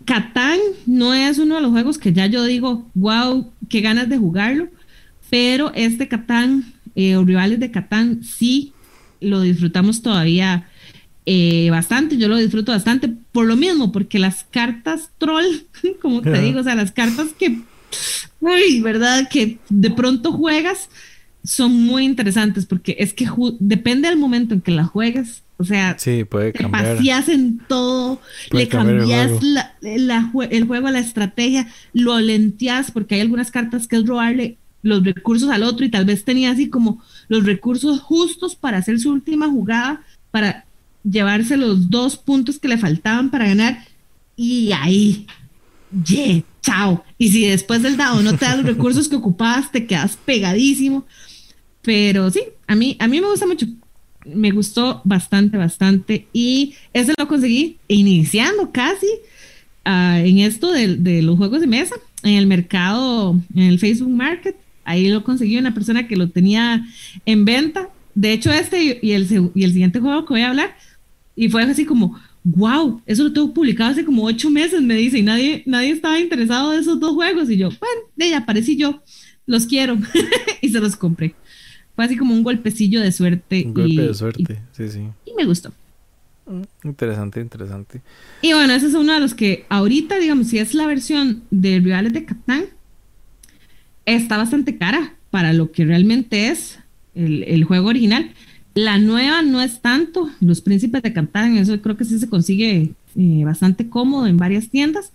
[0.10, 0.58] Catán
[0.88, 4.68] no es uno de los juegos que ya yo digo, wow, qué ganas de jugarlo,
[5.30, 8.74] pero este Catán eh, o rivales de Catán sí
[9.22, 10.68] lo disfrutamos todavía
[11.28, 15.46] eh, bastante, yo lo disfruto bastante por lo mismo, porque las cartas troll,
[16.02, 17.62] como te digo, o sea, las cartas que
[18.44, 19.30] Ay, ¿verdad?
[19.30, 20.90] Que de pronto juegas,
[21.44, 23.28] son muy interesantes porque es que
[23.60, 25.44] depende del momento en que la juegues.
[25.62, 28.22] O sea, sí, puede te vacías en todo,
[28.52, 29.30] le cambias
[29.82, 30.90] el juego.
[30.90, 35.86] la estrategia, lo lenteas porque hay algunas cartas que es robarle los recursos al otro
[35.86, 40.64] y tal vez tenía así como los recursos justos para hacer su última jugada, para
[41.04, 43.86] llevarse los dos puntos que le faltaban para ganar
[44.38, 45.28] y ahí,
[46.06, 47.04] yeah, chao.
[47.18, 51.06] Y si después del dado no te das los recursos que ocupabas, te quedas pegadísimo.
[51.82, 53.66] Pero sí, a mí, a mí me gusta mucho.
[54.26, 56.28] Me gustó bastante, bastante.
[56.34, 59.08] Y ese lo conseguí iniciando casi
[59.86, 64.56] ah, en esto de, los juegos de mesa, en el mercado, en el Facebook Market.
[64.84, 66.86] Ahí lo conseguí una persona que lo tenía
[67.26, 67.90] en venta.
[68.16, 70.76] De hecho, este y el, y el siguiente juego que voy a hablar
[71.36, 75.20] Y fue así como, wow, eso lo tengo publicado hace como ocho meses, me dice,
[75.20, 77.50] y nadie, nadie estaba interesado de esos dos juegos.
[77.50, 79.02] Y yo, bueno, de ella aparecí yo,
[79.46, 79.98] los quiero.
[80.62, 81.36] y se los compré.
[82.00, 83.64] Fue así como un golpecillo de suerte.
[83.66, 85.02] Un golpe de suerte, sí, sí.
[85.26, 85.74] Y me gustó.
[86.46, 88.02] Mm, interesante, interesante.
[88.42, 91.82] Y bueno, ese es uno de los que ahorita, digamos, si es la versión de
[91.82, 92.68] Rivales de Catán,
[94.06, 96.80] está bastante cara para lo que realmente es
[97.16, 98.32] el, juego original.
[98.76, 102.94] La nueva no es tanto, los príncipes de Catán, eso creo que sí se consigue
[103.18, 105.12] eh, bastante cómodo en varias tiendas.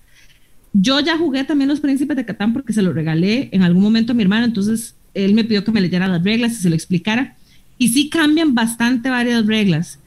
[0.75, 4.13] Yo ya jugué también los príncipes de Catán porque se lo regalé en algún momento
[4.13, 6.75] a mi hermano, entonces él me pidió que me leyera las reglas y se lo
[6.75, 7.37] explicara.
[7.79, 9.99] Y sí cambian bastante varias reglas.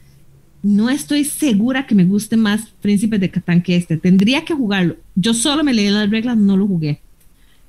[0.62, 3.96] No estoy segura que me guste más Príncipes de Catán que este.
[3.96, 4.96] Tendría que jugarlo.
[5.14, 7.00] Yo solo me leí las reglas, no lo jugué.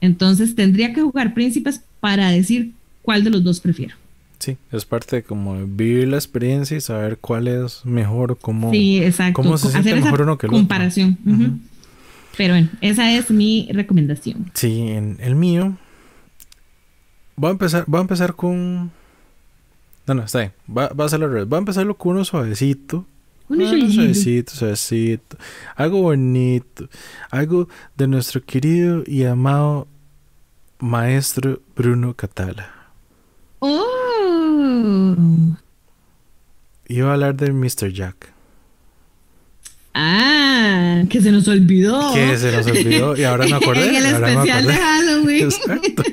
[0.01, 2.71] Entonces tendría que jugar Príncipes para decir
[3.01, 3.95] cuál de los dos prefiero.
[4.39, 9.03] Sí, es parte de como vivir la experiencia y saber cuál es mejor, cómo, sí,
[9.03, 9.33] exacto.
[9.33, 11.17] cómo se siente mejor uno que el comparación.
[12.37, 14.49] Pero bueno, esa es mi recomendación.
[14.53, 15.77] Sí, en el mío
[17.39, 18.91] voy a empezar, voy a empezar con.
[20.05, 20.53] No, no, está bien.
[20.69, 21.47] Va, va a hacerlo al revés.
[21.47, 23.05] Voy a empezarlo con uno suavecito.
[23.47, 25.37] Uno suavecito, suavecito.
[25.75, 26.89] Algo bonito.
[27.31, 29.87] Algo de nuestro querido y amado
[30.79, 32.73] maestro Bruno Catala.
[33.59, 35.15] Oh.
[36.87, 37.91] Iba a hablar de Mr.
[37.93, 38.33] Jack.
[39.93, 42.13] Ah, que se nos olvidó.
[42.13, 43.89] Que se nos olvidó y ahora me acordé.
[43.89, 45.43] en el especial de Halloween.
[45.49, 46.03] Exacto.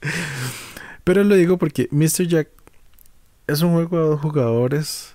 [1.04, 2.26] Pero lo digo porque Mr.
[2.26, 2.48] Jack
[3.46, 5.14] es un juego de dos jugadores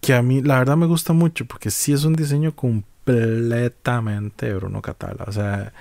[0.00, 4.82] que a mí la verdad me gusta mucho porque sí es un diseño completamente Bruno
[4.82, 5.24] Catala.
[5.26, 5.72] O sea,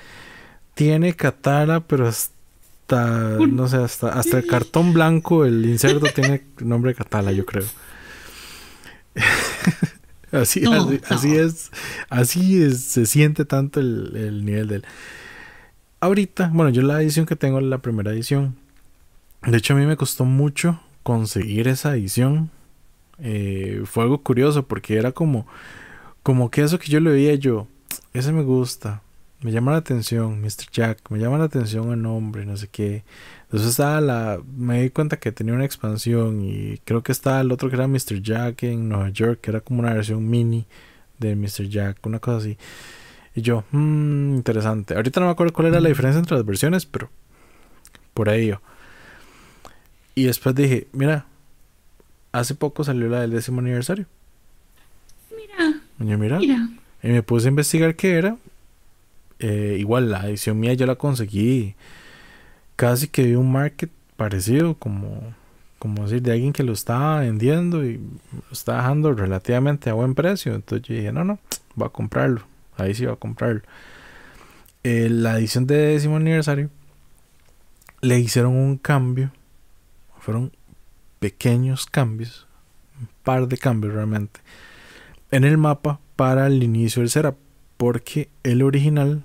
[0.75, 6.93] tiene Catala, pero hasta, no sé, hasta, hasta el cartón blanco, el inserto tiene nombre
[6.93, 7.65] Catala, yo creo.
[10.31, 10.63] así,
[11.09, 11.71] así, es,
[12.09, 14.85] así es, se siente tanto el, el nivel del
[16.01, 18.55] ahorita, bueno, yo la edición que tengo es la primera edición.
[19.45, 22.51] De hecho, a mí me costó mucho conseguir esa edición.
[23.19, 25.47] Eh, fue algo curioso porque era como,
[26.23, 27.67] como que eso que yo le yo,
[28.13, 29.01] ese me gusta,
[29.41, 30.69] me llama la atención, Mr.
[30.71, 33.03] Jack, me llama la atención el nombre, no sé qué.
[33.43, 37.51] Entonces estaba la, me di cuenta que tenía una expansión y creo que estaba el
[37.51, 38.21] otro que era Mr.
[38.21, 40.65] Jack en Nueva York, que era como una versión mini
[41.19, 41.67] de Mr.
[41.69, 42.57] Jack, una cosa así.
[43.33, 44.95] Y yo, mmm, interesante.
[44.95, 47.09] Ahorita no me acuerdo cuál era la diferencia entre las versiones, pero
[48.13, 48.61] por ahí yo.
[50.15, 51.25] Y después dije, mira,
[52.33, 54.05] hace poco salió la del décimo aniversario.
[55.99, 56.17] Mira.
[56.17, 56.39] mira.
[57.03, 58.37] Y me puse a investigar qué era.
[59.39, 61.75] Eh, igual la edición mía yo la conseguí.
[62.75, 65.33] Casi que vi un market parecido, como,
[65.79, 70.15] como decir, de alguien que lo estaba vendiendo y lo estaba dejando relativamente a buen
[70.15, 70.53] precio.
[70.53, 71.39] Entonces yo dije, no, no,
[71.75, 72.50] voy a comprarlo
[72.81, 73.61] ahí sí va a comprarlo.
[74.83, 76.69] Eh, la edición de décimo aniversario
[78.01, 79.31] le hicieron un cambio.
[80.19, 80.51] Fueron
[81.19, 82.47] pequeños cambios.
[82.99, 84.39] Un par de cambios realmente.
[85.29, 87.37] En el mapa para el inicio del setup.
[87.77, 89.23] Porque el original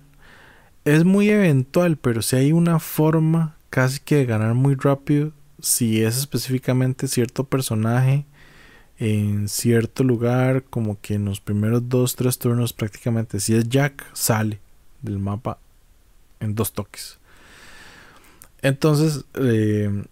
[0.85, 1.97] es muy eventual.
[1.97, 5.33] Pero si hay una forma casi que de ganar muy rápido.
[5.61, 8.27] Si es específicamente cierto personaje
[8.99, 14.05] en cierto lugar, como que en los primeros dos, tres turnos prácticamente, si es Jack,
[14.15, 14.61] sale
[15.03, 15.59] del mapa
[16.41, 17.19] en dos toques.
[18.63, 20.05] Entonces, eh,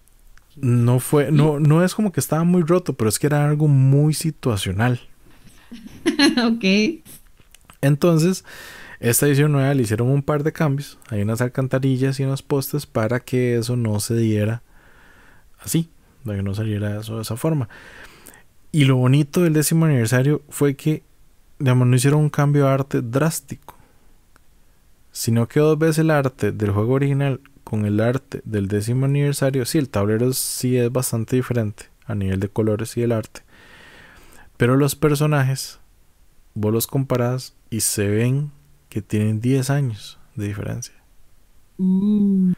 [0.57, 3.69] no fue, no, no es como que estaba muy roto, pero es que era algo
[3.69, 5.01] muy situacional.
[6.45, 7.03] ok.
[7.81, 8.45] Entonces,
[9.01, 10.99] esta edición nueva le hicieron un par de cambios.
[11.09, 14.63] Hay unas alcantarillas y unos postes para que eso no se diera
[15.59, 15.89] así,
[16.25, 17.69] para que no saliera eso de esa forma.
[18.75, 21.05] Y lo bonito del décimo aniversario fue que,
[21.61, 23.77] digamos, no hicieron un cambio de arte drástico,
[25.13, 29.65] sino que dos veces el arte del juego original con el arte del décimo aniversario,
[29.65, 33.43] sí, el tablero sí es bastante diferente a nivel de colores y el arte,
[34.57, 35.79] pero los personajes,
[36.55, 38.51] vos los comparás y se ven
[38.89, 40.95] que tienen 10 años de diferencia.
[41.79, 42.55] Mm.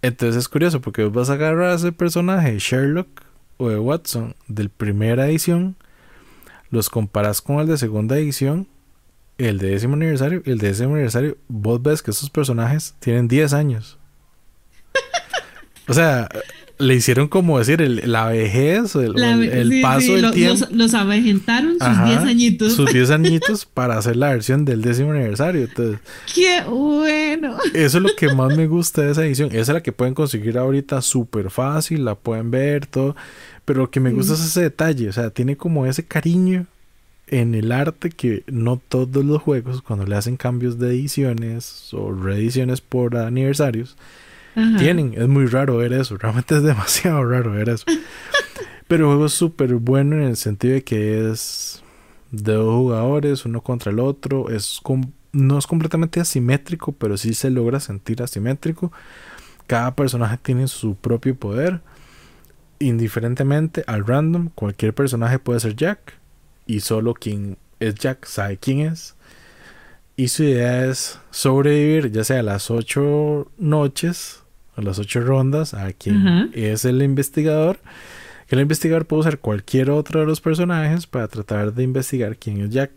[0.00, 3.26] Entonces es curioso porque vos vas a agarrar a ese personaje, Sherlock,
[3.58, 5.76] o de Watson del primera edición,
[6.70, 8.66] los comparas con el de segunda edición,
[9.36, 13.28] el de décimo aniversario, y el de décimo aniversario, vos ves que esos personajes tienen
[13.28, 13.98] 10 años.
[15.88, 16.28] O sea,
[16.78, 19.14] le hicieron como decir la vejez, el,
[19.82, 20.66] paso del tiempo.
[20.70, 22.72] Los, avejentaron sus 10 añitos.
[22.74, 25.62] Sus 10 añitos para hacer la versión del décimo aniversario.
[25.62, 26.00] Entonces,
[26.32, 27.56] ¡Qué bueno!
[27.74, 29.48] Eso es lo que más me gusta de esa edición.
[29.50, 33.16] Esa es la que pueden conseguir ahorita súper fácil, la pueden ver, todo.
[33.68, 36.64] Pero lo que me gusta es ese detalle, o sea, tiene como ese cariño
[37.26, 42.10] en el arte que no todos los juegos, cuando le hacen cambios de ediciones o
[42.10, 43.98] reediciones por aniversarios,
[44.78, 45.12] tienen.
[45.14, 47.84] Es muy raro ver eso, realmente es demasiado raro ver eso.
[48.88, 51.82] Pero el juego es súper bueno en el sentido de que es
[52.30, 54.48] de dos jugadores, uno contra el otro.
[54.48, 54.80] Es
[55.32, 58.92] no es completamente asimétrico, pero sí se logra sentir asimétrico.
[59.66, 61.82] Cada personaje tiene su propio poder.
[62.80, 66.14] Indiferentemente al random, cualquier personaje puede ser Jack.
[66.66, 69.14] Y solo quien es Jack sabe quién es.
[70.16, 74.42] Y su idea es sobrevivir ya sea las ocho noches
[74.76, 77.78] o las ocho rondas a quien es el investigador.
[78.48, 82.60] Que el investigador puede usar cualquier otro de los personajes para tratar de investigar quién
[82.60, 82.90] es Jack.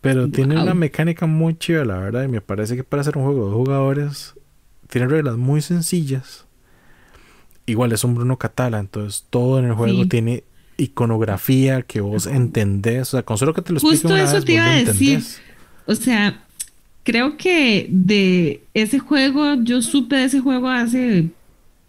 [0.00, 2.24] Pero tiene una mecánica muy chida, la verdad.
[2.24, 4.34] Y me parece que para hacer un juego de jugadores
[4.88, 6.43] tiene reglas muy sencillas.
[7.66, 10.44] Igual es un Bruno Catala, entonces todo en el juego tiene
[10.76, 13.08] iconografía que vos entendés.
[13.08, 15.22] O sea, con solo que te lo Justo eso te iba a decir.
[15.86, 16.44] O sea,
[17.04, 21.28] creo que de ese juego, yo supe de ese juego hace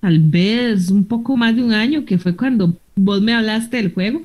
[0.02, 3.94] tal vez un poco más de un año, que fue cuando vos me hablaste del
[3.94, 4.22] juego,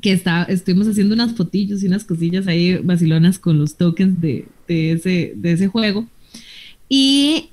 [0.00, 4.46] que está, estuvimos haciendo unas fotillos y unas cosillas ahí vacilonas con los tokens de,
[4.66, 6.06] de, ese, de ese juego.
[6.88, 7.50] Y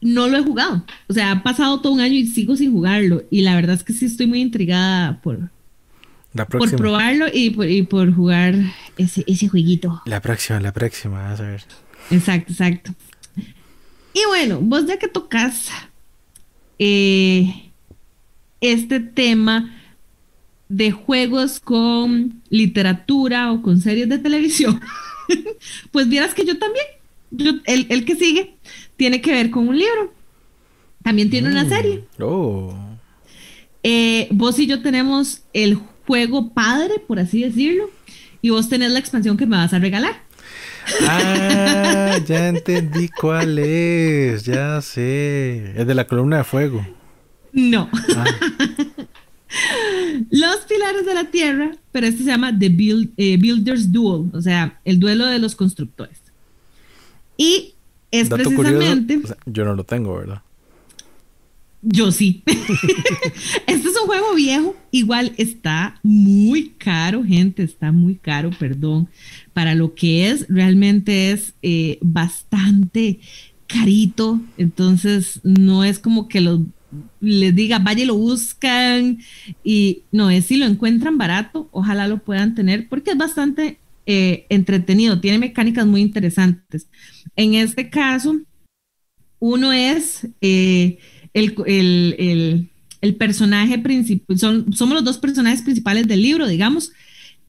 [0.00, 0.84] no lo he jugado.
[1.08, 3.24] O sea, ha pasado todo un año y sigo sin jugarlo.
[3.30, 5.50] Y la verdad es que sí estoy muy intrigada por,
[6.50, 8.54] por probarlo y por, y por jugar
[8.96, 10.02] ese, ese jueguito.
[10.06, 11.64] La próxima, la próxima, vas a ver.
[12.10, 12.94] Exacto, exacto.
[14.12, 15.68] Y bueno, vos ya que tocas
[16.78, 17.70] eh,
[18.60, 19.74] este tema
[20.68, 24.80] de juegos con literatura o con series de televisión,
[25.92, 26.84] pues vieras que yo también,
[27.30, 28.56] yo, el, el, que sigue,
[28.98, 30.12] tiene que ver con un libro.
[31.02, 31.68] También tiene una mm.
[31.70, 32.04] serie.
[32.20, 32.74] Oh.
[33.82, 37.88] Eh, vos y yo tenemos el juego padre, por así decirlo,
[38.42, 40.20] y vos tenés la expansión que me vas a regalar.
[41.02, 45.80] Ah, ya entendí cuál es, ya sé.
[45.80, 46.86] Es de la columna de fuego.
[47.52, 47.88] No.
[48.16, 48.24] Ah.
[50.30, 52.66] Los pilares de la tierra, pero este se llama The
[53.16, 56.20] eh, Builders Duel, o sea, el duelo de los constructores.
[57.38, 57.74] Y
[58.10, 59.20] es precisamente.
[59.46, 60.42] yo no lo tengo, ¿verdad?
[61.80, 62.42] Yo sí.
[63.66, 64.76] este es un juego viejo.
[64.90, 67.62] Igual está muy caro, gente.
[67.62, 69.08] Está muy caro, perdón.
[69.52, 73.20] Para lo que es, realmente es eh, bastante
[73.68, 74.40] carito.
[74.56, 76.60] Entonces, no es como que los
[77.20, 79.18] les diga, vaya y lo buscan.
[79.62, 83.78] Y no, es si lo encuentran barato, ojalá lo puedan tener, porque es bastante
[84.10, 85.20] eh, entretenido.
[85.20, 86.88] Tiene mecánicas muy interesantes.
[87.36, 88.40] En este caso,
[89.38, 90.26] uno es.
[90.40, 90.96] Eh,
[91.34, 92.70] el,
[93.18, 96.92] personaje principal, somos los dos personajes principales del libro, digamos,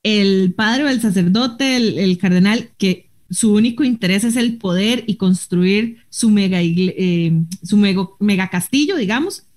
[0.03, 5.15] el padre o el sacerdote, el, cardenal, que su único interés es el poder y
[5.15, 7.31] construir su mega, eh,
[7.63, 9.47] su mega, castillo, digamos,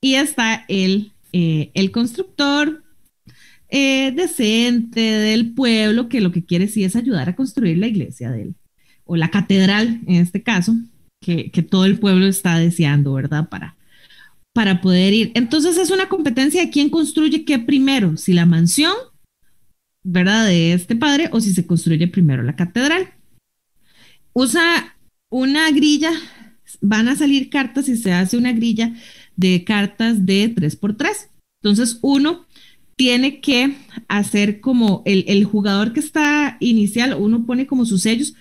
[0.00, 2.82] y está el, el constructor
[3.70, 8.30] eh, decente del pueblo, que lo que quiere sí es ayudar a construir la iglesia
[8.30, 8.54] de él,
[9.04, 10.74] o la catedral en este caso,
[11.20, 13.48] que, todo el pueblo está deseando, ¿verdad?
[13.48, 13.76] Para,
[14.52, 15.32] para poder ir.
[15.34, 18.94] Entonces es una competencia de quién construye qué primero, si la mansión,
[20.02, 20.46] ¿verdad?
[20.46, 23.10] De este padre o si se construye primero la catedral.
[24.32, 24.96] Usa
[25.28, 26.10] una grilla,
[26.80, 28.94] van a salir cartas y se hace una grilla
[29.36, 31.28] de cartas de 3x3.
[31.62, 32.46] Entonces uno
[33.00, 33.78] tiene que
[34.08, 38.34] hacer como el, el jugador que está inicial, uno pone como sus sellos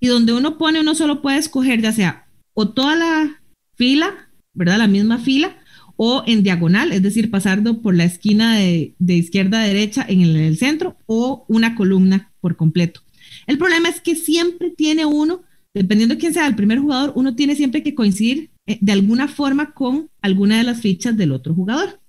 [0.00, 3.42] y donde uno pone, uno solo puede escoger ya sea o toda la
[3.74, 4.76] fila, ¿verdad?
[4.76, 5.56] La misma fila,
[5.96, 10.58] o en diagonal, es decir, pasando por la esquina de, izquierda a derecha en el,
[10.58, 13.00] centro, o una columna por completo.
[13.46, 15.40] El problema es que siempre tiene uno,
[15.72, 19.26] dependiendo de quién sea el primer jugador, uno tiene siempre que coincidir eh, de alguna
[19.26, 22.01] forma con alguna de las fichas del otro jugador.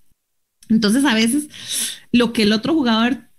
[0.70, 1.50] Entonces, a veces
[2.12, 3.30] lo que el otro jugador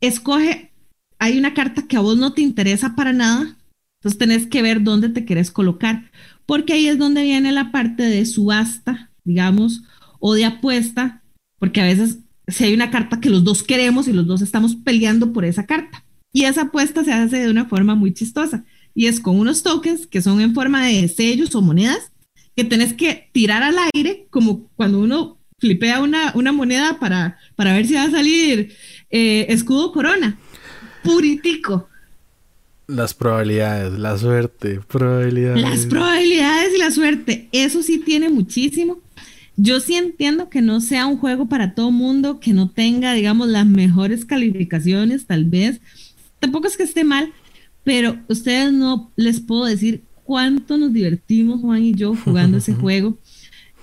[0.00, 0.72] escoge,
[1.18, 3.56] hay una carta que a vos no te interesa para nada,
[3.98, 6.10] entonces tenés que ver dónde te querés colocar,
[6.46, 9.82] porque ahí es donde viene la parte de subasta, digamos,
[10.18, 11.22] o de apuesta,
[11.58, 12.18] porque a veces
[12.48, 15.66] si hay una carta que los dos queremos y los dos estamos peleando por esa
[15.66, 16.04] carta.
[16.32, 18.64] Y esa apuesta se hace de una forma muy chistosa
[18.94, 22.12] y es con unos tokens que son en forma de sellos o monedas
[22.56, 27.74] que tenés que tirar al aire, como cuando uno flipea una, una moneda para, para
[27.74, 28.74] ver si va a salir
[29.10, 30.38] eh, escudo corona.
[31.04, 31.88] Puritico.
[32.86, 35.62] Las probabilidades, la suerte, probabilidades.
[35.62, 38.98] Las probabilidades y la suerte, eso sí tiene muchísimo.
[39.56, 43.46] Yo sí entiendo que no sea un juego para todo mundo, que no tenga, digamos,
[43.48, 45.80] las mejores calificaciones, tal vez.
[46.40, 47.32] Tampoco es que esté mal,
[47.84, 53.18] pero ustedes no les puedo decir cuánto nos divertimos, Juan y yo, jugando ese juego.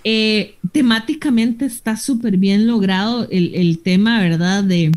[0.10, 4.64] Eh, temáticamente está súper bien logrado el, tema, ¿verdad?
[4.64, 4.94] De,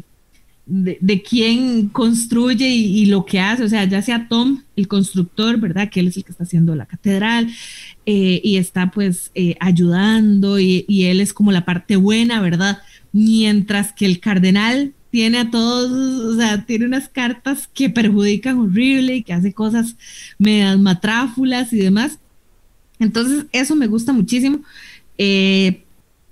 [0.67, 5.91] de, quién construye y, lo que hace, o sea, ya sea Tom, el constructor, ¿verdad?
[5.91, 7.53] Que él es el que está haciendo la catedral
[8.07, 12.79] eh, y está pues eh, ayudando y, él es como la parte buena, ¿verdad?
[13.11, 19.17] Mientras que el cardenal tiene a todos, o sea, tiene unas cartas que perjudican horrible
[19.17, 19.97] y que hace cosas
[20.39, 22.21] medias matráfulas y demás.
[23.01, 24.61] Entonces, eso me gusta muchísimo.
[25.23, 25.83] Eh,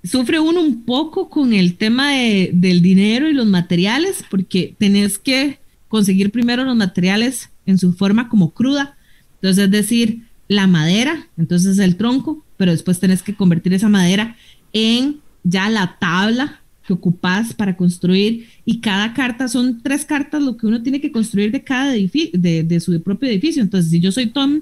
[0.03, 5.19] sufre uno un poco con el tema de, del dinero y los materiales, porque tenés
[5.19, 8.97] que conseguir primero los materiales en su forma como cruda.
[9.35, 14.35] Entonces, es decir, la madera, entonces el tronco, pero después tenés que convertir esa madera
[14.73, 20.57] en ya la tabla que ocupás para construir y cada carta son tres cartas lo
[20.57, 23.61] que uno tiene que construir de cada edificio, de, de su propio edificio.
[23.61, 24.61] Entonces, si yo soy Tom,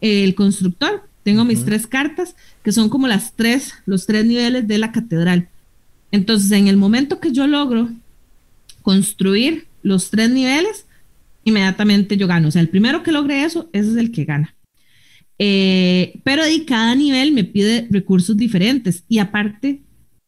[0.00, 2.34] el constructor, tengo mis tres cartas,
[2.64, 5.48] que son como las tres, los tres niveles de la catedral.
[6.10, 7.88] Entonces, en el momento que yo logro
[8.82, 10.86] construir los tres niveles,
[11.44, 12.48] inmediatamente yo gano.
[12.48, 14.56] O sea, el primero que logre eso, ese es el que gana.
[15.38, 19.04] Eh, pero ahí cada nivel me pide recursos diferentes.
[19.08, 19.82] Y aparte,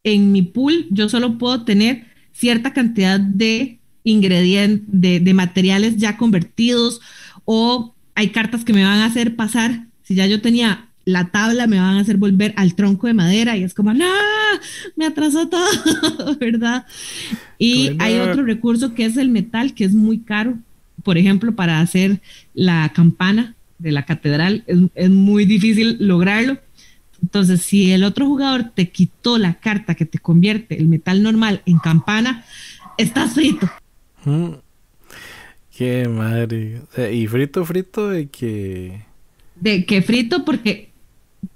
[0.04, 6.16] en mi pool, yo solo puedo tener cierta cantidad de ingredientes, de, de materiales ya
[6.16, 7.00] convertidos,
[7.44, 11.66] o hay cartas que me van a hacer pasar si ya yo tenía la tabla,
[11.66, 14.10] me van a hacer volver al tronco de madera y es como, no,
[14.96, 16.86] me atrasó todo, ¿verdad?
[17.58, 20.58] Y hay otro recurso que es el metal, que es muy caro.
[21.02, 22.20] Por ejemplo, para hacer
[22.54, 26.58] la campana de la catedral es, es muy difícil lograrlo.
[27.20, 31.62] Entonces, si el otro jugador te quitó la carta que te convierte el metal normal
[31.66, 32.44] en campana,
[32.98, 33.70] estás frito.
[34.24, 34.54] Mm.
[35.76, 36.82] Qué madre.
[37.12, 39.02] y frito, frito de que
[39.56, 40.91] de que frito porque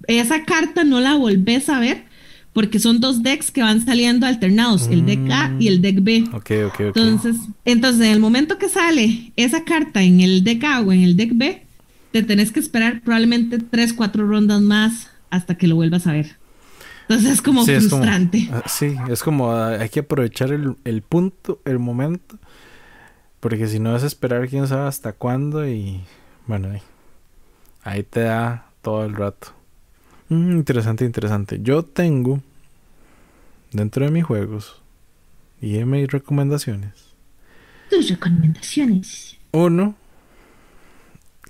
[0.07, 2.05] esa carta no la volvés a ver
[2.53, 6.25] porque son dos decks que van saliendo alternados, el deck A y el deck B.
[6.33, 7.37] Ok, ok, Entonces,
[7.67, 11.19] entonces, en el momento que sale esa carta en el deck A o en el
[11.19, 11.67] deck B,
[12.13, 16.39] te tenés que esperar probablemente tres, cuatro rondas más hasta que lo vuelvas a ver.
[17.03, 18.49] Entonces es como frustrante.
[18.51, 22.39] Ah, sí, es como ah, hay que aprovechar el, el punto, el momento,
[23.41, 26.01] porque si no es esperar quién sabe hasta cuándo y
[26.47, 26.81] bueno, ahí.
[27.83, 29.56] Ahí te da todo el rato.
[30.29, 31.61] Mm, interesante, interesante.
[31.63, 32.43] Yo tengo
[33.73, 34.83] dentro de mis juegos
[35.61, 36.93] y en mis recomendaciones.
[37.91, 39.37] Tus recomendaciones.
[39.53, 39.95] Uno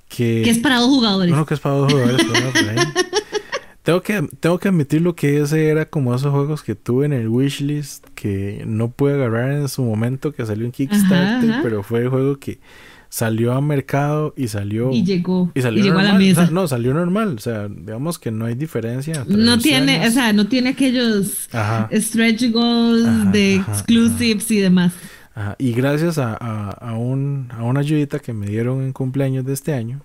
[0.08, 0.42] que.
[0.44, 1.32] Que es para dos jugadores.
[1.32, 2.26] Uno que es para dos jugadores.
[3.82, 7.12] tengo, que, tengo que admitir lo que ese era como esos juegos que tuve en
[7.12, 12.00] el wishlist que no pude agarrar en su momento que salió en Kickstarter, pero fue
[12.00, 12.60] el juego que
[13.16, 16.50] salió a mercado y salió y llegó y salió llegó a la mesa.
[16.52, 20.48] no salió normal o sea digamos que no hay diferencia no tiene o sea no
[20.48, 21.48] tiene aquellos
[21.94, 24.92] stretch goals de exclusives y demás.
[25.34, 25.56] Ajá.
[25.58, 29.72] y gracias a, a, un, a una ayudita que me dieron en cumpleaños de este
[29.72, 30.02] año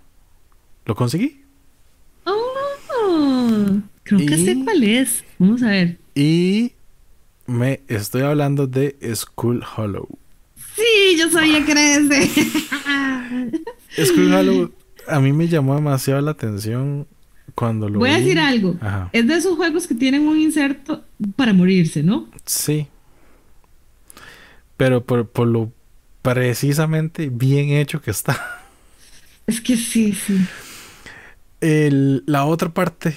[0.85, 1.41] lo conseguí
[2.23, 5.25] oh creo que sé cuál es.
[5.37, 5.97] Vamos a ver.
[6.15, 6.71] y
[7.45, 10.07] me estoy hablando de School Hollow.
[10.75, 12.29] Sí, yo sabía que era ese.
[13.97, 14.71] es que algo
[15.07, 17.07] a mí me llamó demasiado la atención
[17.55, 18.77] cuando lo Voy a decir algo.
[19.11, 21.03] Es de esos juegos que tienen un inserto
[21.35, 22.29] para morirse, ¿no?
[22.45, 22.87] Sí.
[24.77, 25.71] Pero por, por lo
[26.21, 28.59] precisamente bien hecho que está.
[29.47, 30.39] Es que sí, sí.
[31.59, 33.15] El, la otra parte,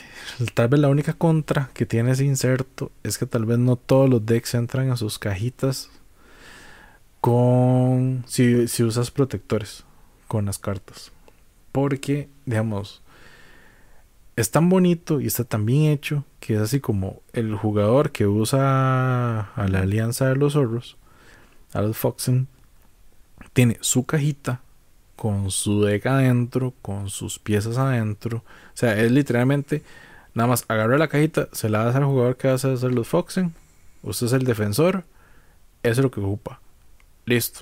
[0.53, 4.11] tal vez la única contra que tiene ese inserto es que tal vez no todos
[4.11, 5.91] los decks entran a sus cajitas
[7.21, 9.84] con si, si usas protectores
[10.35, 11.13] con las cartas.
[11.71, 13.03] Porque, digamos,
[14.35, 18.27] es tan bonito y está tan bien hecho que es así como el jugador que
[18.27, 20.97] usa a la alianza de los zorros,
[21.73, 22.49] a los Foxen,
[23.53, 24.61] tiene su cajita
[25.15, 28.39] con su deck adentro, con sus piezas adentro.
[28.39, 29.85] O sea, es literalmente
[30.35, 33.07] nada más agarra la cajita, se la das al jugador que va a hacer los
[33.07, 33.55] Foxen,
[34.03, 35.05] usted es el defensor,
[35.85, 36.61] eso es lo que ocupa.
[37.25, 37.61] Listo.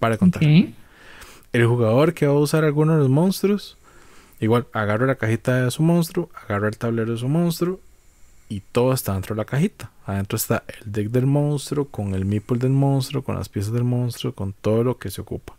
[0.00, 0.42] Para contar.
[1.52, 3.78] El jugador que va a usar alguno de los monstruos
[4.40, 7.80] Igual, agarro la cajita de su monstruo, agarro el tablero de su monstruo
[8.48, 9.90] y todo está dentro de la cajita.
[10.06, 13.84] Adentro está el deck del monstruo, con el meeple del monstruo, con las piezas del
[13.84, 15.56] monstruo, con todo lo que se ocupa.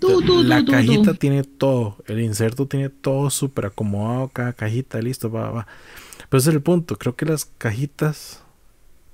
[0.00, 5.66] la cajita tiene todo, el inserto tiene todo súper acomodado, cada cajita, listo, va, va.
[6.28, 8.42] Pero ese es el punto, creo que las cajitas,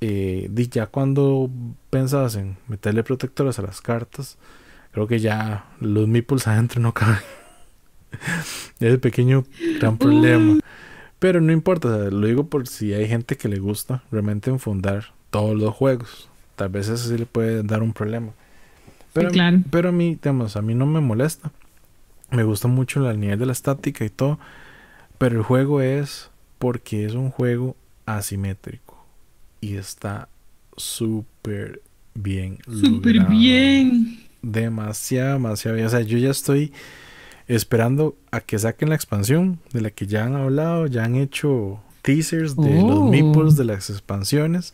[0.01, 1.49] eh, ya cuando
[1.89, 4.39] pensabas en meterle protectores a las cartas,
[4.93, 7.19] creo que ya los meeples adentro no caben.
[8.81, 9.45] es el pequeño
[9.79, 10.61] gran problema.
[11.19, 15.57] Pero no importa, lo digo por si hay gente que le gusta realmente enfundar todos
[15.57, 16.29] los juegos.
[16.57, 18.33] Tal vez eso sí le puede dar un problema.
[19.12, 19.31] Pero,
[19.71, 21.53] pero a mí, digamos, a mí no me molesta.
[22.31, 24.39] Me gusta mucho la nivel de la estática y todo.
[25.19, 27.77] Pero el juego es porque es un juego
[28.07, 29.05] asimétrico.
[29.61, 30.29] Y está
[30.77, 31.83] súper
[32.15, 32.59] bien.
[32.67, 34.30] Súper bien.
[34.43, 35.87] Demasiado, demasiado bien.
[35.87, 36.73] O sea, yo ya estoy
[37.47, 41.81] esperando a que saquen la expansión de la que ya han hablado, ya han hecho
[42.03, 43.09] teasers de los oh.
[43.09, 44.73] meeples de las expansiones.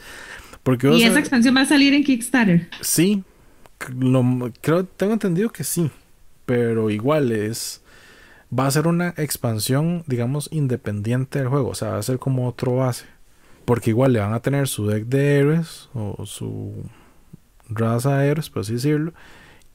[0.63, 2.69] Porque, ¿Y esa expansión va a salir en Kickstarter?
[2.81, 3.23] Sí,
[4.61, 5.91] creo, tengo entendido que sí,
[6.45, 7.83] pero igual es,
[8.57, 12.49] va a ser una expansión, digamos, independiente del juego, o sea, va a ser como
[12.49, 13.07] otro base,
[13.65, 16.73] porque igual le van a tener su deck de héroes o su
[17.69, 19.13] raza de héroes, por así decirlo,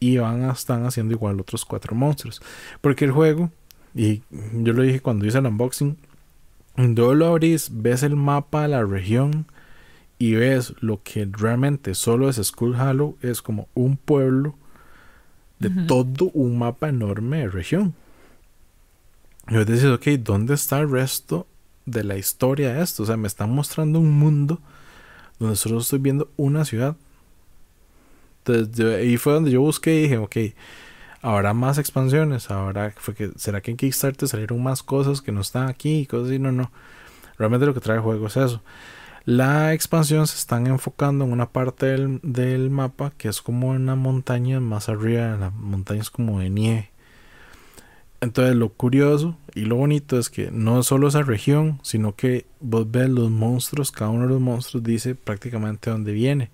[0.02, 2.42] y van a estar haciendo igual otros cuatro monstruos.
[2.82, 3.52] Porque el juego,
[3.94, 5.96] y yo lo dije cuando hice el unboxing,
[6.76, 9.46] cuando lo abrís, ves el mapa de la región
[10.18, 14.56] y ves lo que realmente solo es Skull Hollow, es como un pueblo
[15.60, 17.94] de todo un mapa enorme de región.
[19.50, 21.46] Y vos decís, ok, ¿dónde está el resto
[21.86, 23.04] de la historia de esto?
[23.04, 24.60] O sea, me están mostrando un mundo
[25.38, 26.98] donde solo estoy viendo una ciudad
[28.46, 30.38] entonces, ahí fue donde yo busqué y dije, ok,
[31.22, 35.42] habrá más expansiones, ahora fue que, ¿será que en Kickstarter salieron más cosas que no
[35.42, 36.00] están aquí?
[36.00, 36.72] Y cosas así, no, no.
[37.38, 38.62] Realmente lo que trae el juego es eso.
[39.26, 41.86] La expansión se están enfocando en una parte
[42.24, 46.90] del, mapa que es como una montaña más arriba, la montaña es como de nieve.
[48.20, 52.90] Entonces lo curioso y lo bonito es que no solo esa región, sino que vos
[52.90, 56.50] ves los monstruos, cada uno de los monstruos dice prácticamente dónde viene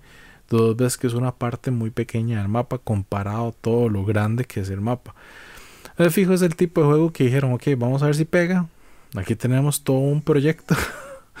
[0.48, 4.44] tú ves que es una parte muy pequeña del mapa comparado a todo lo grande
[4.44, 5.14] que es el mapa.
[5.98, 8.66] El fijo es el tipo de juego que dijeron, ok, vamos a ver si pega.
[9.14, 10.76] Aquí tenemos todo un proyecto.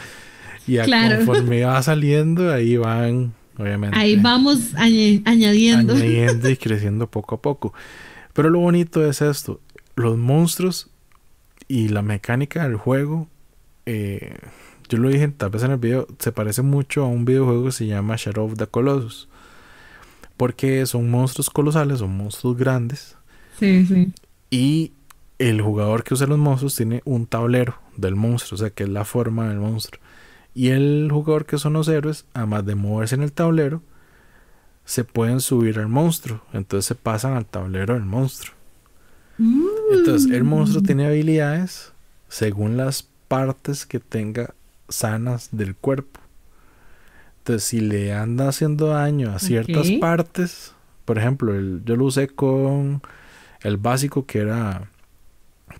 [0.66, 3.96] y conforme va saliendo, ahí van, obviamente.
[3.96, 5.94] Ahí vamos añadiendo.
[5.94, 7.72] Añadiendo y creciendo poco a poco.
[8.32, 9.60] Pero lo bonito es esto.
[9.94, 10.90] Los monstruos
[11.68, 13.28] y la mecánica del juego
[13.86, 14.36] eh,
[14.88, 17.72] yo lo dije tal vez en el video, se parece mucho a un videojuego que
[17.72, 19.28] se llama Shadow of the Colossus.
[20.36, 23.16] Porque son monstruos colosales, son monstruos grandes.
[23.58, 24.12] Sí, sí.
[24.50, 24.92] Y
[25.38, 28.88] el jugador que usa los monstruos tiene un tablero del monstruo, o sea, que es
[28.88, 30.00] la forma del monstruo.
[30.54, 33.82] Y el jugador que son los héroes, además de moverse en el tablero,
[34.84, 36.40] se pueden subir al monstruo.
[36.52, 38.54] Entonces se pasan al tablero del monstruo.
[39.38, 40.86] Entonces el monstruo mm.
[40.86, 41.92] tiene habilidades
[42.28, 44.54] según las partes que tenga
[44.88, 46.20] sanas del cuerpo.
[47.38, 50.74] Entonces, si le anda haciendo daño a ciertas partes,
[51.04, 53.00] por ejemplo, el, yo lo usé con
[53.62, 54.88] el básico que era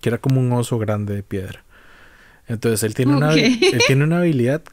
[0.01, 1.63] que era como un oso grande de piedra.
[2.47, 4.63] Entonces, él tiene, una, él tiene una habilidad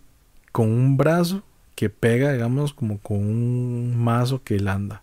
[0.53, 1.43] con un brazo
[1.75, 5.03] que pega, digamos, como con un mazo que él anda.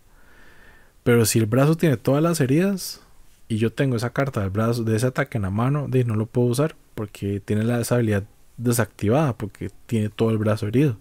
[1.04, 3.00] Pero si el brazo tiene todas las heridas
[3.46, 6.16] y yo tengo esa carta del brazo de ese ataque en la mano, de, no
[6.16, 8.24] lo puedo usar porque tiene la, esa habilidad
[8.56, 10.96] desactivada porque tiene todo el brazo herido.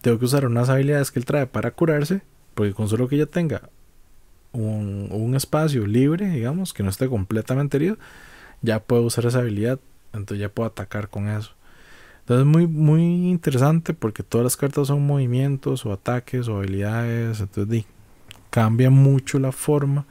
[0.00, 2.22] Tengo que usar unas habilidades que él trae para curarse,
[2.54, 3.68] porque con solo que ya tenga
[4.52, 7.98] un, un espacio libre, digamos, que no esté completamente herido,
[8.62, 9.80] ya puedo usar esa habilidad,
[10.12, 11.52] entonces ya puedo atacar con eso.
[12.20, 17.40] Entonces es muy, muy interesante porque todas las cartas son movimientos o ataques o habilidades,
[17.40, 17.86] entonces
[18.50, 20.06] cambia mucho la forma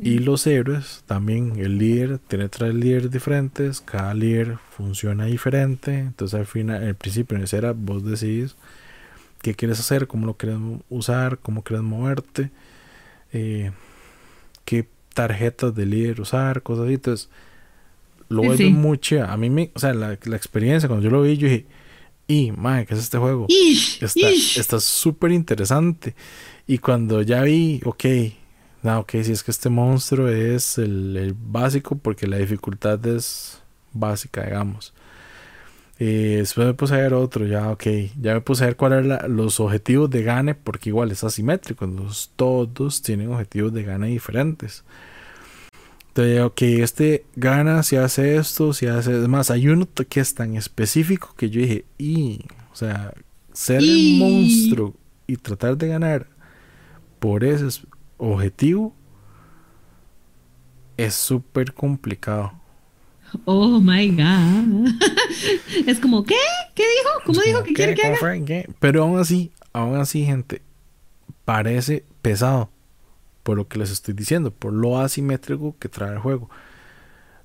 [0.00, 6.38] y los héroes, también el líder tiene tres líderes diferentes, cada líder funciona diferente, entonces
[6.38, 8.56] al final, el principio, en era, vos decidís
[9.42, 10.58] qué quieres hacer, cómo lo quieres
[10.90, 12.50] usar, cómo quieres moverte,
[13.32, 13.72] eh,
[14.64, 17.28] qué tarjetas de líder usar, cosas así, entonces
[18.28, 21.48] lo vuelve mucho, a mí me, o sea, la, experiencia, cuando yo lo vi, yo
[21.48, 21.66] dije,
[22.28, 23.46] y, madre, ¿qué es este juego?
[24.00, 26.16] está súper interesante.
[26.66, 28.04] Y cuando ya vi, ok,
[28.86, 33.60] no, ok, si es que este monstruo es el, básico porque la dificultad es
[33.92, 34.94] básica, digamos.
[35.98, 37.82] Y después me puse a ver otro, ya, ok.
[38.20, 41.84] Ya me puse a ver cuáles eran los objetivos de gane, porque igual es asimétrico.
[42.36, 44.84] todos tienen objetivos de gane diferentes.
[46.08, 49.20] Entonces, ok, este gana si hace esto, si hace...
[49.20, 52.44] Es más, hay uno que es tan específico que yo dije, y...
[52.72, 53.12] O sea,
[53.52, 54.94] ser el monstruo
[55.26, 56.28] y tratar de ganar
[57.18, 57.66] por ese
[58.18, 58.94] objetivo
[60.96, 62.52] es súper complicado.
[63.44, 64.88] Oh my god.
[65.86, 66.36] es como, ¿qué?
[66.74, 67.10] ¿Qué dijo?
[67.24, 68.74] ¿Cómo dijo que quiere que haga?
[68.78, 70.62] Pero aún así, aún así, gente,
[71.44, 72.70] parece pesado
[73.42, 76.50] por lo que les estoy diciendo, por lo asimétrico que trae el juego.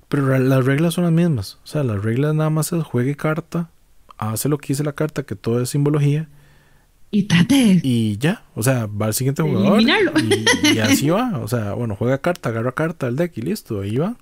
[0.08, 1.58] Pero las reglas son las mismas.
[1.62, 3.70] O sea, las reglas nada más es juegue carta,
[4.18, 6.28] hace lo que dice la carta, que todo es simbología.
[7.12, 7.80] Y trate.
[7.84, 9.80] Y ya, o sea, va al siguiente jugador.
[9.80, 11.38] Y, y, así va.
[11.38, 14.16] O sea, bueno, juega carta, agarra carta del deck y listo, ahí va.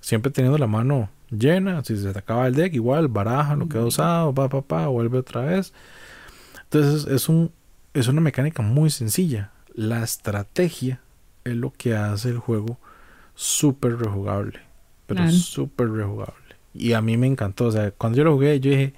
[0.00, 1.82] Siempre teniendo la mano llena.
[1.82, 4.88] Si se te acaba el deck, igual, baraja lo que ha usado, pa, pa, pa,
[4.88, 5.72] vuelve otra vez.
[6.64, 7.50] Entonces es, un,
[7.94, 11.00] es una mecánica muy sencilla la estrategia
[11.44, 12.80] es lo que hace el juego
[13.36, 14.58] súper rejugable.
[15.06, 16.34] Pero súper rejugable.
[16.74, 17.66] Y a mí me encantó.
[17.66, 18.94] O sea, cuando yo lo jugué, yo dije,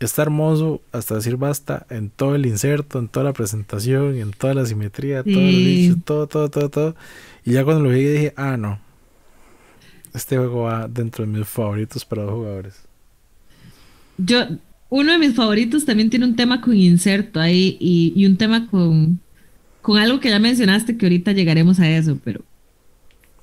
[0.00, 4.54] está hermoso hasta decir basta en todo el inserto, en toda la presentación, en toda
[4.54, 6.96] la simetría, todo, todo, todo, todo.
[7.44, 8.80] Y ya cuando lo jugué dije, ah, no.
[10.14, 12.82] Este juego va dentro de mis favoritos para los jugadores.
[14.18, 14.46] Yo,
[14.88, 19.20] uno de mis favoritos también tiene un tema con inserto ahí y un tema con,
[19.86, 22.40] con algo que ya mencionaste, que ahorita llegaremos a eso, pero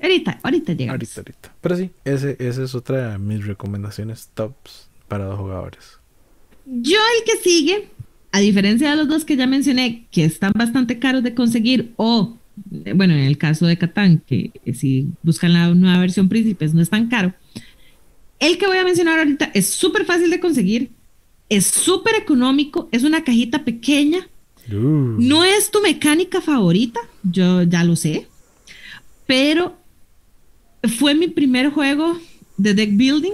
[0.01, 0.95] ahorita, ahorita llegamos.
[0.95, 1.55] Ahorita, ahorita.
[1.61, 5.99] Pero sí, ese, esa es otra de mis recomendaciones tops para los jugadores.
[6.65, 7.90] Yo el que sigue,
[8.31, 12.38] a diferencia de los dos que ya mencioné, que están bastante caros de conseguir, o,
[12.95, 16.90] bueno, en el caso de Catán, que si buscan la nueva versión Príncipes no es
[16.90, 17.34] tan caro,
[18.40, 20.91] el que voy a mencionar ahorita es súper fácil de conseguir,
[21.49, 24.27] es súper económico, es una cajita pequeña,
[24.72, 25.18] Uh.
[25.19, 28.27] No es tu mecánica favorita, yo ya lo sé,
[29.27, 29.77] pero
[30.98, 32.18] fue mi primer juego
[32.57, 33.34] de deck building.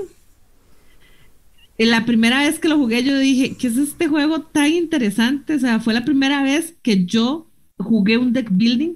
[1.80, 5.56] La primera vez que lo jugué yo dije, ¿qué es este juego tan interesante?
[5.56, 8.96] O sea, fue la primera vez que yo jugué un deck building.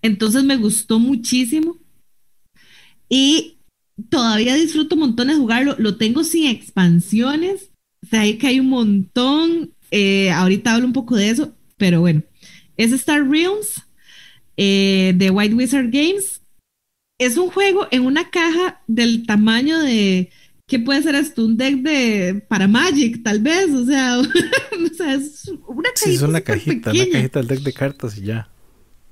[0.00, 1.76] Entonces me gustó muchísimo.
[3.08, 3.58] Y
[4.10, 5.74] todavía disfruto montón de jugarlo.
[5.78, 7.72] Lo tengo sin expansiones.
[8.04, 9.74] O sea, que hay un montón.
[9.90, 12.22] Eh, ahorita hablo un poco de eso, pero bueno,
[12.76, 13.82] es Star Realms
[14.56, 16.42] eh, de White Wizard Games.
[17.18, 20.30] Es un juego en una caja del tamaño de,
[20.66, 21.44] ¿qué puede ser esto?
[21.44, 24.20] Un deck de para Magic, tal vez, o sea,
[25.14, 25.96] es una cajita.
[25.96, 28.48] Sí, es una cajita, una cajita del deck de cartas y ya.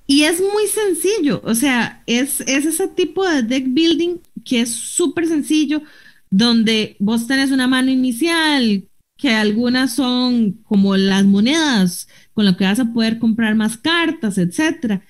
[0.06, 4.70] Y es muy sencillo, o sea, es, es ese tipo de deck building que es
[4.70, 5.82] súper sencillo,
[6.28, 8.84] donde vos tenés una mano inicial,
[9.16, 14.36] que algunas son como las monedas con lo que vas a poder comprar más cartas,
[14.38, 15.02] etcétera.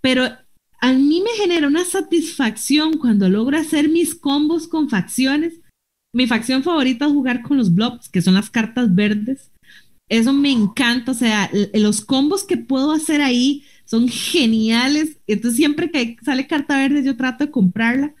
[0.00, 0.28] Pero
[0.82, 5.60] a mí me genera una satisfacción cuando logro hacer mis combos con facciones.
[6.12, 9.52] Mi facción favorita es jugar con los blobs, que son las cartas verdes.
[10.08, 15.18] Eso me encanta, o sea, los combos que puedo hacer ahí son geniales.
[15.28, 18.14] Entonces siempre que sale carta verde yo trato de comprarla.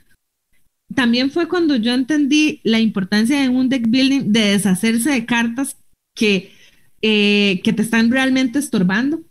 [0.94, 5.76] También fue cuando yo entendí la importancia en un deck building de deshacerse de cartas
[6.14, 6.52] que
[7.04, 9.24] eh, que te están realmente estorbando,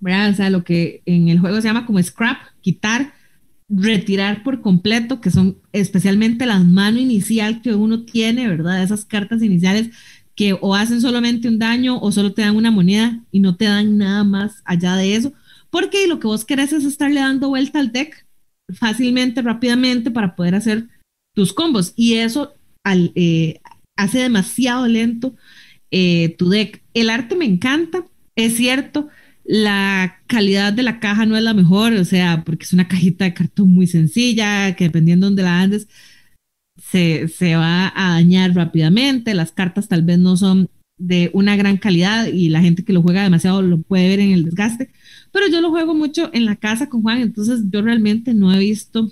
[0.00, 0.30] ¿verdad?
[0.30, 3.12] O sea, lo que en el juego se llama como scrap, quitar,
[3.68, 8.82] retirar por completo, que son especialmente las manos inicial que uno tiene, ¿verdad?
[8.82, 9.90] Esas cartas iniciales
[10.34, 13.66] que o hacen solamente un daño o solo te dan una moneda y no te
[13.66, 15.32] dan nada más allá de eso,
[15.70, 18.26] porque lo que vos querés es estarle dando vuelta al deck
[18.74, 20.88] fácilmente, rápidamente para poder hacer
[21.34, 22.54] tus combos y eso
[22.84, 23.60] eh,
[23.96, 25.34] hace demasiado lento
[25.90, 26.82] eh, tu deck.
[26.94, 28.04] El arte me encanta,
[28.34, 29.08] es cierto,
[29.44, 33.24] la calidad de la caja no es la mejor, o sea, porque es una cajita
[33.24, 35.88] de cartón muy sencilla, que dependiendo de dónde la andes,
[36.80, 40.68] se, se va a dañar rápidamente, las cartas tal vez no son
[40.98, 44.32] de una gran calidad y la gente que lo juega demasiado lo puede ver en
[44.32, 44.90] el desgaste,
[45.32, 48.58] pero yo lo juego mucho en la casa con Juan, entonces yo realmente no he
[48.58, 49.10] visto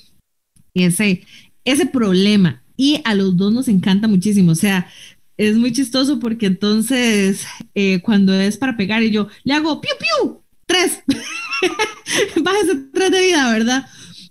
[0.74, 1.24] ese,
[1.64, 2.62] ese problema.
[2.76, 4.86] Y a los dos nos encanta muchísimo, o sea,
[5.38, 9.92] es muy chistoso porque entonces eh, cuando es para pegar y yo le hago piu
[9.98, 11.02] piu, tres,
[12.42, 13.86] bájese tres de vida, ¿verdad?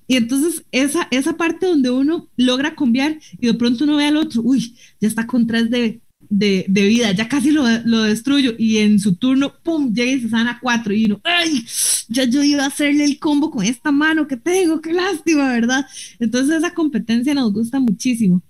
[0.06, 4.18] Y entonces esa, esa parte donde uno logra cambiar y de pronto uno ve al
[4.18, 8.78] otro, uy, ya está con tres de, de, vida, ya casi lo, lo, destruyo y
[8.78, 11.66] en su turno, ¡pum!, llega y se sana cuatro y uno, ¡ay!
[12.10, 15.86] Ya yo iba a hacerle el combo con esta mano que tengo, qué lástima, ¿verdad?
[16.20, 18.42] Entonces esa competencia nos gusta muchísimo.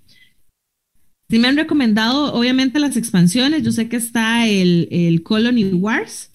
[1.30, 3.62] Sí me han recomendado, obviamente, las expansiones.
[3.62, 6.30] Yo sé que está el, el Colony Wars,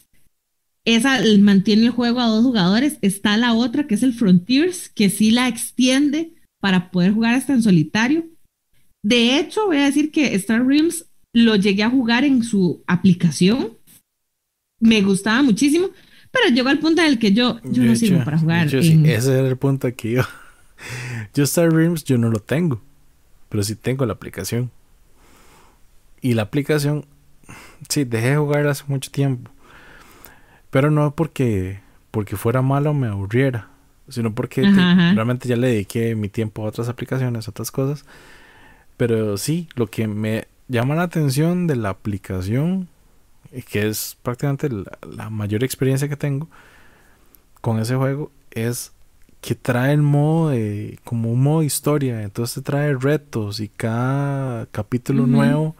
[0.85, 2.97] esa mantiene el juego a dos jugadores.
[3.01, 7.53] Está la otra, que es el Frontiers, que sí la extiende para poder jugar hasta
[7.53, 8.25] en solitario.
[9.01, 13.77] De hecho, voy a decir que Star Realms lo llegué a jugar en su aplicación.
[14.79, 15.89] Me gustaba muchísimo,
[16.31, 18.73] pero llegó al punto en el que yo, yo no sirvo para jugar.
[18.73, 20.11] ese era el punto aquí.
[20.11, 20.23] Yo,
[21.33, 22.81] yo Star Realms yo no lo tengo,
[23.49, 24.71] pero sí tengo la aplicación.
[26.23, 27.05] Y la aplicación,
[27.89, 29.51] sí, dejé de jugar hace mucho tiempo.
[30.69, 31.81] Pero no porque,
[32.11, 33.67] porque fuera malo o me aburriera,
[34.07, 38.05] sino porque realmente ya le dediqué mi tiempo a otras aplicaciones, a otras cosas.
[38.95, 42.87] Pero sí, lo que me llama la atención de la aplicación,
[43.69, 46.47] que es prácticamente la, mayor experiencia que tengo
[47.59, 48.93] con ese juego, es
[49.41, 55.27] que trae el modo de, como un modo historia, entonces trae retos y cada capítulo
[55.27, 55.75] nuevo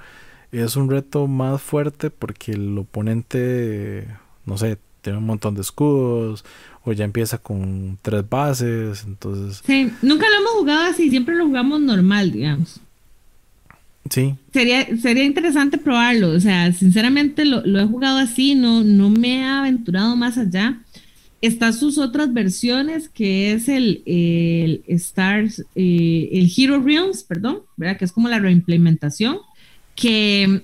[0.54, 4.08] es un reto más fuerte porque el oponente,
[4.46, 6.46] no sé, tiene un montón de escudos
[6.86, 9.62] o ya empieza con tres bases, entonces...
[9.66, 12.80] Sí, nunca lo hemos jugado así, siempre lo jugamos normal, digamos.
[14.10, 14.36] Sí.
[14.52, 19.44] Sería, sería interesante probarlo, o sea, sinceramente lo, he jugado así, no, no me he
[19.44, 20.80] aventurado más allá.
[21.42, 27.98] Están sus otras versiones, que es el, el Stars, eh, el Hero Realms, perdón, ¿verdad?
[27.98, 29.40] Que es como la reimplementación
[29.96, 30.64] que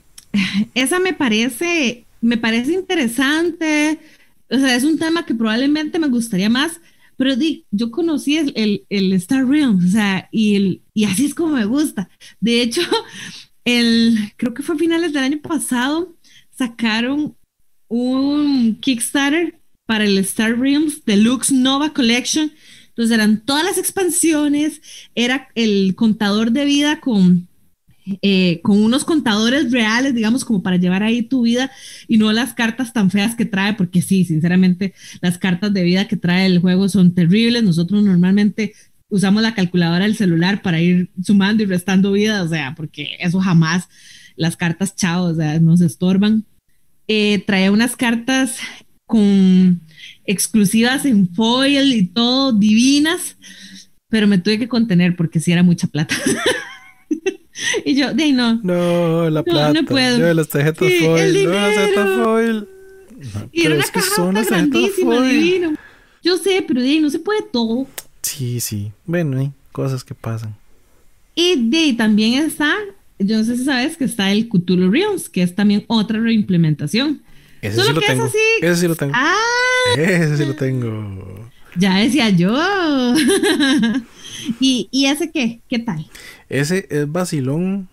[0.73, 3.99] esa me parece, me parece interesante.
[4.49, 6.79] O sea, es un tema que probablemente me gustaría más,
[7.17, 11.55] pero di, yo conocí el, el, Star Realms, o sea, y, y así es como
[11.55, 12.09] me gusta.
[12.39, 12.81] De hecho,
[13.65, 16.15] el, creo que fue a finales del año pasado,
[16.57, 17.35] sacaron
[17.89, 22.53] un Kickstarter para el Star Realms Deluxe Nova Collection.
[22.89, 24.81] Entonces eran todas las expansiones,
[25.13, 27.48] era el contador de vida con
[28.21, 31.71] eh, con unos contadores reales, digamos, como para llevar ahí tu vida
[32.07, 36.07] y no las cartas tan feas que trae, porque sí, sinceramente, las cartas de vida
[36.07, 37.63] que trae el juego son terribles.
[37.63, 38.73] Nosotros normalmente
[39.09, 43.39] usamos la calculadora del celular para ir sumando y restando vida, o sea, porque eso
[43.39, 43.89] jamás,
[44.35, 46.45] las cartas chao, o sea, nos estorban.
[47.07, 48.57] Eh, trae unas cartas
[49.05, 49.81] con
[50.25, 53.37] exclusivas en foil y todo, divinas,
[54.09, 56.15] pero me tuve que contener porque sí era mucha plata.
[57.85, 58.59] Y yo, de ahí no.
[58.63, 59.73] No, la plata.
[59.73, 60.17] No, puedo.
[60.17, 61.45] Yo las tarjetas foil.
[61.45, 62.67] No, las tarjetas foil.
[63.51, 65.73] y era una caja grandísima, divino.
[66.23, 67.87] Yo sé, pero de ahí no se puede todo.
[68.21, 68.91] Sí, sí.
[69.05, 70.55] Bueno, hay cosas que pasan.
[71.35, 72.75] Y de ahí también está,
[73.17, 77.21] yo no sé si sabes que está el Cthulhu Realms, que es también otra reimplementación.
[77.61, 78.29] Ese sí lo tengo.
[78.61, 79.13] Ese sí lo tengo.
[79.15, 79.35] Ah.
[79.97, 81.49] Ese sí lo tengo.
[81.77, 82.51] Ya decía yo.
[84.59, 85.61] ¿Y, ¿Y ese qué?
[85.67, 86.05] ¿Qué tal?
[86.49, 87.87] Ese es vacilón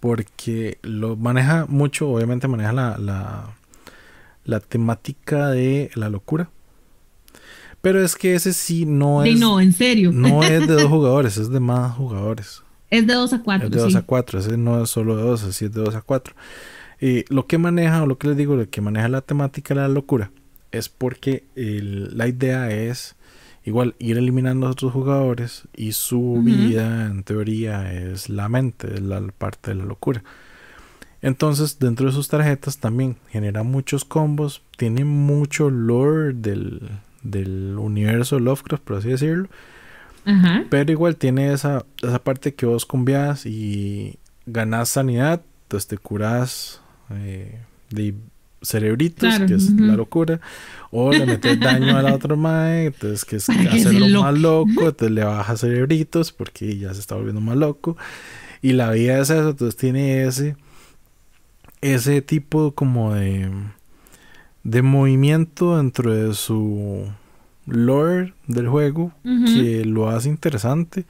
[0.00, 3.54] porque lo maneja mucho, obviamente maneja la,
[4.44, 6.50] la, temática de la locura.
[7.80, 9.38] Pero es que ese sí no es.
[9.38, 10.10] no, en serio.
[10.12, 12.62] No es de dos jugadores, es de más jugadores.
[12.90, 13.66] Es de dos a cuatro.
[13.66, 15.94] Es de dos a cuatro, ese no es solo de dos, así es de dos
[15.94, 16.34] a cuatro.
[17.00, 19.80] Y lo que maneja, o lo que les digo, lo que maneja la temática de
[19.82, 20.32] la locura,
[20.72, 23.14] es porque la idea es
[23.68, 29.02] igual ir eliminando a otros jugadores y su vida en teoría es la mente, es
[29.02, 30.24] la parte de la locura.
[31.20, 36.88] Entonces dentro de sus tarjetas también genera muchos combos, tiene mucho lore del,
[37.22, 39.48] del universo Lovecraft, por así decirlo.
[40.68, 46.82] Pero igual tiene esa, esa parte que vos combias y ganas sanidad, entonces te curas
[47.10, 48.14] eh, de
[48.62, 50.40] cerebritos, que es la locura,
[50.90, 55.10] o le metes daño a la otra mae, entonces que es hacerlo más loco, entonces
[55.10, 57.96] le baja cerebritos porque ya se está volviendo más loco.
[58.60, 60.56] Y la vida es eso, entonces tiene ese
[61.80, 63.50] ese tipo como de
[64.64, 67.06] de movimiento dentro de su
[67.66, 71.06] lore del juego que lo hace interesante.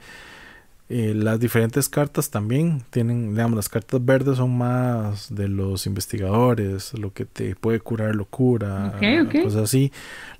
[0.91, 6.97] Eh, las diferentes cartas también tienen, digamos, las cartas verdes son más de los investigadores,
[6.97, 8.99] lo que te puede curar locura,
[9.43, 9.91] cosas así.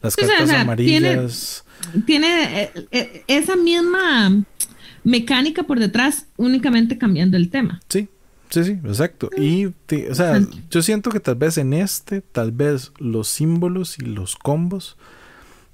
[0.02, 1.64] Las cartas amarillas.
[2.08, 4.44] Tiene, eh, eh, esa misma
[5.04, 7.80] mecánica por detrás, únicamente cambiando el tema.
[7.88, 8.10] Sí,
[8.50, 9.30] sí, sí, exacto.
[9.38, 14.02] Y, o sea, yo siento que tal vez en este, tal vez los símbolos y
[14.02, 14.98] los combos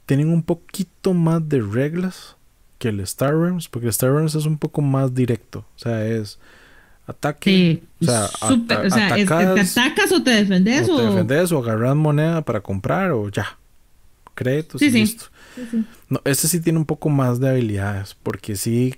[0.05, 2.34] tienen un poquito más de reglas
[2.85, 6.05] que el Star Realms, porque el Star Realms es un poco más directo, o sea,
[6.05, 6.37] es
[7.07, 8.29] ataque, o sea,
[8.67, 13.57] te atacas o te defendes o, te defendes o agarras moneda para comprar o ya,
[14.35, 15.25] créditos y listo.
[16.09, 18.93] No, este sí tiene un poco más de habilidades, porque sí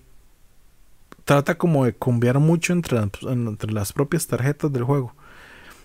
[1.24, 5.14] trata como de cambiar mucho entre, entre las propias tarjetas del juego.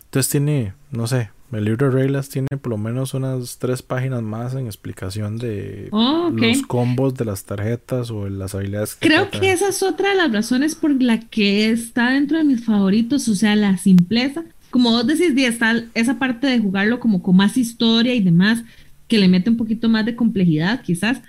[0.06, 4.22] Entonces tiene, no sé, El libro de reglas tiene por lo menos unas tres páginas
[4.22, 8.94] más en explicación de Oh, los combos de las tarjetas o las habilidades.
[8.94, 12.44] que Creo que esa es otra de las razones por la que está dentro de
[12.44, 14.44] mis favoritos, o sea, la simpleza.
[14.70, 18.64] Como vos decís, está esa parte de jugarlo como con más historia y demás,
[19.06, 21.20] que le mete un poquito más de complejidad, quizás.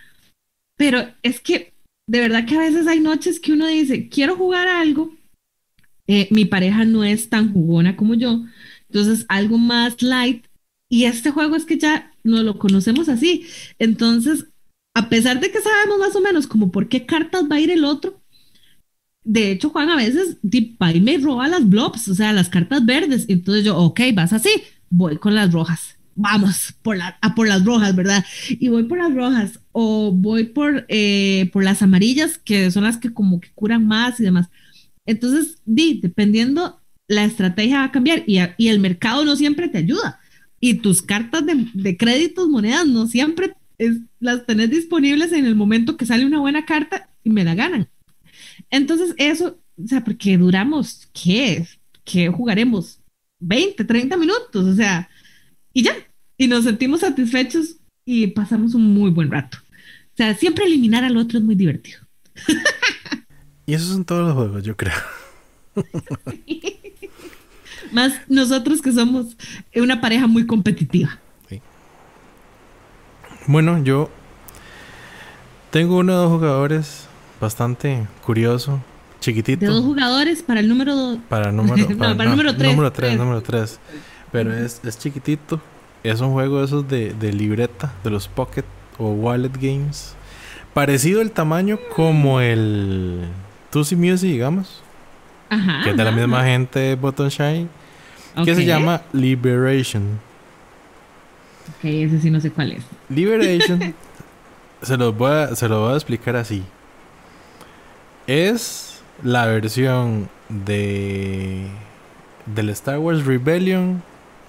[0.77, 1.73] Pero es que
[2.07, 5.13] de verdad que a veces hay noches que uno dice, quiero jugar algo,
[6.07, 8.43] eh, mi pareja no es tan jugona como yo,
[8.93, 10.45] entonces algo más light.
[10.87, 13.47] Y este juego es que ya no lo conocemos así.
[13.79, 14.45] Entonces,
[14.93, 17.71] a pesar de que sabemos más o menos como por qué cartas va a ir
[17.71, 18.21] el otro,
[19.23, 23.25] de hecho, Juan a veces y me roba las blobs, o sea, las cartas verdes.
[23.29, 24.49] Entonces yo, ok, vas así,
[24.89, 25.97] voy con las rojas.
[26.15, 28.23] Vamos por la, a por las rojas, ¿verdad?
[28.49, 32.97] Y voy por las rojas o voy por, eh, por las amarillas, que son las
[32.97, 34.49] que como que curan más y demás.
[35.05, 39.67] Entonces, di, dependiendo, la estrategia va a cambiar y, a- y el mercado no siempre
[39.69, 40.19] te ayuda.
[40.59, 45.55] Y tus cartas de, de créditos, monedas, no siempre es- las tenés disponibles en el
[45.55, 47.89] momento que sale una buena carta y me la ganan.
[48.69, 51.67] Entonces, eso, o sea, porque duramos, ¿qué?
[52.03, 52.99] ¿Qué jugaremos?
[53.39, 55.09] 20, 30 minutos, o sea,
[55.73, 55.93] y ya.
[56.37, 59.57] Y nos sentimos satisfechos y pasamos un muy buen rato.
[60.13, 61.99] O sea, siempre eliminar al otro es muy divertido.
[63.65, 64.93] Y esos son todos los juegos, yo creo.
[67.93, 69.37] Más nosotros que somos
[69.75, 71.19] una pareja muy competitiva.
[73.45, 74.09] Bueno, yo
[75.69, 77.07] tengo uno de dos jugadores
[77.41, 78.79] bastante curioso,
[79.19, 79.65] chiquitito.
[79.65, 81.17] De dos jugadores para el número dos.
[81.27, 83.19] Para el número, No, para el número tres, Número 3, tres.
[83.19, 83.79] número 3.
[84.31, 85.59] Pero es, es chiquitito.
[86.03, 88.65] Es un juego de esos de, de libreta, de los Pocket
[88.97, 90.15] o Wallet Games.
[90.73, 93.21] Parecido el tamaño como el
[93.71, 94.81] Tusi Music, digamos.
[95.49, 95.81] Ajá.
[95.83, 96.47] que es de la misma ajá.
[96.47, 97.67] gente de Button Shine.
[98.43, 100.19] Que se llama Liberation.
[101.69, 102.83] Ok, ese sí no sé cuál es.
[103.09, 103.93] Liberation.
[104.81, 106.63] se, los voy a, se lo voy a explicar así.
[108.27, 111.67] Es la versión de
[112.45, 114.03] del Star Wars Rebellion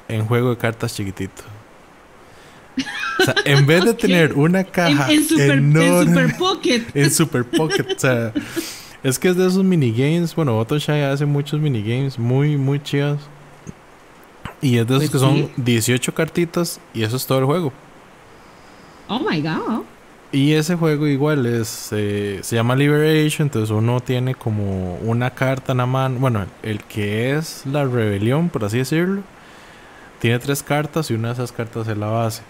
[0.09, 1.43] en juego de cartas chiquitito.
[3.21, 6.83] O sea, en vez de tener una caja En, en super, en enorme Super Pocket.
[6.95, 8.33] en Super Pocket, o sea,
[9.03, 10.35] es que es de esos minigames.
[10.35, 13.21] Bueno, Button Shine hace muchos minigames muy, muy chidos.
[14.65, 15.25] Y es de esos Pues que sí.
[15.57, 17.73] son 18 cartitas y eso es todo el juego.
[19.09, 19.83] Oh my God.
[20.33, 25.73] Y ese juego igual es eh, se llama Liberation, entonces uno tiene como una carta
[25.73, 29.21] en la mano, bueno, el que es la rebelión, por así decirlo,
[30.21, 32.43] tiene tres cartas y una de esas cartas es la base.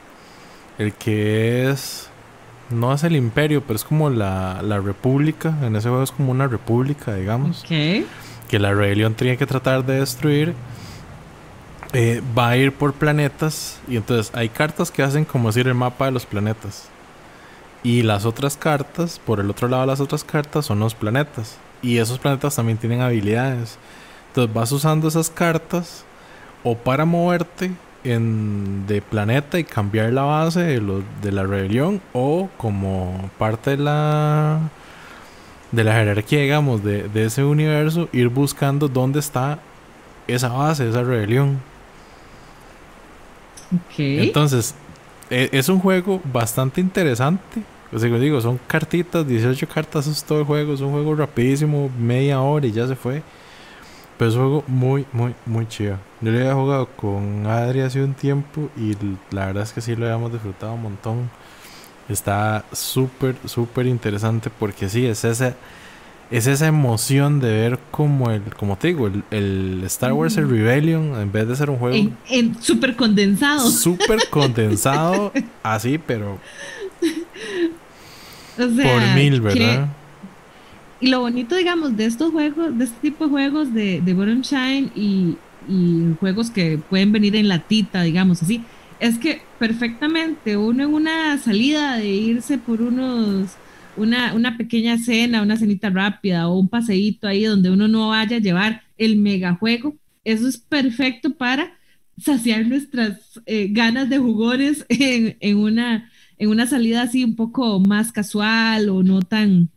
[0.79, 2.09] El que es
[2.71, 6.31] no es el imperio, pero es como la, la república, en ese juego es como
[6.31, 8.07] una república, digamos, Ok.
[8.49, 10.55] que la rebelión tiene que tratar de destruir.
[11.97, 15.75] Eh, va a ir por planetas y entonces hay cartas que hacen como decir el
[15.75, 16.89] mapa de los planetas.
[17.85, 21.57] Y las otras cartas, por el otro lado las otras cartas, son los planetas.
[21.83, 23.79] Y esos planetas también tienen habilidades.
[24.29, 26.05] Entonces vas usando esas cartas
[26.65, 27.71] o para moverte
[28.03, 34.59] en, de planeta y cambiar la base de la rebelión o como parte de la
[35.71, 39.59] de la jerarquía, digamos, de, de ese universo, ir buscando dónde está
[40.27, 41.61] esa base, esa rebelión.
[43.73, 43.99] Ok.
[43.99, 44.75] Entonces,
[45.31, 47.63] e- es un juego bastante interesante.
[47.93, 50.75] O sea, digo, son cartitas, 18 cartas, es todo el juego.
[50.75, 53.23] Es un juego rapidísimo, media hora y ya se fue.
[54.19, 55.99] Pero es un juego muy, muy, muy chido.
[56.21, 58.97] Yo lo había jugado con Adri hace un tiempo y
[59.35, 61.31] la verdad es que sí lo habíamos disfrutado un montón.
[62.09, 65.55] Está súper, súper interesante porque sí, es esa,
[66.31, 70.49] es esa emoción de ver como el, como te digo, el, el Star Wars el
[70.49, 73.71] Rebellion, en vez de ser un juego En, en súper condensado.
[73.71, 75.33] súper condensado,
[75.63, 76.39] así, pero
[78.57, 79.89] O sea, por mil, que- ¿verdad?
[81.01, 84.41] y lo bonito, digamos, de estos juegos, de este tipo de juegos de, de Bottom
[84.43, 90.85] Shine y, y juegos que pueden venir en latita, digamos así, es que perfectamente uno
[90.85, 93.59] en una salida de irse por unos,
[93.97, 98.37] una, una pequeña cena, una cenita rápida o un paseíto ahí donde uno no vaya
[98.37, 101.75] a llevar el megajuego, eso es perfecto para
[102.19, 107.81] saciar nuestras eh, ganas de jugones en, en una, en una salida así un poco
[107.81, 109.71] más casual o no tan,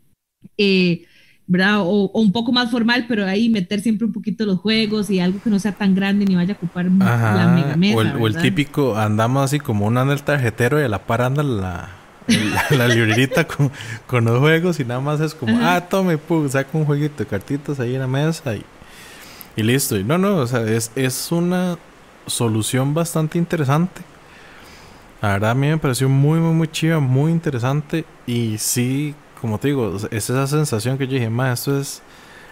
[0.57, 1.06] eh,
[1.48, 1.81] ¿verdad?
[1.81, 5.19] O, o un poco más formal, pero ahí meter siempre un poquito los juegos y
[5.19, 7.98] algo que no sea tan grande ni vaya a ocupar la mega mesa.
[7.98, 11.06] o, el, o el típico, andamos así como uno anda el tarjetero y a la
[11.06, 11.96] par anda la,
[12.27, 13.71] la, la librerita con,
[14.05, 15.75] con los juegos y nada más es como, Ajá.
[15.75, 18.63] ah, tome, pu, saca un jueguito de cartitas ahí en la mesa y,
[19.55, 19.97] y listo.
[19.97, 21.77] Y no, no, o sea, es, es una
[22.25, 24.01] solución bastante interesante.
[25.21, 28.05] La verdad a mí me pareció muy, muy, muy chiva, muy interesante.
[28.27, 32.01] Y sí, como te digo, es esa sensación que yo dije, más esto es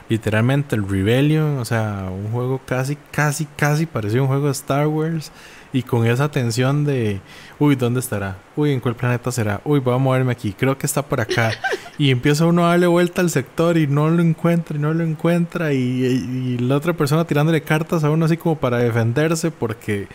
[0.09, 4.51] literalmente el Rebellion, o sea, un juego casi, casi, casi parecido a un juego de
[4.51, 5.31] Star Wars.
[5.75, 7.19] Y con esa tensión de,
[7.59, 8.37] uy, ¿dónde estará?
[8.55, 9.59] Uy, ¿en cuál planeta será?
[9.65, 11.51] Uy, voy a moverme aquí, creo que está por acá.
[11.97, 15.03] y empieza uno a darle vuelta al sector y no lo encuentra y no lo
[15.03, 15.73] encuentra.
[15.73, 20.07] Y, y la otra persona tirándole cartas a uno así como para defenderse porque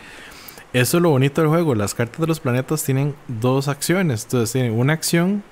[0.73, 1.75] eso es lo bonito del juego.
[1.75, 4.23] Las cartas de los planetas tienen dos acciones.
[4.23, 5.43] Entonces tienen una acción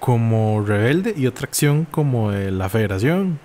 [0.00, 3.38] como rebelde y otra acción como de la federación.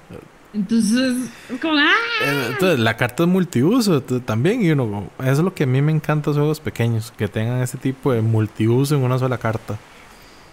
[0.54, 1.94] Entonces, como, ¡ah!
[2.24, 4.64] Eh, Entonces, la carta es multiuso también.
[4.64, 7.62] Y uno, eso es lo que a mí me encanta los juegos pequeños, que tengan
[7.62, 9.80] ese tipo de multiuso en una sola carta.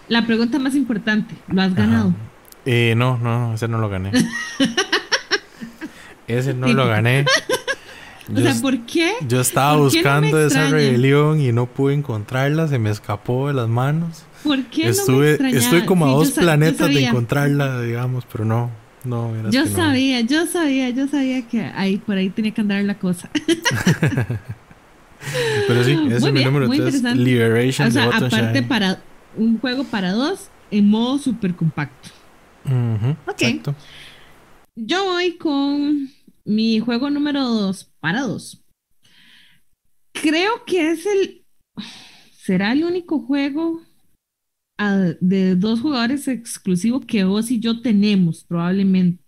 [0.09, 2.14] La pregunta más importante, ¿lo has ganado?
[2.64, 4.10] Eh, no, no, ese no lo gané.
[6.27, 7.27] ese no lo gané.
[8.35, 9.12] o sea, ¿por qué?
[9.28, 14.24] Yo estaba buscando esa rebelión y no pude encontrarla, se me escapó de las manos.
[14.43, 18.80] ¿Por qué Estuve, no me Estoy como a dos planetas de encontrarla, digamos, pero no.
[19.05, 22.98] No, yo sabía, yo sabía, yo sabía que ahí por ahí tenía que andar la
[22.98, 23.31] cosa.
[25.68, 29.02] Pero sí, ese es mi número 3, Liberation o sea, aparte para
[29.36, 32.10] un juego para dos en modo super compacto.
[33.27, 33.43] ok.
[34.77, 36.10] Yo voy con
[36.44, 38.64] mi juego número 2 para dos.
[40.12, 41.44] Creo que es el.
[42.32, 43.82] Será el único juego
[44.89, 49.23] de dos jugadores exclusivos que vos y yo tenemos, probablemente.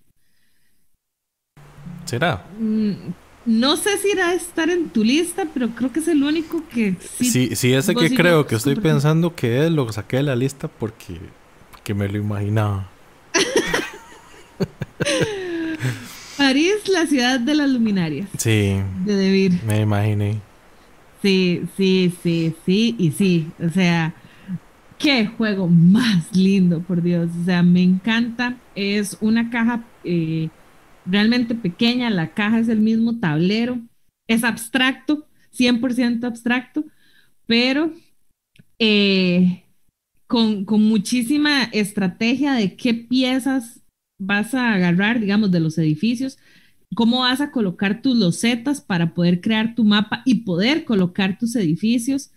[2.07, 2.45] ¿Será?
[2.59, 2.93] Mm,
[3.45, 6.63] no sé si irá a estar en tu lista, pero creo que es el único
[6.69, 7.25] que sí.
[7.27, 10.69] Sí, sí ese que creo que estoy pensando que es, lo saqué de la lista
[10.69, 11.19] porque,
[11.71, 12.89] porque me lo imaginaba.
[16.37, 18.29] París, la ciudad de las luminarias.
[18.39, 18.77] Sí.
[19.05, 19.61] De Debir.
[19.65, 20.41] Me imaginé.
[21.21, 23.49] Sí, sí, sí, sí, y sí.
[23.65, 24.15] O sea,
[25.03, 27.31] qué juego más lindo, por Dios.
[27.43, 28.57] O sea, me encanta.
[28.75, 30.49] Es una caja eh,
[31.05, 33.81] realmente pequeña, la caja es el mismo tablero.
[34.29, 36.85] Es abstracto, 100% abstracto,
[37.47, 37.93] pero
[38.79, 39.65] eh,
[40.27, 43.81] con, con muchísima estrategia de qué piezas
[44.19, 46.39] vas a agarrar, digamos, de los edificios
[46.95, 51.57] cómo vas a colocar tus losetas para poder crear tu mapa y poder colocar tus
[51.57, 52.33] edificios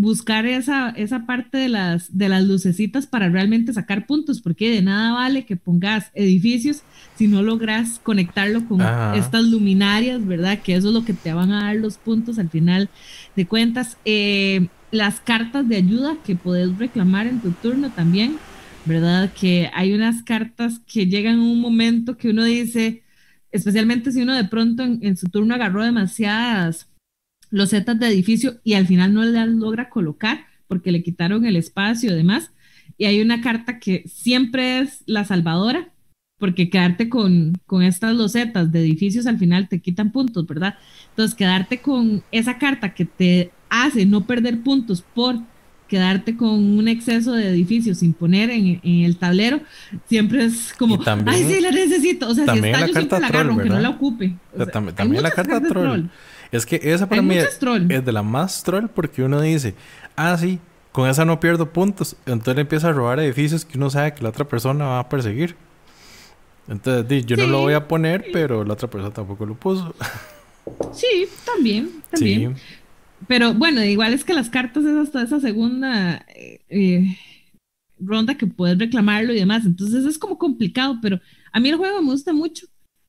[0.00, 4.80] buscar esa, esa parte de las, de las lucecitas para realmente sacar puntos, porque de
[4.80, 6.82] nada vale que pongas edificios
[7.16, 8.80] si no logras conectarlo con
[9.16, 10.60] estas luminarias, ¿verdad?
[10.60, 12.88] Que eso es lo que te van a dar los puntos al final
[13.34, 13.96] de cuentas.
[14.04, 18.36] Eh, las cartas de ayuda que puedes reclamar en tu turno también,
[18.84, 19.32] ¿verdad?
[19.32, 23.02] Que hay unas cartas que llegan en un momento que uno dice,
[23.50, 26.87] especialmente si uno de pronto en su turno agarró demasiadas
[27.50, 31.56] los setas de edificio y al final no las logra colocar porque le quitaron el
[31.56, 32.52] espacio y demás.
[32.96, 35.90] Y hay una carta que siempre es la salvadora,
[36.38, 40.76] porque quedarte con, con estas losetas de edificios al final te quitan puntos, ¿verdad?
[41.10, 45.36] Entonces, quedarte con esa carta que te hace no perder puntos por
[45.88, 49.60] quedarte con un exceso de edificios sin poner en, el tablero,
[50.06, 52.28] siempre es como, ay, sí, la necesito.
[52.28, 54.36] O sea, si está, yo siempre la agarro, aunque no la ocupe.
[54.94, 56.04] también, la carta troll.
[56.50, 59.74] Es que esa para mí es, de la más troll porque uno dice,
[60.16, 60.58] ah, sí,
[60.92, 62.16] con esa no pierdo puntos.
[62.26, 65.56] Entonces empieza a robar edificios que uno sabe que la otra persona va a perseguir.
[66.68, 69.94] Entonces, yo no lo voy a poner, pero la otra persona tampoco lo puso.
[70.92, 72.56] Sí, también, también.
[73.26, 77.16] Pero bueno, igual es que las cartas es hasta esa segunda eh, eh,
[77.98, 79.64] ronda que puedes reclamarlo y demás.
[79.64, 81.20] Entonces es como complicado, pero
[81.52, 82.66] a mí el juego me gusta mucho.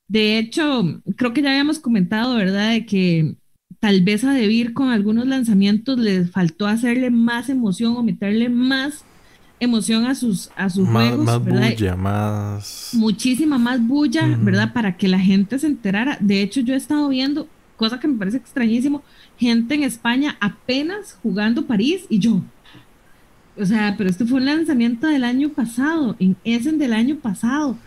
[0.10, 2.72] De hecho, creo que ya habíamos comentado, ¿verdad?
[2.72, 3.36] De que
[3.80, 9.06] tal vez a Debir con algunos lanzamientos les faltó hacerle más emoción o meterle más
[9.60, 11.26] emoción a sus, a sus juegos.
[11.26, 12.90] Más bulla, más.
[12.94, 14.74] Muchísima más bulla, ¿verdad?
[14.74, 16.18] Para que la gente se enterara.
[16.20, 19.04] De hecho, yo he estado viendo, cosa que me parece extrañísimo,
[19.38, 22.42] gente en España apenas jugando París y yo.
[23.56, 27.78] O sea, pero esto fue un lanzamiento del año pasado, en Essen del año pasado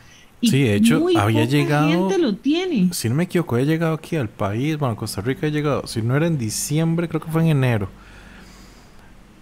[0.42, 1.88] sí, de hecho, había llegado.
[1.88, 2.88] Gente lo tiene.
[2.92, 4.78] Si no me equivoco, había llegado aquí al país.
[4.78, 5.86] Bueno, Costa Rica ha llegado.
[5.86, 7.88] Si no era en diciembre, creo que fue en enero.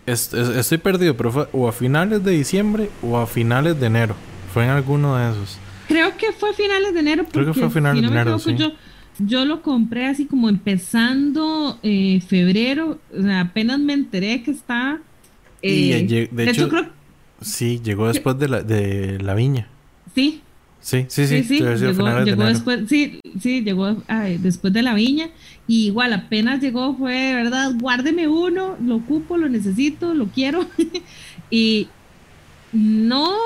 [0.07, 4.15] estoy perdido, pero fue o a finales de diciembre o a finales de enero.
[4.53, 5.59] Fue en alguno de esos.
[5.89, 7.27] Creo que fue a finales de enero.
[7.31, 8.39] creo que fue a finales de enero.
[8.39, 8.55] Sí.
[8.57, 8.73] Yo,
[9.19, 12.99] yo lo compré así como empezando eh, febrero.
[13.17, 15.01] O sea, apenas me enteré que está.
[15.63, 16.87] Eh, de, hecho, creo,
[17.41, 19.69] sí, llegó después de la, de la viña.
[20.15, 20.43] Sí,
[20.81, 21.43] Sí, sí, sí.
[21.43, 24.03] Sí, sí, llegó, después, sí, sí, llegó
[24.39, 25.29] después de la viña.
[25.67, 27.73] Y igual, apenas llegó, fue, ¿verdad?
[27.79, 30.67] Guárdeme uno, lo ocupo, lo necesito, lo quiero.
[31.51, 31.89] y
[32.73, 33.37] no,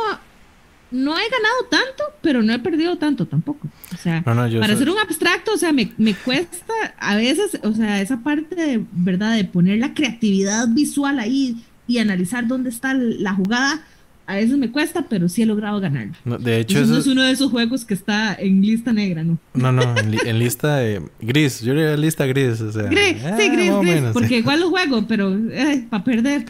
[0.91, 3.69] no he ganado tanto, pero no he perdido tanto tampoco.
[3.93, 8.01] O sea, para ser un abstracto, o sea, me, me, cuesta a veces, o sea,
[8.01, 9.35] esa parte de, ¿verdad?
[9.35, 13.85] De poner la creatividad visual ahí y analizar dónde está la jugada
[14.27, 16.09] a veces me cuesta, pero sí he logrado ganar.
[16.25, 19.39] de hecho, eso es uno de esos juegos que está en lista negra, ¿no?
[19.53, 20.81] No, no, en, lista
[21.21, 21.61] gris.
[21.61, 22.85] Yo diría lista gris, o sea.
[22.85, 24.03] Gris, sí, ah, gris, gris.
[24.13, 26.47] porque igual lo juego, pero eh, para perder.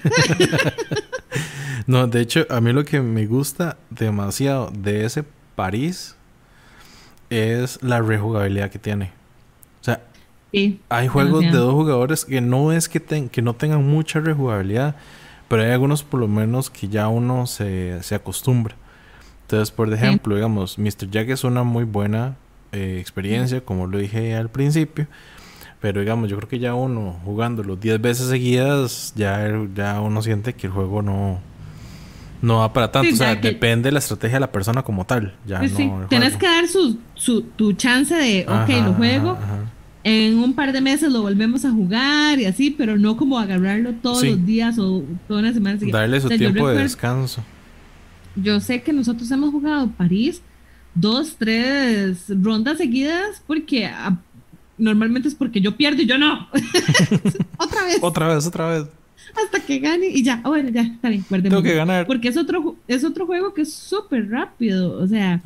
[1.86, 5.24] no, de hecho, a mí lo que me gusta demasiado de ese
[5.56, 6.14] París
[7.30, 9.10] es la rejugabilidad que tiene.
[9.80, 10.00] O sea,
[10.88, 14.94] hay juegos de dos jugadores que no es que, que no tengan mucha rejugabilidad
[15.48, 18.76] pero hay algunos por lo menos que ya uno se, se acostumbra.
[19.42, 21.10] Entonces, por ejemplo, digamos, Mr.
[21.10, 22.36] Jack es una muy buena
[22.72, 25.06] eh, experiencia, como lo dije al principio.
[25.80, 30.54] Pero digamos, yo creo que ya uno jugándolo 10 veces seguidas, ya, ya uno siente
[30.54, 31.40] que el juego no,
[32.40, 33.12] no va para tanto.
[33.12, 35.34] o sea, depende de la estrategia de la persona como tal.
[35.46, 39.38] Ya no Tienes que dar su, su, tu chance de, ok, lo juego
[40.04, 43.94] en un par de meses lo volvemos a jugar y así, pero no como agarrarlo
[43.94, 45.78] todos los días o toda una semana.
[45.90, 47.42] Darle su tiempo de descanso.
[48.36, 50.42] Yo sé que nosotros hemos jugado París
[50.94, 54.18] dos, tres rondas seguidas porque ah,
[54.76, 56.48] normalmente es porque yo pierdo y yo no.
[57.58, 57.98] otra vez.
[58.02, 58.88] Otra vez, otra vez.
[59.42, 62.06] Hasta que gane y ya, bueno, ya, está bien, Tengo que ganar.
[62.06, 65.40] Porque es otro, es otro juego que es súper rápido, o sea,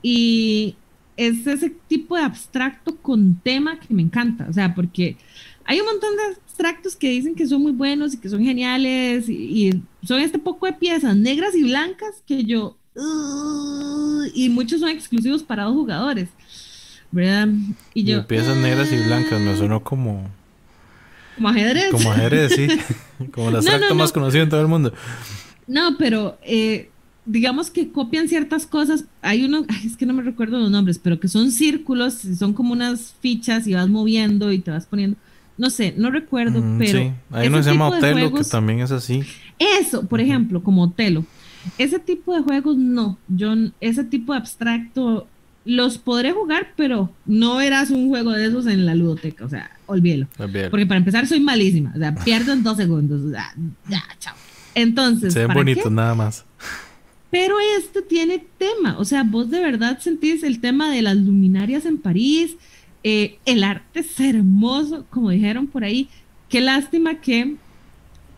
[0.00, 0.76] y
[1.16, 5.16] es ese tipo de abstracto con tema que me encanta, o sea, porque
[5.64, 9.28] hay un montón de abstractos que dicen que son muy buenos y que son geniales
[9.28, 12.76] y, son este poco de piezas negras y blancas que yo...
[14.34, 16.28] y muchos son exclusivos para dos jugadores,
[17.10, 17.48] ¿verdad?
[17.92, 18.26] Y yo...
[18.26, 20.30] piezas negras y blancas me sonó como...
[21.34, 21.90] Como ajedrez.
[21.90, 22.68] Como ajedrez, sí.
[23.32, 24.92] como el abstracto más conocido en todo el mundo.
[25.66, 26.38] No, pero...
[26.42, 26.90] Eh,
[27.26, 29.04] digamos que copian ciertas cosas.
[29.20, 32.72] Hay uno, es que no me recuerdo los nombres, pero que son círculos, son como
[32.72, 35.18] unas fichas y vas moviendo y te vas poniendo.
[35.58, 36.98] No sé, no recuerdo, mm, pero.
[36.98, 39.22] Sí, hay uno se llama Otelo que también es así.
[39.58, 41.24] Eso, por ejemplo, como Otelo.
[41.78, 43.18] Ese tipo de juegos no.
[43.28, 45.26] Yo, ese tipo de abstracto
[45.64, 49.44] los podré jugar, pero no verás un juego de esos en la ludoteca.
[49.44, 50.28] O sea, olvídelo.
[50.36, 51.92] Porque para empezar soy malísima.
[51.96, 53.22] O sea, pierdo en dos segundos.
[53.22, 53.52] O sea,
[53.88, 54.36] ya, chao.
[54.74, 55.32] Entonces.
[55.32, 56.44] Se ven bonitos, nada más.
[57.30, 61.84] Pero este tiene tema, o sea, vos de verdad sentís el tema de las luminarias
[61.84, 62.56] en París,
[63.02, 66.08] eh, el arte es hermoso, como dijeron por ahí.
[66.48, 67.56] Qué lástima que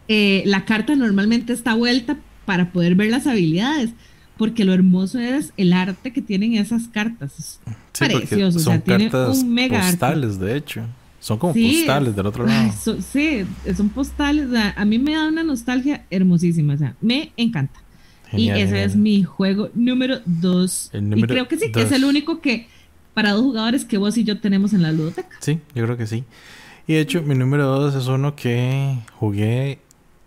[0.08, 3.90] eh, la carta normalmente está vuelta para poder ver las habilidades,
[4.38, 7.38] porque lo hermoso es el arte que tienen esas cartas.
[7.38, 7.60] Es
[7.98, 10.82] precioso, son o sea, cartas un mega postales, de hecho.
[11.20, 12.72] Son como postales del otro lado.
[13.12, 13.44] sí,
[13.76, 14.48] son postales.
[14.76, 16.74] a mí me da una nostalgia hermosísima.
[16.74, 17.80] O sea, me encanta
[18.32, 20.90] y ese es mi juego número dos.
[20.92, 22.68] y creo que sí, que es el único que
[23.14, 25.36] para dos jugadores que vos y yo tenemos en la ludoteca.
[25.40, 26.24] Sí, yo creo que sí.
[26.86, 29.80] Y de hecho, mi número dos es uno que jugué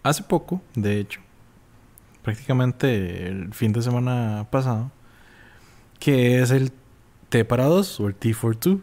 [0.04, 1.20] hace poco, de hecho.
[2.22, 4.92] Prácticamente el fin de semana pasado.
[6.00, 6.72] Que es el
[7.30, 8.82] T para dos o el T for two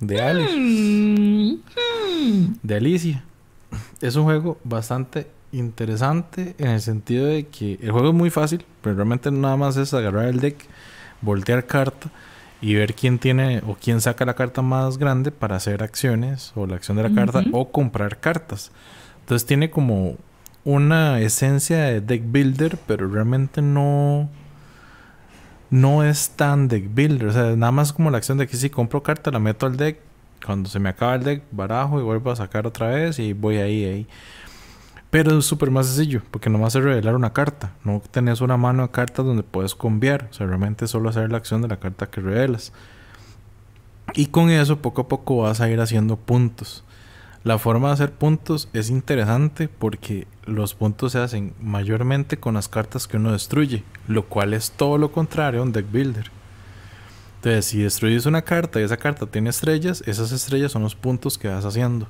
[0.00, 0.56] de Alice.
[0.56, 2.58] Mm, hmm.
[2.62, 3.24] De Alicia.
[4.00, 5.26] Es un juego bastante
[5.58, 9.76] interesante en el sentido de que el juego es muy fácil, pero realmente nada más
[9.76, 10.56] es agarrar el deck,
[11.20, 12.10] voltear carta
[12.60, 16.66] y ver quién tiene o quién saca la carta más grande para hacer acciones o
[16.66, 18.72] la acción de la carta o comprar cartas.
[19.20, 20.16] Entonces tiene como
[20.64, 24.28] una esencia de deck builder, pero realmente no
[25.70, 28.70] no es tan deck builder, o sea, nada más como la acción de que si
[28.70, 29.98] compro carta la meto al deck,
[30.44, 33.56] cuando se me acaba el deck barajo y vuelvo a sacar otra vez y voy
[33.56, 34.06] ahí ahí.
[35.14, 37.72] Pero es súper más sencillo, porque no vas a revelar una carta.
[37.84, 40.26] No tenés una mano de cartas donde puedes cambiar.
[40.28, 42.72] O sea, realmente solo hacer la acción de la carta que revelas.
[44.14, 46.82] Y con eso, poco a poco vas a ir haciendo puntos.
[47.44, 52.68] La forma de hacer puntos es interesante porque los puntos se hacen mayormente con las
[52.68, 56.32] cartas que uno destruye, lo cual es todo lo contrario a un deck builder.
[57.36, 61.38] Entonces, si destruyes una carta y esa carta tiene estrellas, esas estrellas son los puntos
[61.38, 62.08] que vas haciendo.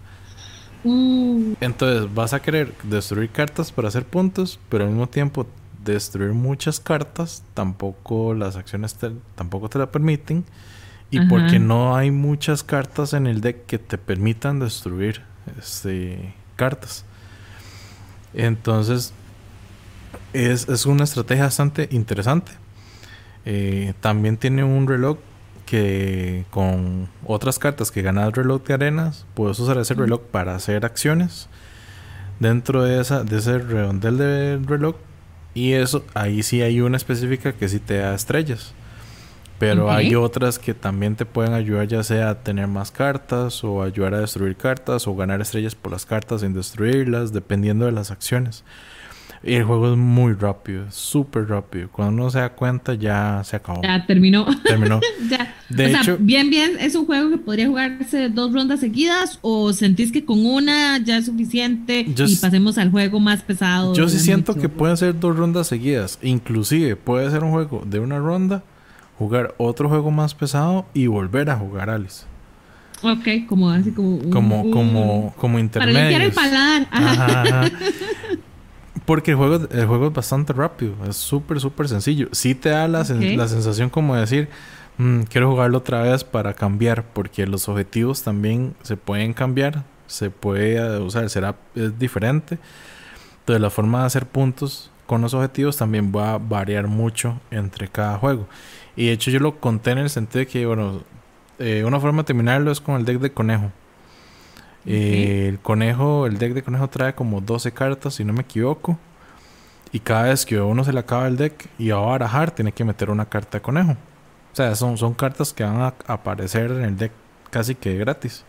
[0.84, 1.54] Mm.
[1.60, 5.46] Entonces vas a querer destruir cartas para hacer puntos, pero al mismo tiempo
[5.84, 8.96] destruir muchas cartas tampoco las acciones
[9.34, 10.44] tampoco te la permiten
[11.10, 15.22] y porque no hay muchas cartas en el deck que te permitan destruir
[15.58, 17.04] este, cartas.
[18.32, 19.12] Entonces
[20.32, 22.52] es, es una estrategia bastante interesante.
[23.44, 25.18] Eh, también tiene un reloj
[25.64, 30.84] que con otras cartas que ganas reloj de arenas, puedes usar ese reloj para hacer
[30.84, 31.48] acciones
[32.40, 34.96] dentro de, esa, de ese redondel de reloj.
[35.54, 38.74] Y eso, ahí sí hay una específica que sí te da estrellas.
[39.58, 43.82] Pero hay otras que también te pueden ayudar, ya sea a tener más cartas, o
[43.82, 48.10] ayudar a destruir cartas, o ganar estrellas por las cartas sin destruirlas, dependiendo de las
[48.10, 48.64] acciones.
[49.46, 51.90] Y el juego es muy rápido, súper rápido.
[51.92, 53.82] Cuando uno se da cuenta, ya se acabó.
[53.82, 54.46] Ya terminó.
[54.62, 55.00] Terminó.
[55.30, 55.54] ya.
[55.68, 60.12] De hecho, bien, bien, es un juego que podría jugarse dos rondas seguidas o sentís
[60.12, 63.94] que con una ya es suficiente y pasemos al juego más pesado.
[63.94, 66.18] Yo sí siento que pueden ser dos rondas seguidas.
[66.22, 68.62] Inclusive puede ser un juego de una ronda,
[69.18, 72.24] jugar otro juego más pesado y volver a jugar Alice.
[73.02, 74.18] Ok, como así como...
[74.30, 75.94] como, como, como intermedio.
[75.94, 76.88] Para limpiar el paladar.
[76.90, 77.70] Ajá.
[79.04, 82.28] Porque el juego, el juego es bastante rápido, es súper, súper sencillo.
[82.32, 84.48] Sí te da la, la sensación como de decir,
[84.96, 90.30] mm, quiero jugarlo otra vez para cambiar, porque los objetivos también se pueden cambiar, se
[90.30, 92.58] puede usar, será es diferente.
[93.40, 97.88] Entonces la forma de hacer puntos con los objetivos también va a variar mucho entre
[97.88, 98.46] cada juego.
[98.96, 101.02] Y de hecho yo lo conté en el sentido de que, bueno,
[101.58, 103.70] eh, una forma de terminarlo es con el deck de conejo.
[104.86, 108.98] Eh, el conejo, el deck de conejo trae como 12 cartas, si no me equivoco.
[109.92, 112.72] Y cada vez que uno se le acaba el deck y va a barajar, tiene
[112.72, 113.92] que meter una carta de conejo.
[113.92, 117.12] O sea, son, son cartas que van a aparecer en el deck
[117.50, 118.44] casi que gratis.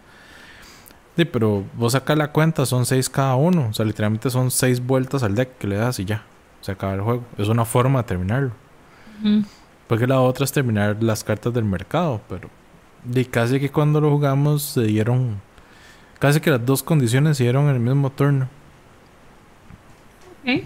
[1.15, 3.67] Sí, pero vos sacas la cuenta, son 6 cada uno.
[3.69, 6.23] O sea, literalmente son 6 vueltas al deck que le das y ya.
[6.61, 7.23] Se acaba el juego.
[7.37, 8.51] Es una forma de terminarlo.
[9.87, 12.21] Porque la otra es terminar las cartas del mercado.
[12.27, 12.49] Pero
[13.03, 15.39] de casi que cuando lo jugamos se dieron
[16.19, 18.49] Casi que las dos condiciones se dieron en el mismo turno.
[20.41, 20.63] Ok.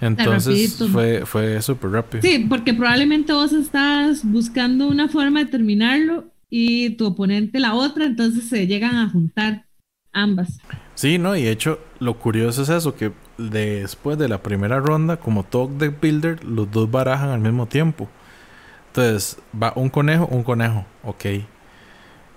[0.00, 2.22] Entonces fue, fue súper rápido.
[2.22, 8.04] Sí, porque probablemente vos estás buscando una forma de terminarlo y tu oponente la otra,
[8.04, 9.66] entonces se llegan a juntar
[10.12, 10.58] ambas.
[10.96, 15.18] Sí, no, y de hecho lo curioso es eso, que después de la primera ronda,
[15.18, 18.08] como Talk Deck Builder, los dos barajan al mismo tiempo.
[18.88, 21.24] Entonces va un conejo, un conejo, ok.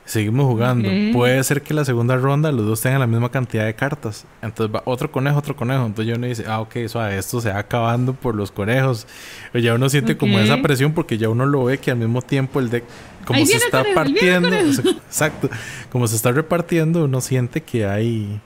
[0.06, 0.88] Seguimos jugando.
[1.14, 4.26] Puede ser que la segunda ronda los dos tengan la misma cantidad de cartas.
[4.40, 5.84] Entonces va otro conejo, otro conejo.
[5.84, 9.08] Entonces uno dice, ah, ok, suave, esto se va acabando por los conejos.
[9.54, 12.22] O ya uno siente como esa presión porque ya uno lo ve que al mismo
[12.22, 12.84] tiempo el deck,
[13.26, 14.50] como se está partiendo,
[15.08, 15.50] exacto,
[15.92, 18.40] como se está repartiendo, uno siente que hay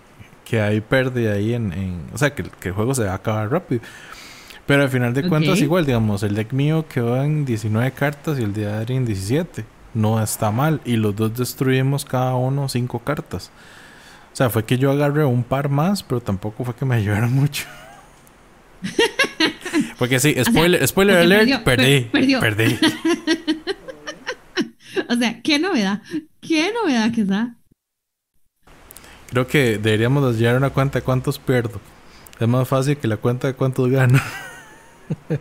[0.46, 3.82] que hay pérdida ahí en, o sea, que, el juego se va a acabar rápido.
[4.66, 8.44] Pero al final de cuentas, igual, digamos, el deck mío quedó en 19 cartas y
[8.44, 10.82] el de Adri en 17 no está mal.
[10.86, 13.52] Y los dos destruimos cada uno cinco cartas.
[14.32, 17.34] O sea, fue que yo agarré un par más, pero tampoco fue que me ayudaron
[17.34, 17.66] mucho.
[19.98, 22.02] Porque sí, spoiler, spoiler alert, perdí.
[22.12, 22.80] Perdí.
[25.10, 26.02] o sea, qué novedad.
[26.42, 27.56] Qué novedad que da.
[29.28, 31.80] Creo que deberíamos llevar una cuenta de cuántos pierdo.
[32.40, 34.20] Es más fácil que la cuenta de cuántos gano.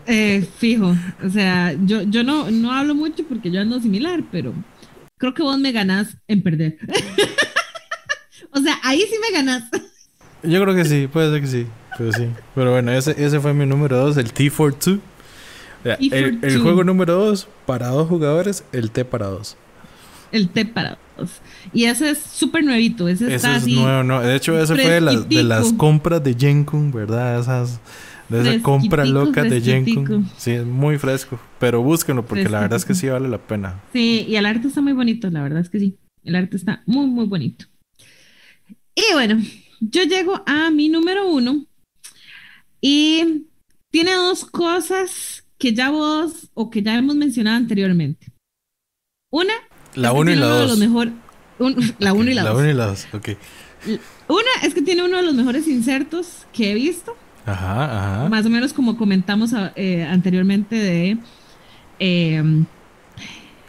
[0.07, 0.95] Eh, fijo.
[1.25, 4.55] O sea, yo, yo no, no hablo mucho porque yo ando similar, pero
[5.19, 6.79] creo que vos me ganás en perder.
[8.53, 9.65] o sea, ahí sí me ganás.
[10.43, 11.67] Yo creo que sí, puede ser que sí.
[11.97, 12.29] Pero sí.
[12.55, 15.01] Pero bueno, ese, ese fue mi número 2, el T42.
[15.85, 19.57] El, el, juego número 2 para dos jugadores, el T para dos.
[20.33, 21.31] El T para dos.
[21.73, 23.09] Y ese es súper nuevito.
[23.09, 24.21] Ese, ese es nuevo, no.
[24.21, 27.41] De hecho, ese fue de las, de las compras de Genkun, ¿verdad?
[27.41, 27.81] Esas
[28.29, 30.27] de esa compra loca de Jenkins.
[30.37, 31.41] Sí, es muy fresco.
[31.59, 33.81] Pero búsquenlo porque la verdad es que sí vale la pena.
[33.93, 35.99] Sí, y el arte está muy bonito, la verdad es que sí.
[36.25, 37.67] El arte está muy, muy bonito.
[38.95, 39.41] Y bueno,
[39.81, 41.65] yo llego a mi número uno
[42.81, 43.47] y
[43.91, 48.33] tiene dos cosas que ya vos o que ya hemos mencionado anteriormente.
[49.31, 49.55] Una.
[49.95, 50.79] La uno y la dos.
[51.99, 52.55] la uno y la dos.
[52.55, 53.29] La uno y la dos, ok.
[54.29, 57.17] Una es que tiene uno de los mejores insertos que he visto.
[57.49, 58.29] Ajá, ajá.
[58.29, 61.19] Más o menos como comentamos eh, anteriormente de...
[61.99, 62.67] Em,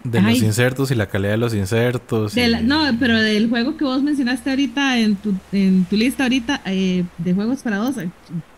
[0.03, 2.33] de los insertos y la calidad de los insertos.
[2.63, 7.03] no, pero del juego que vos mencionaste ahorita en tu, en tu lista ahorita eh,
[7.17, 7.95] de juegos para dos,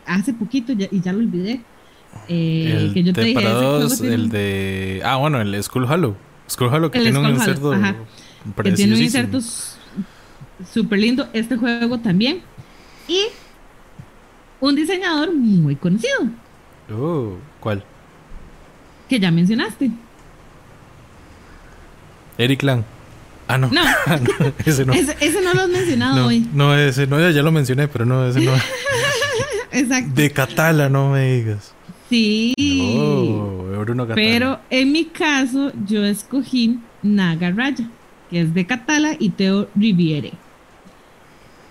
[0.05, 1.61] hace poquito y ya lo olvidé.
[2.27, 3.43] Eh, el que yo te dije,
[4.03, 5.01] el de...
[5.03, 6.15] Ah, bueno, el Skull Hollow.
[6.49, 7.73] Skull Hollow que tiene un inserto...
[8.63, 9.39] Que tiene un inserto
[10.73, 11.27] súper lindo.
[11.33, 12.41] Este juego también.
[13.07, 13.25] Y
[14.61, 16.29] un diseñador muy conocido.
[16.93, 17.83] Oh, ¿cuál?
[19.09, 19.91] Que ya mencionaste.
[22.37, 22.83] Eric Lang.
[23.47, 23.69] Ah, no.
[23.69, 23.81] No.
[24.65, 24.93] ese no.
[24.93, 26.47] Ese, no lo has mencionado hoy.
[26.53, 28.53] No, ese no, ya lo mencioné, pero no, ese no.
[29.71, 30.11] Exacto.
[30.13, 31.73] De Catala, no me digas.
[32.09, 32.53] Sí.
[32.97, 34.15] Oh, Bruno Catala.
[34.15, 37.89] Pero en mi caso, yo escogí Nagaraya,
[38.29, 40.33] que es de Catala y Teo Riviere.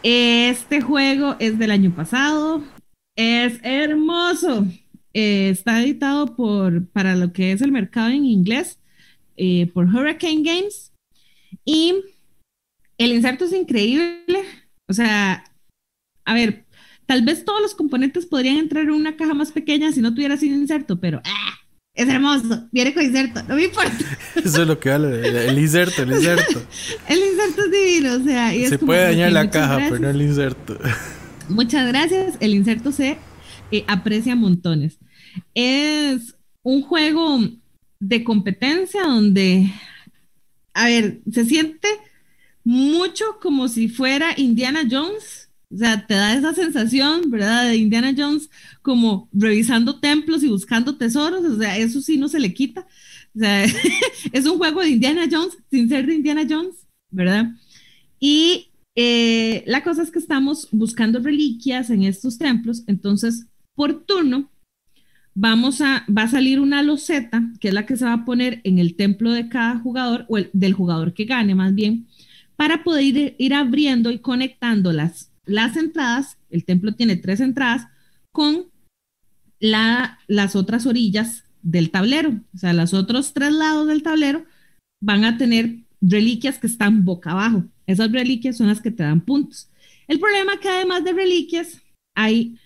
[0.03, 2.63] Este juego es del año pasado.
[3.23, 4.67] Es hermoso.
[5.13, 8.79] Eh, está editado por, para lo que es el mercado en inglés,
[9.37, 10.95] eh, por Hurricane Games.
[11.67, 12.03] Y
[12.97, 14.43] el inserto es increíble.
[14.89, 15.45] O sea,
[16.25, 16.65] a ver,
[17.05, 20.39] tal vez todos los componentes podrían entrar en una caja más pequeña si no tuviera
[20.39, 21.59] sido inserto, pero ¡ah!
[21.95, 22.69] es hermoso.
[22.73, 23.99] Viene con inserto, no me importa.
[24.37, 26.63] Eso es lo que vale, el inserto, el inserto.
[27.07, 28.51] el inserto es divino, o sea.
[28.67, 30.79] se puede dañar la caja, pero no el inserto.
[31.51, 32.37] Muchas gracias.
[32.41, 33.19] El inserto se
[33.71, 34.99] eh, aprecia montones.
[35.55, 37.41] Es un juego
[37.99, 39.73] de competencia donde,
[40.73, 41.89] a ver, se siente
[42.65, 45.51] mucho como si fuera Indiana Jones.
[45.73, 47.69] O sea, te da esa sensación, ¿verdad?
[47.69, 48.51] De Indiana Jones
[48.83, 51.45] como revisando templos y buscando tesoros.
[51.45, 52.87] O sea, eso sí no se le quita.
[53.37, 53.65] O sea,
[54.33, 57.53] es un juego de Indiana Jones sin ser de Indiana Jones, ¿verdad?
[58.19, 58.70] Y
[59.03, 62.83] eh, la cosa es que estamos buscando reliquias en estos templos.
[62.87, 64.51] Entonces, por turno,
[65.35, 68.61] vamos a, va a salir una loseta, que es la que se va a poner
[68.63, 72.09] en el templo de cada jugador, o el, del jugador que gane más bien,
[72.57, 77.87] para poder ir, abriendo y conectando las, las entradas, el templo tiene tres entradas,
[78.33, 78.67] con
[79.61, 82.39] la, las otras orillas del tablero.
[82.55, 84.45] O sea, los otros tres lados del tablero
[85.01, 87.65] van a tener reliquias que están boca abajo.
[87.91, 89.69] Esas reliquias son las que te dan puntos.
[90.09, 91.81] El problema es que además de reliquias,
[92.15, 92.57] hay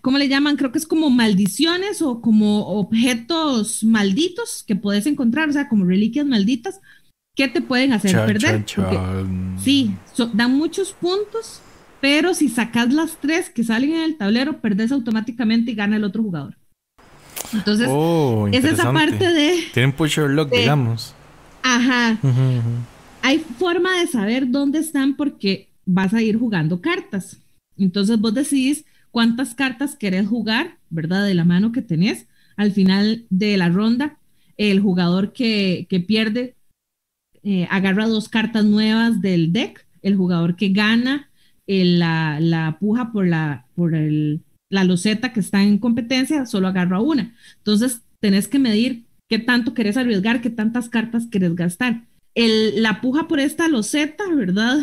[0.00, 0.56] ¿cómo le llaman?
[0.56, 5.84] Creo que es como maldiciones o como objetos malditos que puedes encontrar, o sea, como
[5.84, 6.80] reliquias malditas
[7.34, 8.64] que te pueden hacer perder.
[9.62, 9.94] sí,
[10.32, 11.60] dan muchos puntos,
[12.00, 16.04] pero si sacas las tres que salen en el tablero, perdes automáticamente y gana el
[16.04, 16.56] otro jugador.
[17.52, 19.64] Entonces, oh, es esa parte de.
[19.72, 19.94] Tienen
[20.34, 21.14] lock, digamos.
[21.62, 22.18] Ajá.
[23.26, 27.40] Hay forma de saber dónde están porque vas a ir jugando cartas.
[27.74, 31.24] Entonces vos decidís cuántas cartas querés jugar, ¿verdad?
[31.24, 32.26] De la mano que tenés.
[32.58, 34.18] Al final de la ronda,
[34.58, 36.54] el jugador que, pierde
[37.42, 39.86] eh, agarra dos cartas nuevas del deck.
[40.02, 41.30] El jugador que gana
[41.66, 47.34] la, la, puja por, la, por la loseta que está en competencia solo agarra una.
[47.56, 52.04] Entonces, tenés que medir qué tanto querés arriesgar, qué tantas cartas querés gastar.
[52.34, 54.78] El, la puja por esta loseta, ¿verdad?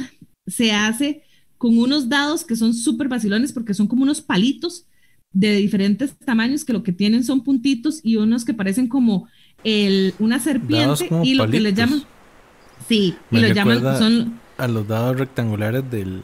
[0.47, 1.23] Se hace
[1.57, 4.85] con unos dados que son súper vacilones porque son como unos palitos
[5.33, 9.27] de diferentes tamaños que lo que tienen son puntitos y unos que parecen como
[9.63, 12.03] el, una serpiente y lo que le llaman...
[12.87, 13.81] Sí, y lo llaman...
[13.97, 16.21] Son, a los dados rectangulares del...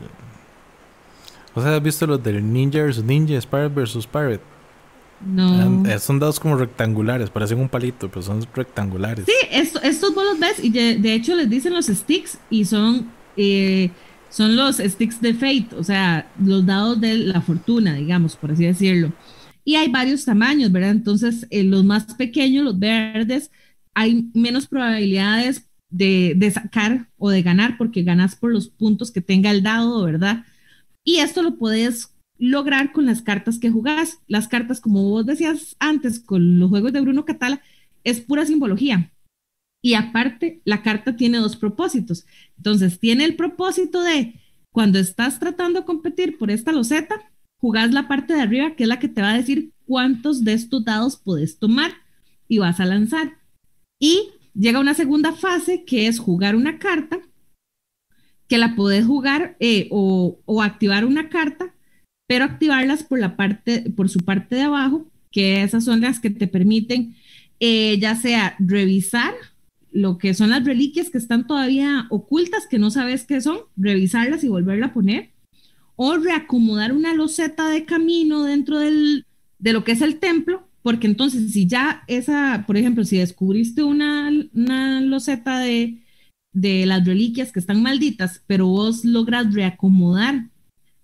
[1.54, 4.57] O sea, ¿has visto los del Ninja vs Ninja, Pirate vs Pirate?
[5.26, 5.86] No.
[5.88, 9.26] Eh, son dados como rectangulares, parecen un palito, pero son rectangulares.
[9.26, 13.90] Sí, estos vos los ves y de, hecho les dicen los sticks y son eh,
[14.30, 18.66] son los sticks de fate, o sea, los dados de la fortuna, digamos, por así
[18.66, 19.14] decirlo.
[19.64, 20.92] Y hay varios tamaños, ¿verdad?
[20.92, 23.52] Entonces, en los más pequeños, los verdes,
[23.94, 29.22] hay menos probabilidades de, de, sacar o de ganar porque ganas por los puntos que
[29.22, 30.46] tenga el dado, ¿verdad?
[31.04, 34.20] Y esto lo puedes lograr con las cartas que jugás.
[34.28, 37.62] Las cartas, como vos decías antes, con los juegos de Bruno Catala,
[38.04, 39.12] es pura simbología.
[39.82, 42.26] Y aparte, la carta tiene dos propósitos.
[42.58, 44.40] Entonces, tiene el propósito de
[44.72, 47.16] cuando estás tratando de competir por esta loseta,
[47.60, 50.54] jugás la parte de arriba, que es la que te va a decir cuántos de
[50.54, 51.92] estos dados puedes tomar
[52.48, 53.40] y vas a lanzar.
[54.00, 57.20] Y llega una segunda fase, que es jugar una carta,
[58.48, 61.74] que la puedes jugar eh, o, activar una carta,
[62.28, 66.30] pero activarlas por la parte, por su parte de abajo, que esas son las que
[66.30, 67.16] te permiten
[67.60, 69.34] eh, ya sea revisar
[69.92, 74.44] lo que son las reliquias que están todavía ocultas, que no sabes qué son, revisarlas
[74.44, 75.32] y volverla a poner,
[75.96, 79.26] o reacomodar una loseta de camino dentro del,
[79.58, 83.82] de lo que es el templo, porque entonces si ya esa, por ejemplo, si descubriste
[83.82, 86.04] una, una loseta de,
[86.54, 90.50] de las reliquias que están malditas, pero vos logras reacomodar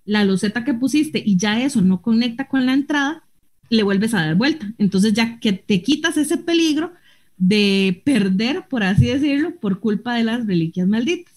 [0.05, 3.23] la loseta que pusiste y ya eso no conecta con la entrada,
[3.69, 4.71] le vuelves a dar vuelta.
[4.77, 6.93] Entonces ya que te quitas ese peligro,
[7.37, 11.33] de perder, por así decirlo, por culpa de las reliquias malditas.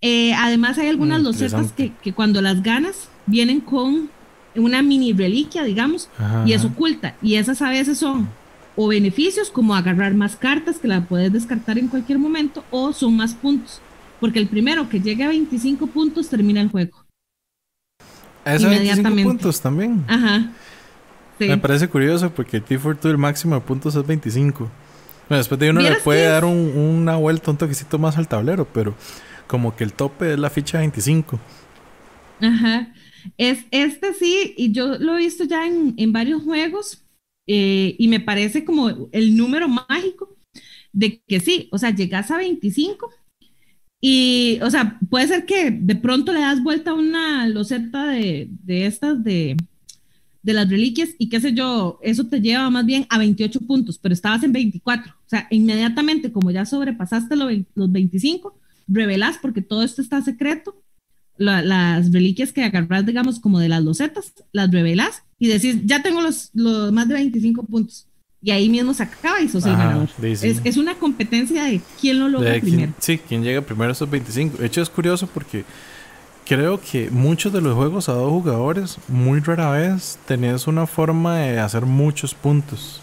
[0.00, 4.10] Eh, además hay algunas mm, losetas que, que, cuando las ganas vienen con
[4.56, 6.08] una mini reliquia, digamos,
[6.46, 7.16] y es oculta.
[7.22, 8.28] Y esas a veces son
[8.74, 13.16] o beneficios como agarrar más cartas que la puedes descartar en cualquier momento o son
[13.16, 13.80] más puntos.
[14.18, 17.01] Porque el primero que llegue a 25 puntos termina el juego.
[18.44, 20.04] ¿A 25 puntos también?
[20.08, 20.50] Ajá.
[21.38, 24.70] Me parece curioso porque el T42 el máximo de puntos es 25.
[25.28, 28.94] Bueno, después de uno le puede dar una vuelta un toquecito más al tablero, pero
[29.46, 31.40] como que el tope es la ficha 25.
[32.40, 32.92] Ajá.
[33.38, 37.02] Es, este sí, y yo lo he visto ya en, en varios juegos,
[37.46, 40.36] eh, y me parece como el número mágico
[40.92, 43.10] de que sí, o sea, llegas a 25
[44.04, 48.48] y, o sea, puede ser que de pronto le das vuelta a una loseta de,
[48.64, 49.56] de estas de,
[50.42, 53.98] de las reliquias y qué sé yo, eso te lleva más bien a 28 puntos,
[53.98, 55.12] pero estabas en 24.
[55.12, 58.58] O sea, inmediatamente como ya sobrepasaste los 25,
[58.88, 60.82] revelás porque todo esto está secreto.
[61.36, 66.20] las reliquias que agarras, digamos, como de las losetas, las revelás y decís, ya tengo
[66.20, 68.08] los, los más de 25 puntos.
[68.42, 70.08] Y ahí mismo se acaba y sos el ganador.
[70.20, 72.92] Es, es, una competencia de quién lo logra primero.
[72.98, 74.58] sí, quién llega primero a esos 25.
[74.58, 75.64] De hecho, es curioso porque
[76.44, 81.38] creo que muchos de los juegos a dos jugadores, muy rara vez tenés una forma
[81.38, 83.02] de hacer muchos puntos.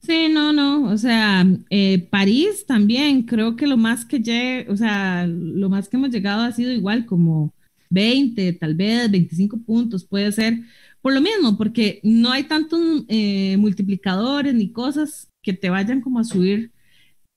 [0.00, 4.76] Sí, no, no, o sea, eh, París también, creo que lo más que llegue, o
[4.76, 7.52] sea, lo más que hemos llegado ha sido igual, como
[7.90, 10.60] 20, tal vez 25 puntos, puede ser,
[11.08, 12.78] por lo mismo, porque no hay tantos
[13.08, 16.70] eh, multiplicadores ni cosas que te vayan como a subir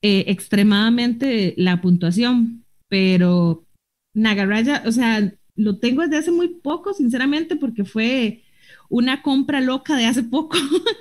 [0.02, 3.64] eh, extremadamente la puntuación, pero
[4.12, 8.42] Nagaraya, o sea, lo tengo desde hace muy poco, sinceramente, porque fue
[8.90, 10.58] una compra loca de hace poco.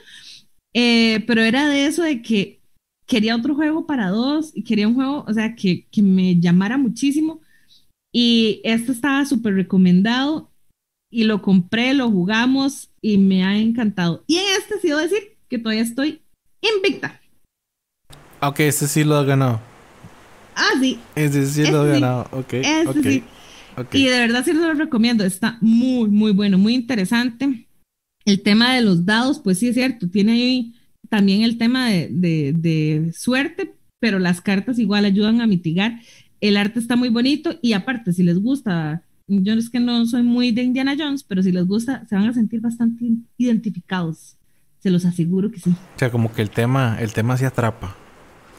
[0.73, 2.61] Eh, pero era de eso de que
[3.06, 6.77] quería otro juego para dos y quería un juego, o sea, que, que me llamara
[6.77, 7.41] muchísimo.
[8.14, 10.51] Y este estaba súper recomendado
[11.12, 14.24] y lo compré, lo jugamos y me ha encantado.
[14.26, 16.22] Y en este sí debo decir que todavía estoy
[16.62, 17.20] invicta.
[18.40, 19.60] Ok, este sí lo ha ganado.
[20.56, 21.00] Ah, sí.
[21.16, 22.28] Ese sí lo he ganado.
[22.32, 22.54] Ok.
[23.04, 23.24] sí.
[23.94, 25.24] Y de verdad sí lo recomiendo.
[25.24, 27.68] Está muy, muy bueno, muy interesante.
[28.26, 30.10] El tema de los dados, pues sí es cierto.
[30.10, 30.76] Tiene ahí
[31.10, 32.10] también el tema de,
[32.54, 36.00] de, suerte, pero las cartas igual ayudan a mitigar.
[36.40, 39.04] El arte está muy bonito y aparte, si les gusta,
[39.40, 42.26] yo es que no soy muy de Indiana Jones, pero si les gusta, se van
[42.26, 43.06] a sentir bastante
[43.38, 44.36] identificados.
[44.80, 45.70] Se los aseguro que sí.
[45.70, 47.95] O sea, como que el tema, el tema se atrapa.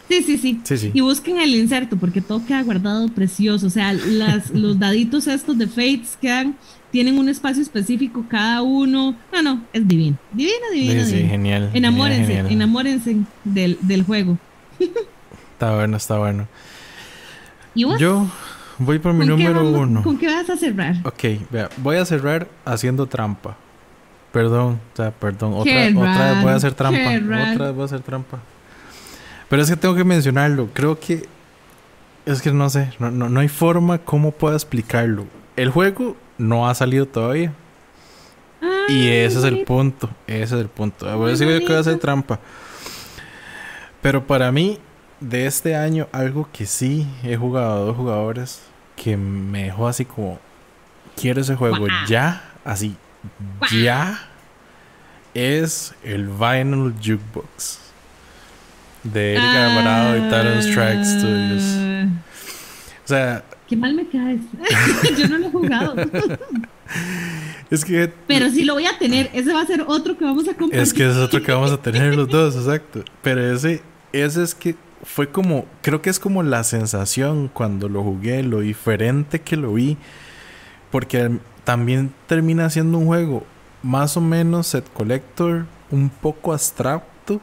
[0.09, 3.67] Sí, sí, sí, Y busquen el inserto porque todo queda guardado precioso.
[3.67, 6.57] O sea, las, los daditos estos de Fates quedan,
[6.91, 9.17] tienen un espacio específico cada uno.
[9.33, 10.19] No, no, es divino.
[10.33, 11.05] Divino, divino.
[11.05, 11.71] Sí, genial.
[11.73, 14.39] Enamórense, enamórense del, del juego.
[15.53, 16.47] está bueno, está bueno.
[17.75, 17.99] ¿Y vos?
[17.99, 18.31] Yo
[18.85, 20.03] voy por mi número uno.
[20.03, 20.97] ¿Con qué vas a cerrar?
[21.05, 23.57] Ok, vea, voy a cerrar haciendo trampa.
[24.33, 25.53] Perdón, o sea, perdón.
[25.55, 27.01] Otra, otra vez voy a hacer trampa.
[27.53, 28.39] Otra vez voy a hacer trampa.
[29.49, 30.71] Pero es que tengo que mencionarlo.
[30.73, 31.29] Creo que.
[32.25, 32.93] Es que no sé.
[32.99, 35.27] No, no, hay forma como pueda explicarlo.
[35.57, 37.53] El juego no ha salido todavía.
[38.89, 40.09] y ese es el punto.
[40.27, 41.05] Ese es el punto.
[41.19, 42.41] Voy a decir que voy a hacer trampa.
[44.01, 44.79] Pero para mí,
[45.21, 48.63] de este año, algo que sí he jugado a dos jugadores
[49.03, 50.39] que me dejó así como.
[51.17, 52.43] Quiero ese juego ya.
[52.65, 52.95] Así.
[53.73, 54.29] Ya.
[55.35, 57.81] Es el Vinyl Jukebox
[59.03, 61.63] de Eric Alvarado y Talon Strike Studios.
[63.05, 63.45] O sea.
[63.69, 64.41] Qué mal me caes.
[65.19, 65.95] Yo no lo he jugado.
[67.71, 68.13] es que.
[68.27, 69.31] Pero sí lo voy a tener.
[69.33, 70.81] Ese va a ser otro que vamos a comprar.
[70.81, 73.05] Es que ese es otro que vamos a tener los dos, exacto.
[73.23, 73.83] Pero ese,
[74.13, 75.67] ese es que fue como.
[75.83, 79.97] Creo que es como la sensación cuando lo jugué, lo diferente que lo vi.
[80.91, 83.45] Porque también termina siendo un juego
[83.83, 87.41] más o menos set collector, un poco abstracto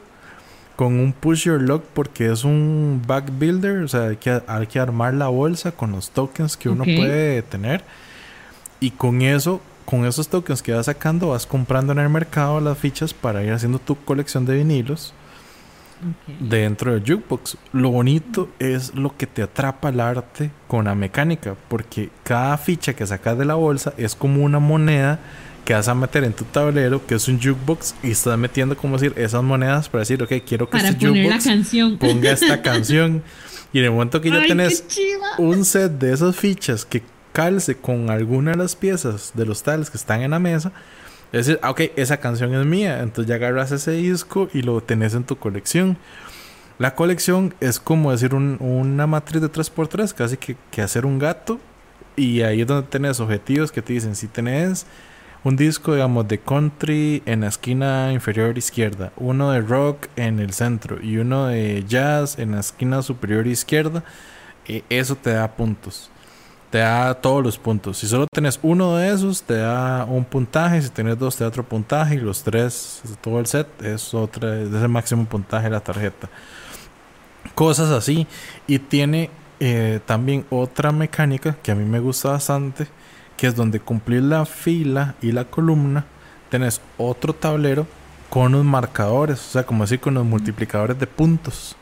[0.76, 4.66] con un push your luck porque es un back builder, o sea, hay que, hay
[4.66, 7.84] que armar la bolsa con los tokens que uno puede tener
[8.80, 12.78] y con eso, con esos tokens que vas sacando, vas comprando en el mercado las
[12.78, 15.12] fichas para ir haciendo tu colección de vinilos
[16.38, 17.56] dentro del jukebox.
[17.72, 22.94] Lo bonito es lo que te atrapa el arte con la mecánica, porque cada ficha
[22.94, 25.20] que sacas de la bolsa es como una moneda
[25.64, 28.98] que vas a meter en tu tablero, que es un jukebox, y estás metiendo, como
[28.98, 33.22] decir, esas monedas para decir, ok, quiero que este jukebox ponga esta canción.
[33.72, 34.84] Y en el momento que ya tenés
[35.38, 39.90] un set de esas fichas que calce con alguna de las piezas de los tales
[39.90, 40.72] que están en la mesa,
[41.32, 43.00] es decir, ah, ok, esa canción es mía.
[43.00, 45.96] Entonces ya agarras ese disco y lo tenés en tu colección.
[46.78, 51.60] La colección es como decir una matriz de 3x3, casi que, que hacer un gato.
[52.16, 54.86] Y ahí es donde tenés objetivos que te dicen, si tenés
[55.44, 60.52] un disco, digamos, de country en la esquina inferior izquierda, uno de rock en el
[60.52, 64.04] centro y uno de jazz en la esquina superior izquierda,
[64.66, 66.10] eh, eso te da puntos.
[66.70, 67.98] Te da todos los puntos.
[67.98, 70.80] Si solo tenés uno de esos, te da un puntaje.
[70.80, 72.14] Si tenés dos, te da otro puntaje.
[72.14, 76.28] Y los tres, todo el set, es, otra, es el máximo puntaje de la tarjeta.
[77.56, 78.26] Cosas así.
[78.68, 82.86] Y tiene eh, también otra mecánica que a mí me gusta bastante.
[83.36, 86.04] Que es donde cumplir la fila y la columna.
[86.50, 87.88] Tenés otro tablero
[88.28, 89.40] con los marcadores.
[89.40, 91.74] O sea, como decir, con los multiplicadores de puntos.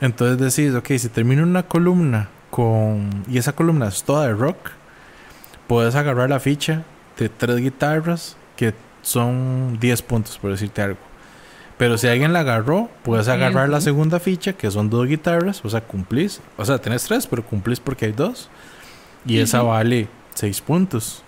[0.00, 3.24] Entonces decís, ok, si termino una columna con.
[3.28, 4.56] Y esa columna es toda de rock.
[5.66, 6.82] Puedes agarrar la ficha
[7.18, 10.98] de tres guitarras que son 10 puntos, por decirte algo.
[11.78, 15.70] Pero si alguien la agarró, puedes agarrar la segunda ficha, que son dos guitarras, o
[15.70, 16.42] sea, cumplís.
[16.58, 18.50] O sea, tenés tres, pero cumplís porque hay dos.
[19.24, 21.22] Y esa vale 6 puntos.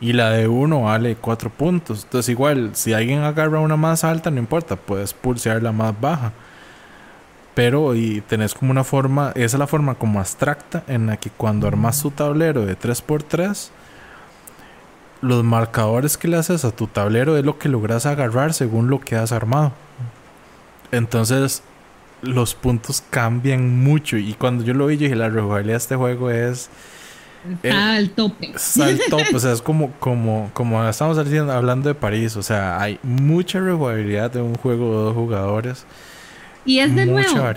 [0.00, 2.04] Y la de uno vale 4 puntos.
[2.04, 6.32] Entonces, igual, si alguien agarra una más alta, no importa, puedes pulsear la más baja
[7.58, 11.28] pero y tenés como una forma, esa es la forma como abstracta en la que
[11.28, 13.70] cuando armas tu tablero de 3x3,
[15.22, 19.00] los marcadores que le haces a tu tablero es lo que logras agarrar según lo
[19.00, 19.72] que has armado.
[20.92, 21.64] Entonces,
[22.22, 24.18] los puntos cambian mucho.
[24.18, 26.70] Y cuando yo lo vi, yo dije: La rejugabilidad de este juego es.
[27.64, 28.52] Está al tope.
[28.54, 29.34] Está al tope.
[29.34, 32.36] o sea, es como, como, como estamos hablando de París.
[32.36, 35.86] O sea, hay mucha rejugabilidad de un juego de dos jugadores.
[36.68, 37.52] Y es de nuevo.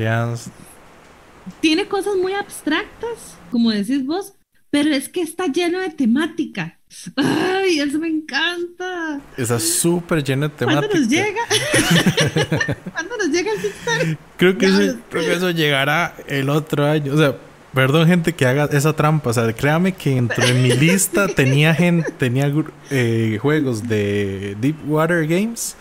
[1.59, 4.35] Tiene cosas muy abstractas, como decís vos,
[4.69, 6.79] pero es que está lleno de temática.
[7.17, 9.19] ¡Ay, eso me encanta!
[9.35, 10.87] Está súper lleno de temática.
[10.87, 12.77] ¿Cuándo nos llega?
[12.93, 14.17] ¿Cuándo nos llega el Kickstarter?
[14.37, 17.13] Creo que, eso, creo que eso llegará el otro año.
[17.13, 17.35] O sea,
[17.73, 19.31] perdón, gente, que haga esa trampa.
[19.31, 22.49] O sea, créame que dentro de mi lista tenía, gente, tenía
[22.89, 25.75] eh, juegos de Deepwater Games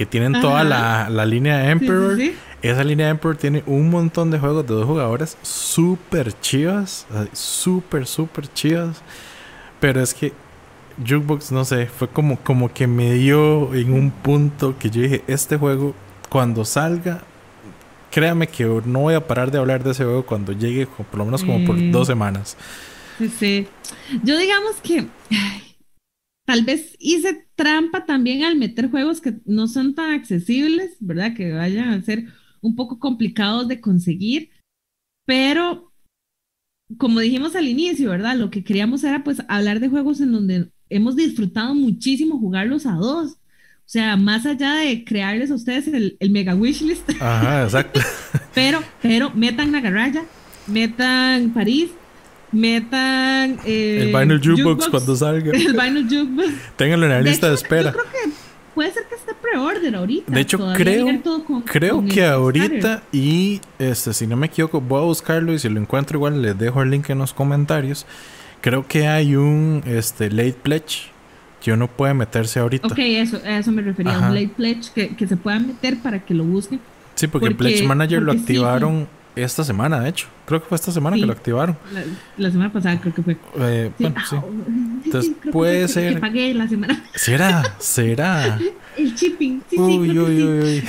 [0.00, 2.18] que tienen toda la, la, línea de Emperor.
[2.62, 8.06] Esa línea de Emperor tiene un montón de juegos de dos jugadores súper chivas, súper,
[8.06, 9.02] súper chivas.
[9.78, 10.32] Pero es que
[11.06, 15.22] Jukebox, no sé, fue como, como que me dio en un punto que yo dije,
[15.26, 15.94] este juego,
[16.30, 17.20] cuando salga,
[18.10, 21.26] créame que no voy a parar de hablar de ese juego cuando llegue, por lo
[21.26, 22.56] menos como por dos semanas.
[23.18, 23.68] Sí, sí.
[24.22, 25.04] Yo digamos que
[26.46, 31.34] tal vez hice trampa también al meter juegos que no son tan accesibles, ¿verdad?
[31.34, 32.26] Que vayan a ser
[32.60, 34.50] un poco complicados de conseguir,
[35.26, 35.92] pero
[36.98, 38.36] como dijimos al inicio, ¿verdad?
[38.36, 42.92] Lo que queríamos era pues hablar de juegos en donde hemos disfrutado muchísimo jugarlos a
[42.94, 43.32] dos.
[43.32, 47.10] O sea, más allá de crearles a ustedes el, mega wishlist.
[47.20, 48.00] Ajá, exacto.
[48.54, 50.24] pero, pero metan Nagaraya,
[50.66, 51.90] metan París,
[52.52, 55.52] metan eh, el Vinyl Jukebox, cuando salga.
[55.52, 56.54] El Vinyl Jukebox.
[56.76, 57.92] Ténganlo en la lista de espera.
[57.92, 58.30] Yo creo que
[58.74, 60.32] puede ser que esté pre-order ahorita.
[60.32, 61.06] De hecho, creo,
[61.64, 65.80] creo que ahorita y este, si no me equivoco, voy a buscarlo y si lo
[65.80, 68.06] encuentro igual les dejo el link en los comentarios.
[68.60, 71.10] Creo que hay un este late pledge
[71.62, 72.88] que uno puede meterse ahorita.
[72.88, 76.18] Ok, eso, a eso me refería, un late pledge que, que, se pueda meter para
[76.24, 76.80] que lo busquen.
[77.20, 79.06] Sí, porque, el Pledge Manager lo activaron
[79.36, 80.26] esta semana, de hecho.
[80.46, 81.76] Creo que fue esta semana que lo activaron.
[82.36, 83.36] La, semana pasada creo que fue.
[83.58, 84.36] Eh, bueno, sí.
[85.04, 86.14] Entonces puede ser.
[86.14, 87.04] Que pagué la semana.
[87.14, 87.76] ¿Será?
[87.78, 88.58] ¿Será?
[88.96, 89.62] El shipping.
[89.70, 90.84] Sí, uy, sí, uy, uy, uy.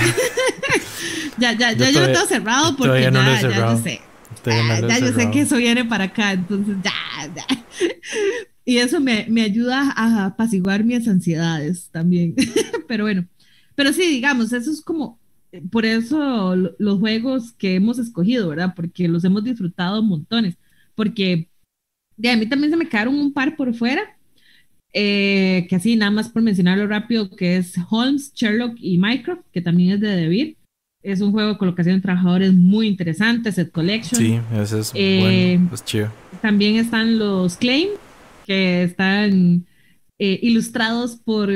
[1.38, 3.72] ya, ya, ya yo, lo tengo cerrado porque ya, no lo he cerrado.
[3.72, 4.02] ya yo sé.
[4.48, 6.92] Ah, ya yo sé que eso viene para acá, entonces ya,
[7.36, 7.46] ya.
[8.66, 12.36] Y eso me, me ayuda a apaciguar mis ansiedades también.
[12.88, 13.28] pero bueno,
[13.76, 15.21] pero sí, digamos, eso es como
[15.72, 18.74] por eso los juegos que hemos escogido, ¿verdad?
[18.76, 20.58] Porque los hemos disfrutado montones.
[20.96, 21.50] Porque
[22.18, 24.02] de a mí también se me quedaron un par por fuera,
[24.94, 29.62] eh, que así nada más por mencionarlo rápido, que es Holmes, Sherlock y Minecraft, que
[29.62, 30.58] también es de Debir.
[31.04, 34.22] Es un juego de colocación de trabajadores muy interesante, Set Collection.
[34.22, 36.12] Sí, ese es eh, bueno, es chido.
[36.42, 37.90] También están los Claim,
[38.46, 39.66] que están
[40.20, 41.50] eh, ilustrados por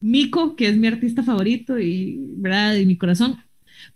[0.00, 2.76] Miko, que es mi artista favorito y, ¿verdad?
[2.76, 3.42] Y mi corazón.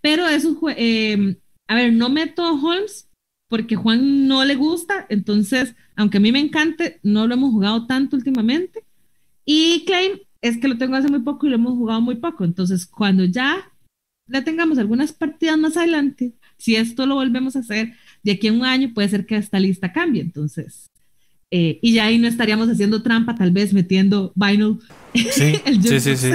[0.00, 1.36] Pero es un eh,
[1.68, 3.08] a ver, no meto a Holmes
[3.48, 7.86] porque Juan no le gusta, entonces, aunque a mí me encante, no lo hemos jugado
[7.86, 8.84] tanto últimamente.
[9.44, 12.44] Y Claim es que lo tengo hace muy poco y lo hemos jugado muy poco.
[12.44, 13.70] Entonces, cuando ya
[14.26, 18.52] le tengamos algunas partidas más adelante, si esto lo volvemos a hacer de aquí a
[18.52, 20.22] un año, puede ser que esta lista cambie.
[20.22, 20.90] Entonces,
[21.52, 24.78] eh, y ya ahí no estaríamos haciendo trampa, tal vez metiendo vinyl.
[25.30, 26.32] Sí, sí, sí, sí.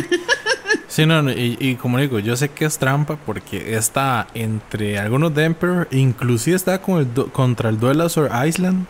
[0.87, 5.43] Sí, no, y, como digo, yo sé que es trampa porque está entre algunos de
[5.45, 8.85] Emperor, inclusive está con el contra el Duelasor Island,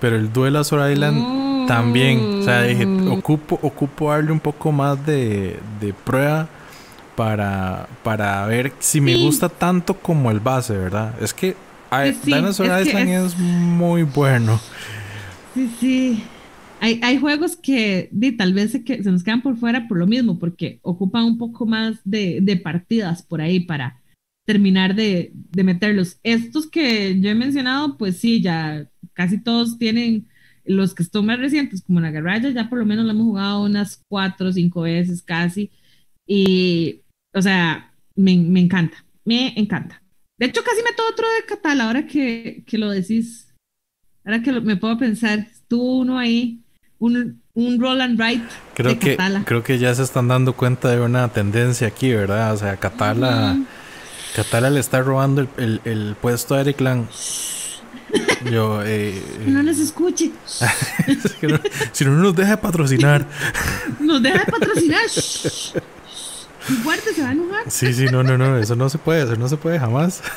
[0.00, 5.58] pero el Duelasor Island también, o sea, dije, ocupo, ocupo darle un poco más de,
[5.80, 6.48] de prueba
[7.16, 11.14] para, para ver si me gusta tanto como el base, ¿verdad?
[11.20, 11.56] Es que
[11.90, 13.38] Ay, Sí, sí, Dinosaur es que Island es- es...
[13.38, 14.60] muy bueno.
[15.56, 16.22] Sí, sí.
[16.80, 19.96] Hay, hay juegos que di, tal vez se, que, se nos quedan por fuera por
[19.96, 24.02] lo mismo, porque ocupan un poco más de, de partidas por ahí para
[24.44, 26.18] terminar de, de meterlos.
[26.22, 30.28] Estos que yo he mencionado, pues sí, ya casi todos tienen,
[30.66, 33.64] los que están más recientes, como la Garraya, ya por lo menos lo hemos jugado
[33.64, 35.70] unas cuatro o cinco veces casi.
[36.26, 37.00] Y,
[37.32, 40.02] o sea, me, me encanta, me encanta.
[40.38, 43.45] De hecho, casi meto otro de Catal ahora que, que lo decís.
[44.26, 46.58] Ahora que lo- me puedo pensar, estuvo uno ahí,
[46.98, 48.42] un, un roll and write
[48.74, 49.42] Creo de que, Catala.
[49.46, 52.52] creo que ya se están dando cuenta de una tendencia aquí, ¿verdad?
[52.52, 53.56] O sea, Catala.
[54.34, 57.04] Catala le está robando el, el- el puesto a Eric Lang.
[58.50, 60.30] Yo, eh, No nos escuche.
[61.42, 61.60] no-
[61.92, 63.26] si no nos deja patrocinar.
[64.00, 65.00] Nos deja de patrocinar.
[66.82, 67.62] Fuerte, se va a enojar.
[67.70, 70.22] Sí, sí, no, no, no, eso no se puede, eso no se puede jamás.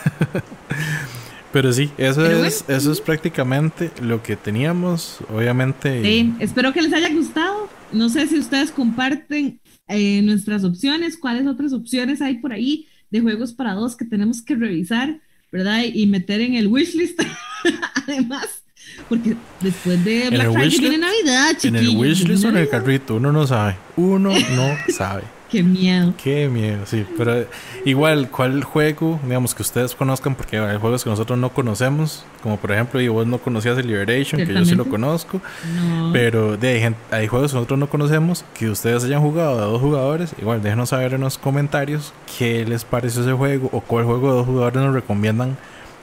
[1.51, 5.17] Pero sí, eso Pero es, eso es prácticamente lo que teníamos.
[5.33, 7.69] Obviamente, Sí, espero que les haya gustado.
[7.91, 13.21] No sé si ustedes comparten eh, nuestras opciones, cuáles otras opciones hay por ahí de
[13.21, 15.19] juegos para dos que tenemos que revisar,
[15.51, 15.81] ¿verdad?
[15.91, 17.19] Y meter en el wishlist.
[18.07, 18.61] Además,
[19.07, 22.69] porque después de el Black Friday wishlist- viene Navidad, en el wishlist o en el
[22.69, 23.75] carrito, uno no sabe.
[23.95, 25.23] Uno no sabe.
[25.49, 26.13] Qué miedo.
[26.21, 27.05] Qué miedo, sí.
[27.17, 27.45] Pero
[27.83, 30.35] igual, ¿cuál juego, digamos, que ustedes conozcan?
[30.35, 33.87] Porque hay juegos que nosotros no conocemos, como por ejemplo, y vos no conocías el
[33.87, 35.41] Liberation, que yo sí lo conozco.
[35.75, 36.11] No.
[36.13, 39.81] Pero de, hay, hay juegos que nosotros no conocemos que ustedes hayan jugado de dos
[39.81, 40.35] jugadores.
[40.39, 44.37] Igual déjenos saber en los comentarios qué les pareció ese juego o cuál juego de
[44.37, 45.57] dos jugadores nos recomiendan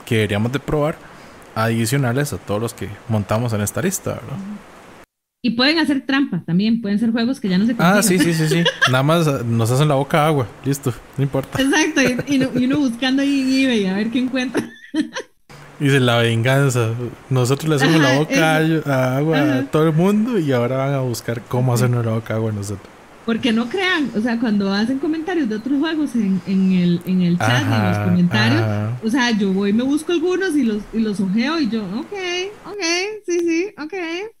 [0.05, 0.97] que deberíamos de probar
[1.55, 4.37] adicionales a todos los que montamos en esta lista, ¿verdad?
[5.47, 8.23] Y pueden hacer trampa también, pueden ser juegos que ya no se Ah, consiguen.
[8.25, 8.63] sí, sí, sí, sí.
[8.91, 10.45] Nada más ah, nos hacen la boca agua.
[10.65, 11.61] Listo, no importa.
[11.61, 14.69] Exacto, y, y uno, y uno buscando ahí en eBay a ver qué encuentra.
[15.79, 16.89] Dice la venganza.
[17.29, 20.99] Nosotros le hacemos la boca a- agua a todo el mundo y ahora van a
[20.99, 22.89] buscar cómo hacernos la boca agua a nosotros.
[23.27, 27.21] Porque no crean, o sea, cuando hacen comentarios de otros juegos en, en el, en
[27.23, 28.99] el chat, en los Ajá, comentarios, ajá.
[29.03, 31.83] o sea, yo voy y me busco algunos y los, y los ojeo y yo,
[31.99, 32.13] ok,
[32.67, 32.83] ok,
[33.25, 33.93] sí, sí, ok,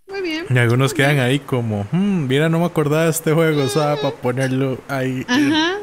[0.09, 0.45] muy bien.
[0.49, 3.99] Y algunos quedan ahí como, "Hmm, mira, no me acordaba de este juego, ¿sabes?
[3.99, 5.79] Para ponerlo ahí eh, Ajá,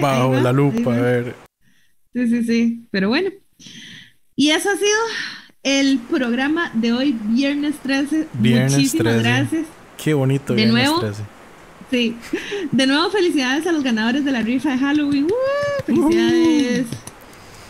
[0.00, 1.34] bajo ahí va, la lupa, a ver.
[2.14, 3.30] Sí, sí, sí, pero bueno.
[4.36, 4.98] Y eso ha sido
[5.64, 8.28] el programa de hoy, viernes 13.
[8.34, 9.28] Viernes Muchísimas 13.
[9.28, 9.66] gracias.
[10.02, 10.52] Qué bonito.
[10.54, 11.22] De viernes nuevo, 13.
[11.90, 12.16] Sí.
[12.72, 15.24] De nuevo, felicidades a los ganadores de la rifa de Halloween.
[15.24, 15.84] ¡Woo!
[15.86, 16.86] Felicidades.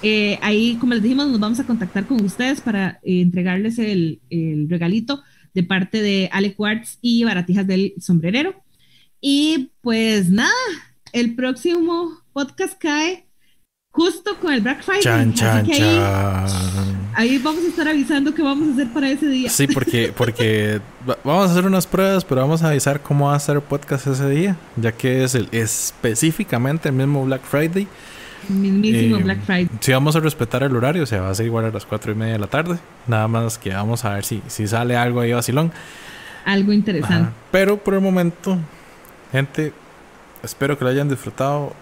[0.03, 4.21] Eh, ahí, como les dijimos, nos vamos a contactar con ustedes para eh, entregarles el,
[4.31, 5.23] el regalito
[5.55, 8.55] de parte de Ale Quartz y Baratijas del Sombrerero.
[9.21, 10.53] Y pues nada,
[11.13, 13.26] el próximo podcast cae
[13.97, 15.03] justo con el Black Friday.
[15.03, 16.47] Chan, así chan, que ahí, chan.
[17.15, 19.49] ahí vamos a estar avisando qué vamos a hacer para ese día.
[19.51, 23.35] Sí, porque, porque va- vamos a hacer unas pruebas, pero vamos a avisar cómo va
[23.35, 27.89] a ser el podcast ese día, ya que es el específicamente el mismo Black Friday.
[28.49, 29.69] Mismísimo Eh, Black Friday.
[29.81, 32.13] Si vamos a respetar el horario, o sea, va a ser igual a las cuatro
[32.13, 32.79] y media de la tarde.
[33.09, 35.73] Nada más que vamos a ver si, si sale algo ahí vacilón.
[36.45, 37.17] Algo interesante.
[37.29, 37.33] Ajá.
[37.51, 38.57] Pero por el momento,
[39.33, 39.73] gente,
[40.45, 41.73] espero que lo hayan disfrutado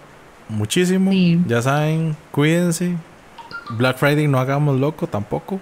[0.49, 1.11] muchísimo.
[1.11, 1.39] Sí.
[1.47, 2.95] Ya saben, cuídense.
[3.71, 5.59] Black Friday no hagamos loco tampoco.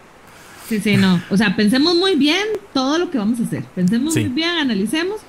[0.68, 1.22] Sí, sí, no.
[1.30, 3.64] O sea, pensemos muy bien todo lo que vamos a hacer.
[3.76, 4.22] Pensemos Sí.
[4.22, 5.22] muy bien, analicemos.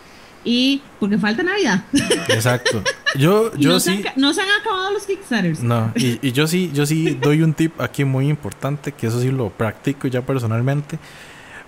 [0.46, 1.84] Y porque falta Navidad.
[2.28, 2.82] Exacto.
[3.16, 3.96] Yo, yo no, se sí.
[3.96, 5.62] han, ca- no se han acabado los Kickstarters.
[5.62, 9.20] No, y, y yo sí, yo sí doy un tip aquí muy importante, que eso
[9.20, 10.98] sí lo practico ya personalmente.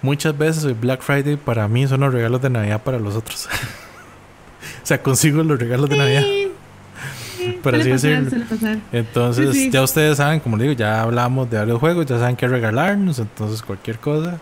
[0.02, 3.47] Muchas veces el Black Friday para mí son los regalos de Navidad para los otros.
[4.82, 6.24] o sea, consigo los regalos de Navidad.
[7.47, 8.81] Sí, Por así pasar, decirlo.
[8.92, 9.70] Entonces, Sí, sí.
[9.70, 13.62] ya ustedes saben, como digo, ya hablamos de varios juegos, ya saben qué regalarnos, entonces
[13.62, 14.39] cualquier cosa.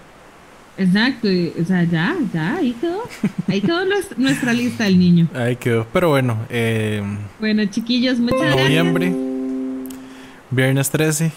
[0.76, 1.31] Exacto.
[1.31, 3.02] y, o sea, ya, ya, ahí quedó.
[3.49, 5.28] Ahí quedó nuestra, nuestra lista del niño.
[5.34, 5.86] Ahí quedó.
[5.92, 7.02] Pero bueno, eh,
[7.39, 8.65] Bueno, chiquillos, muchas gracias.
[8.65, 9.15] noviembre,
[10.50, 11.33] viernes 13.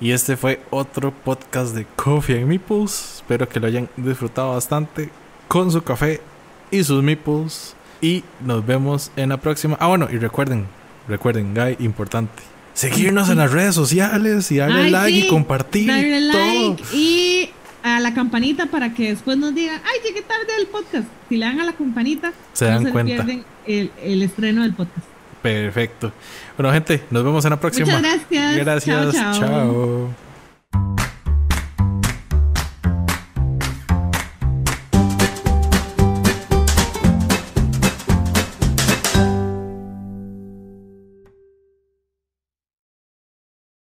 [0.00, 3.16] Y este fue otro podcast de Coffee and Meeples.
[3.16, 5.08] Espero que lo hayan disfrutado bastante
[5.48, 6.20] con su café
[6.70, 7.74] y sus meeples.
[8.00, 9.76] Y nos vemos en la próxima.
[9.80, 10.66] Ah, bueno, y recuerden,
[11.08, 12.42] recuerden, guy, importante.
[12.74, 16.42] Seguirnos en las redes sociales y darle Ay, like y compartir Darle todo.
[16.42, 17.50] like y
[17.82, 21.06] a la campanita para que después nos digan, ay, llegué tarde al podcast.
[21.28, 23.14] Si le dan a la campanita, Se no dan se cuenta.
[23.14, 25.06] pierden el, el estreno del podcast.
[25.40, 26.12] Perfecto.
[26.58, 27.86] Bueno, gente, nos vemos en la próxima.
[27.86, 28.56] Muchas gracias.
[28.56, 29.12] Gracias.
[29.14, 29.40] Chao, chao.
[29.40, 30.25] chao.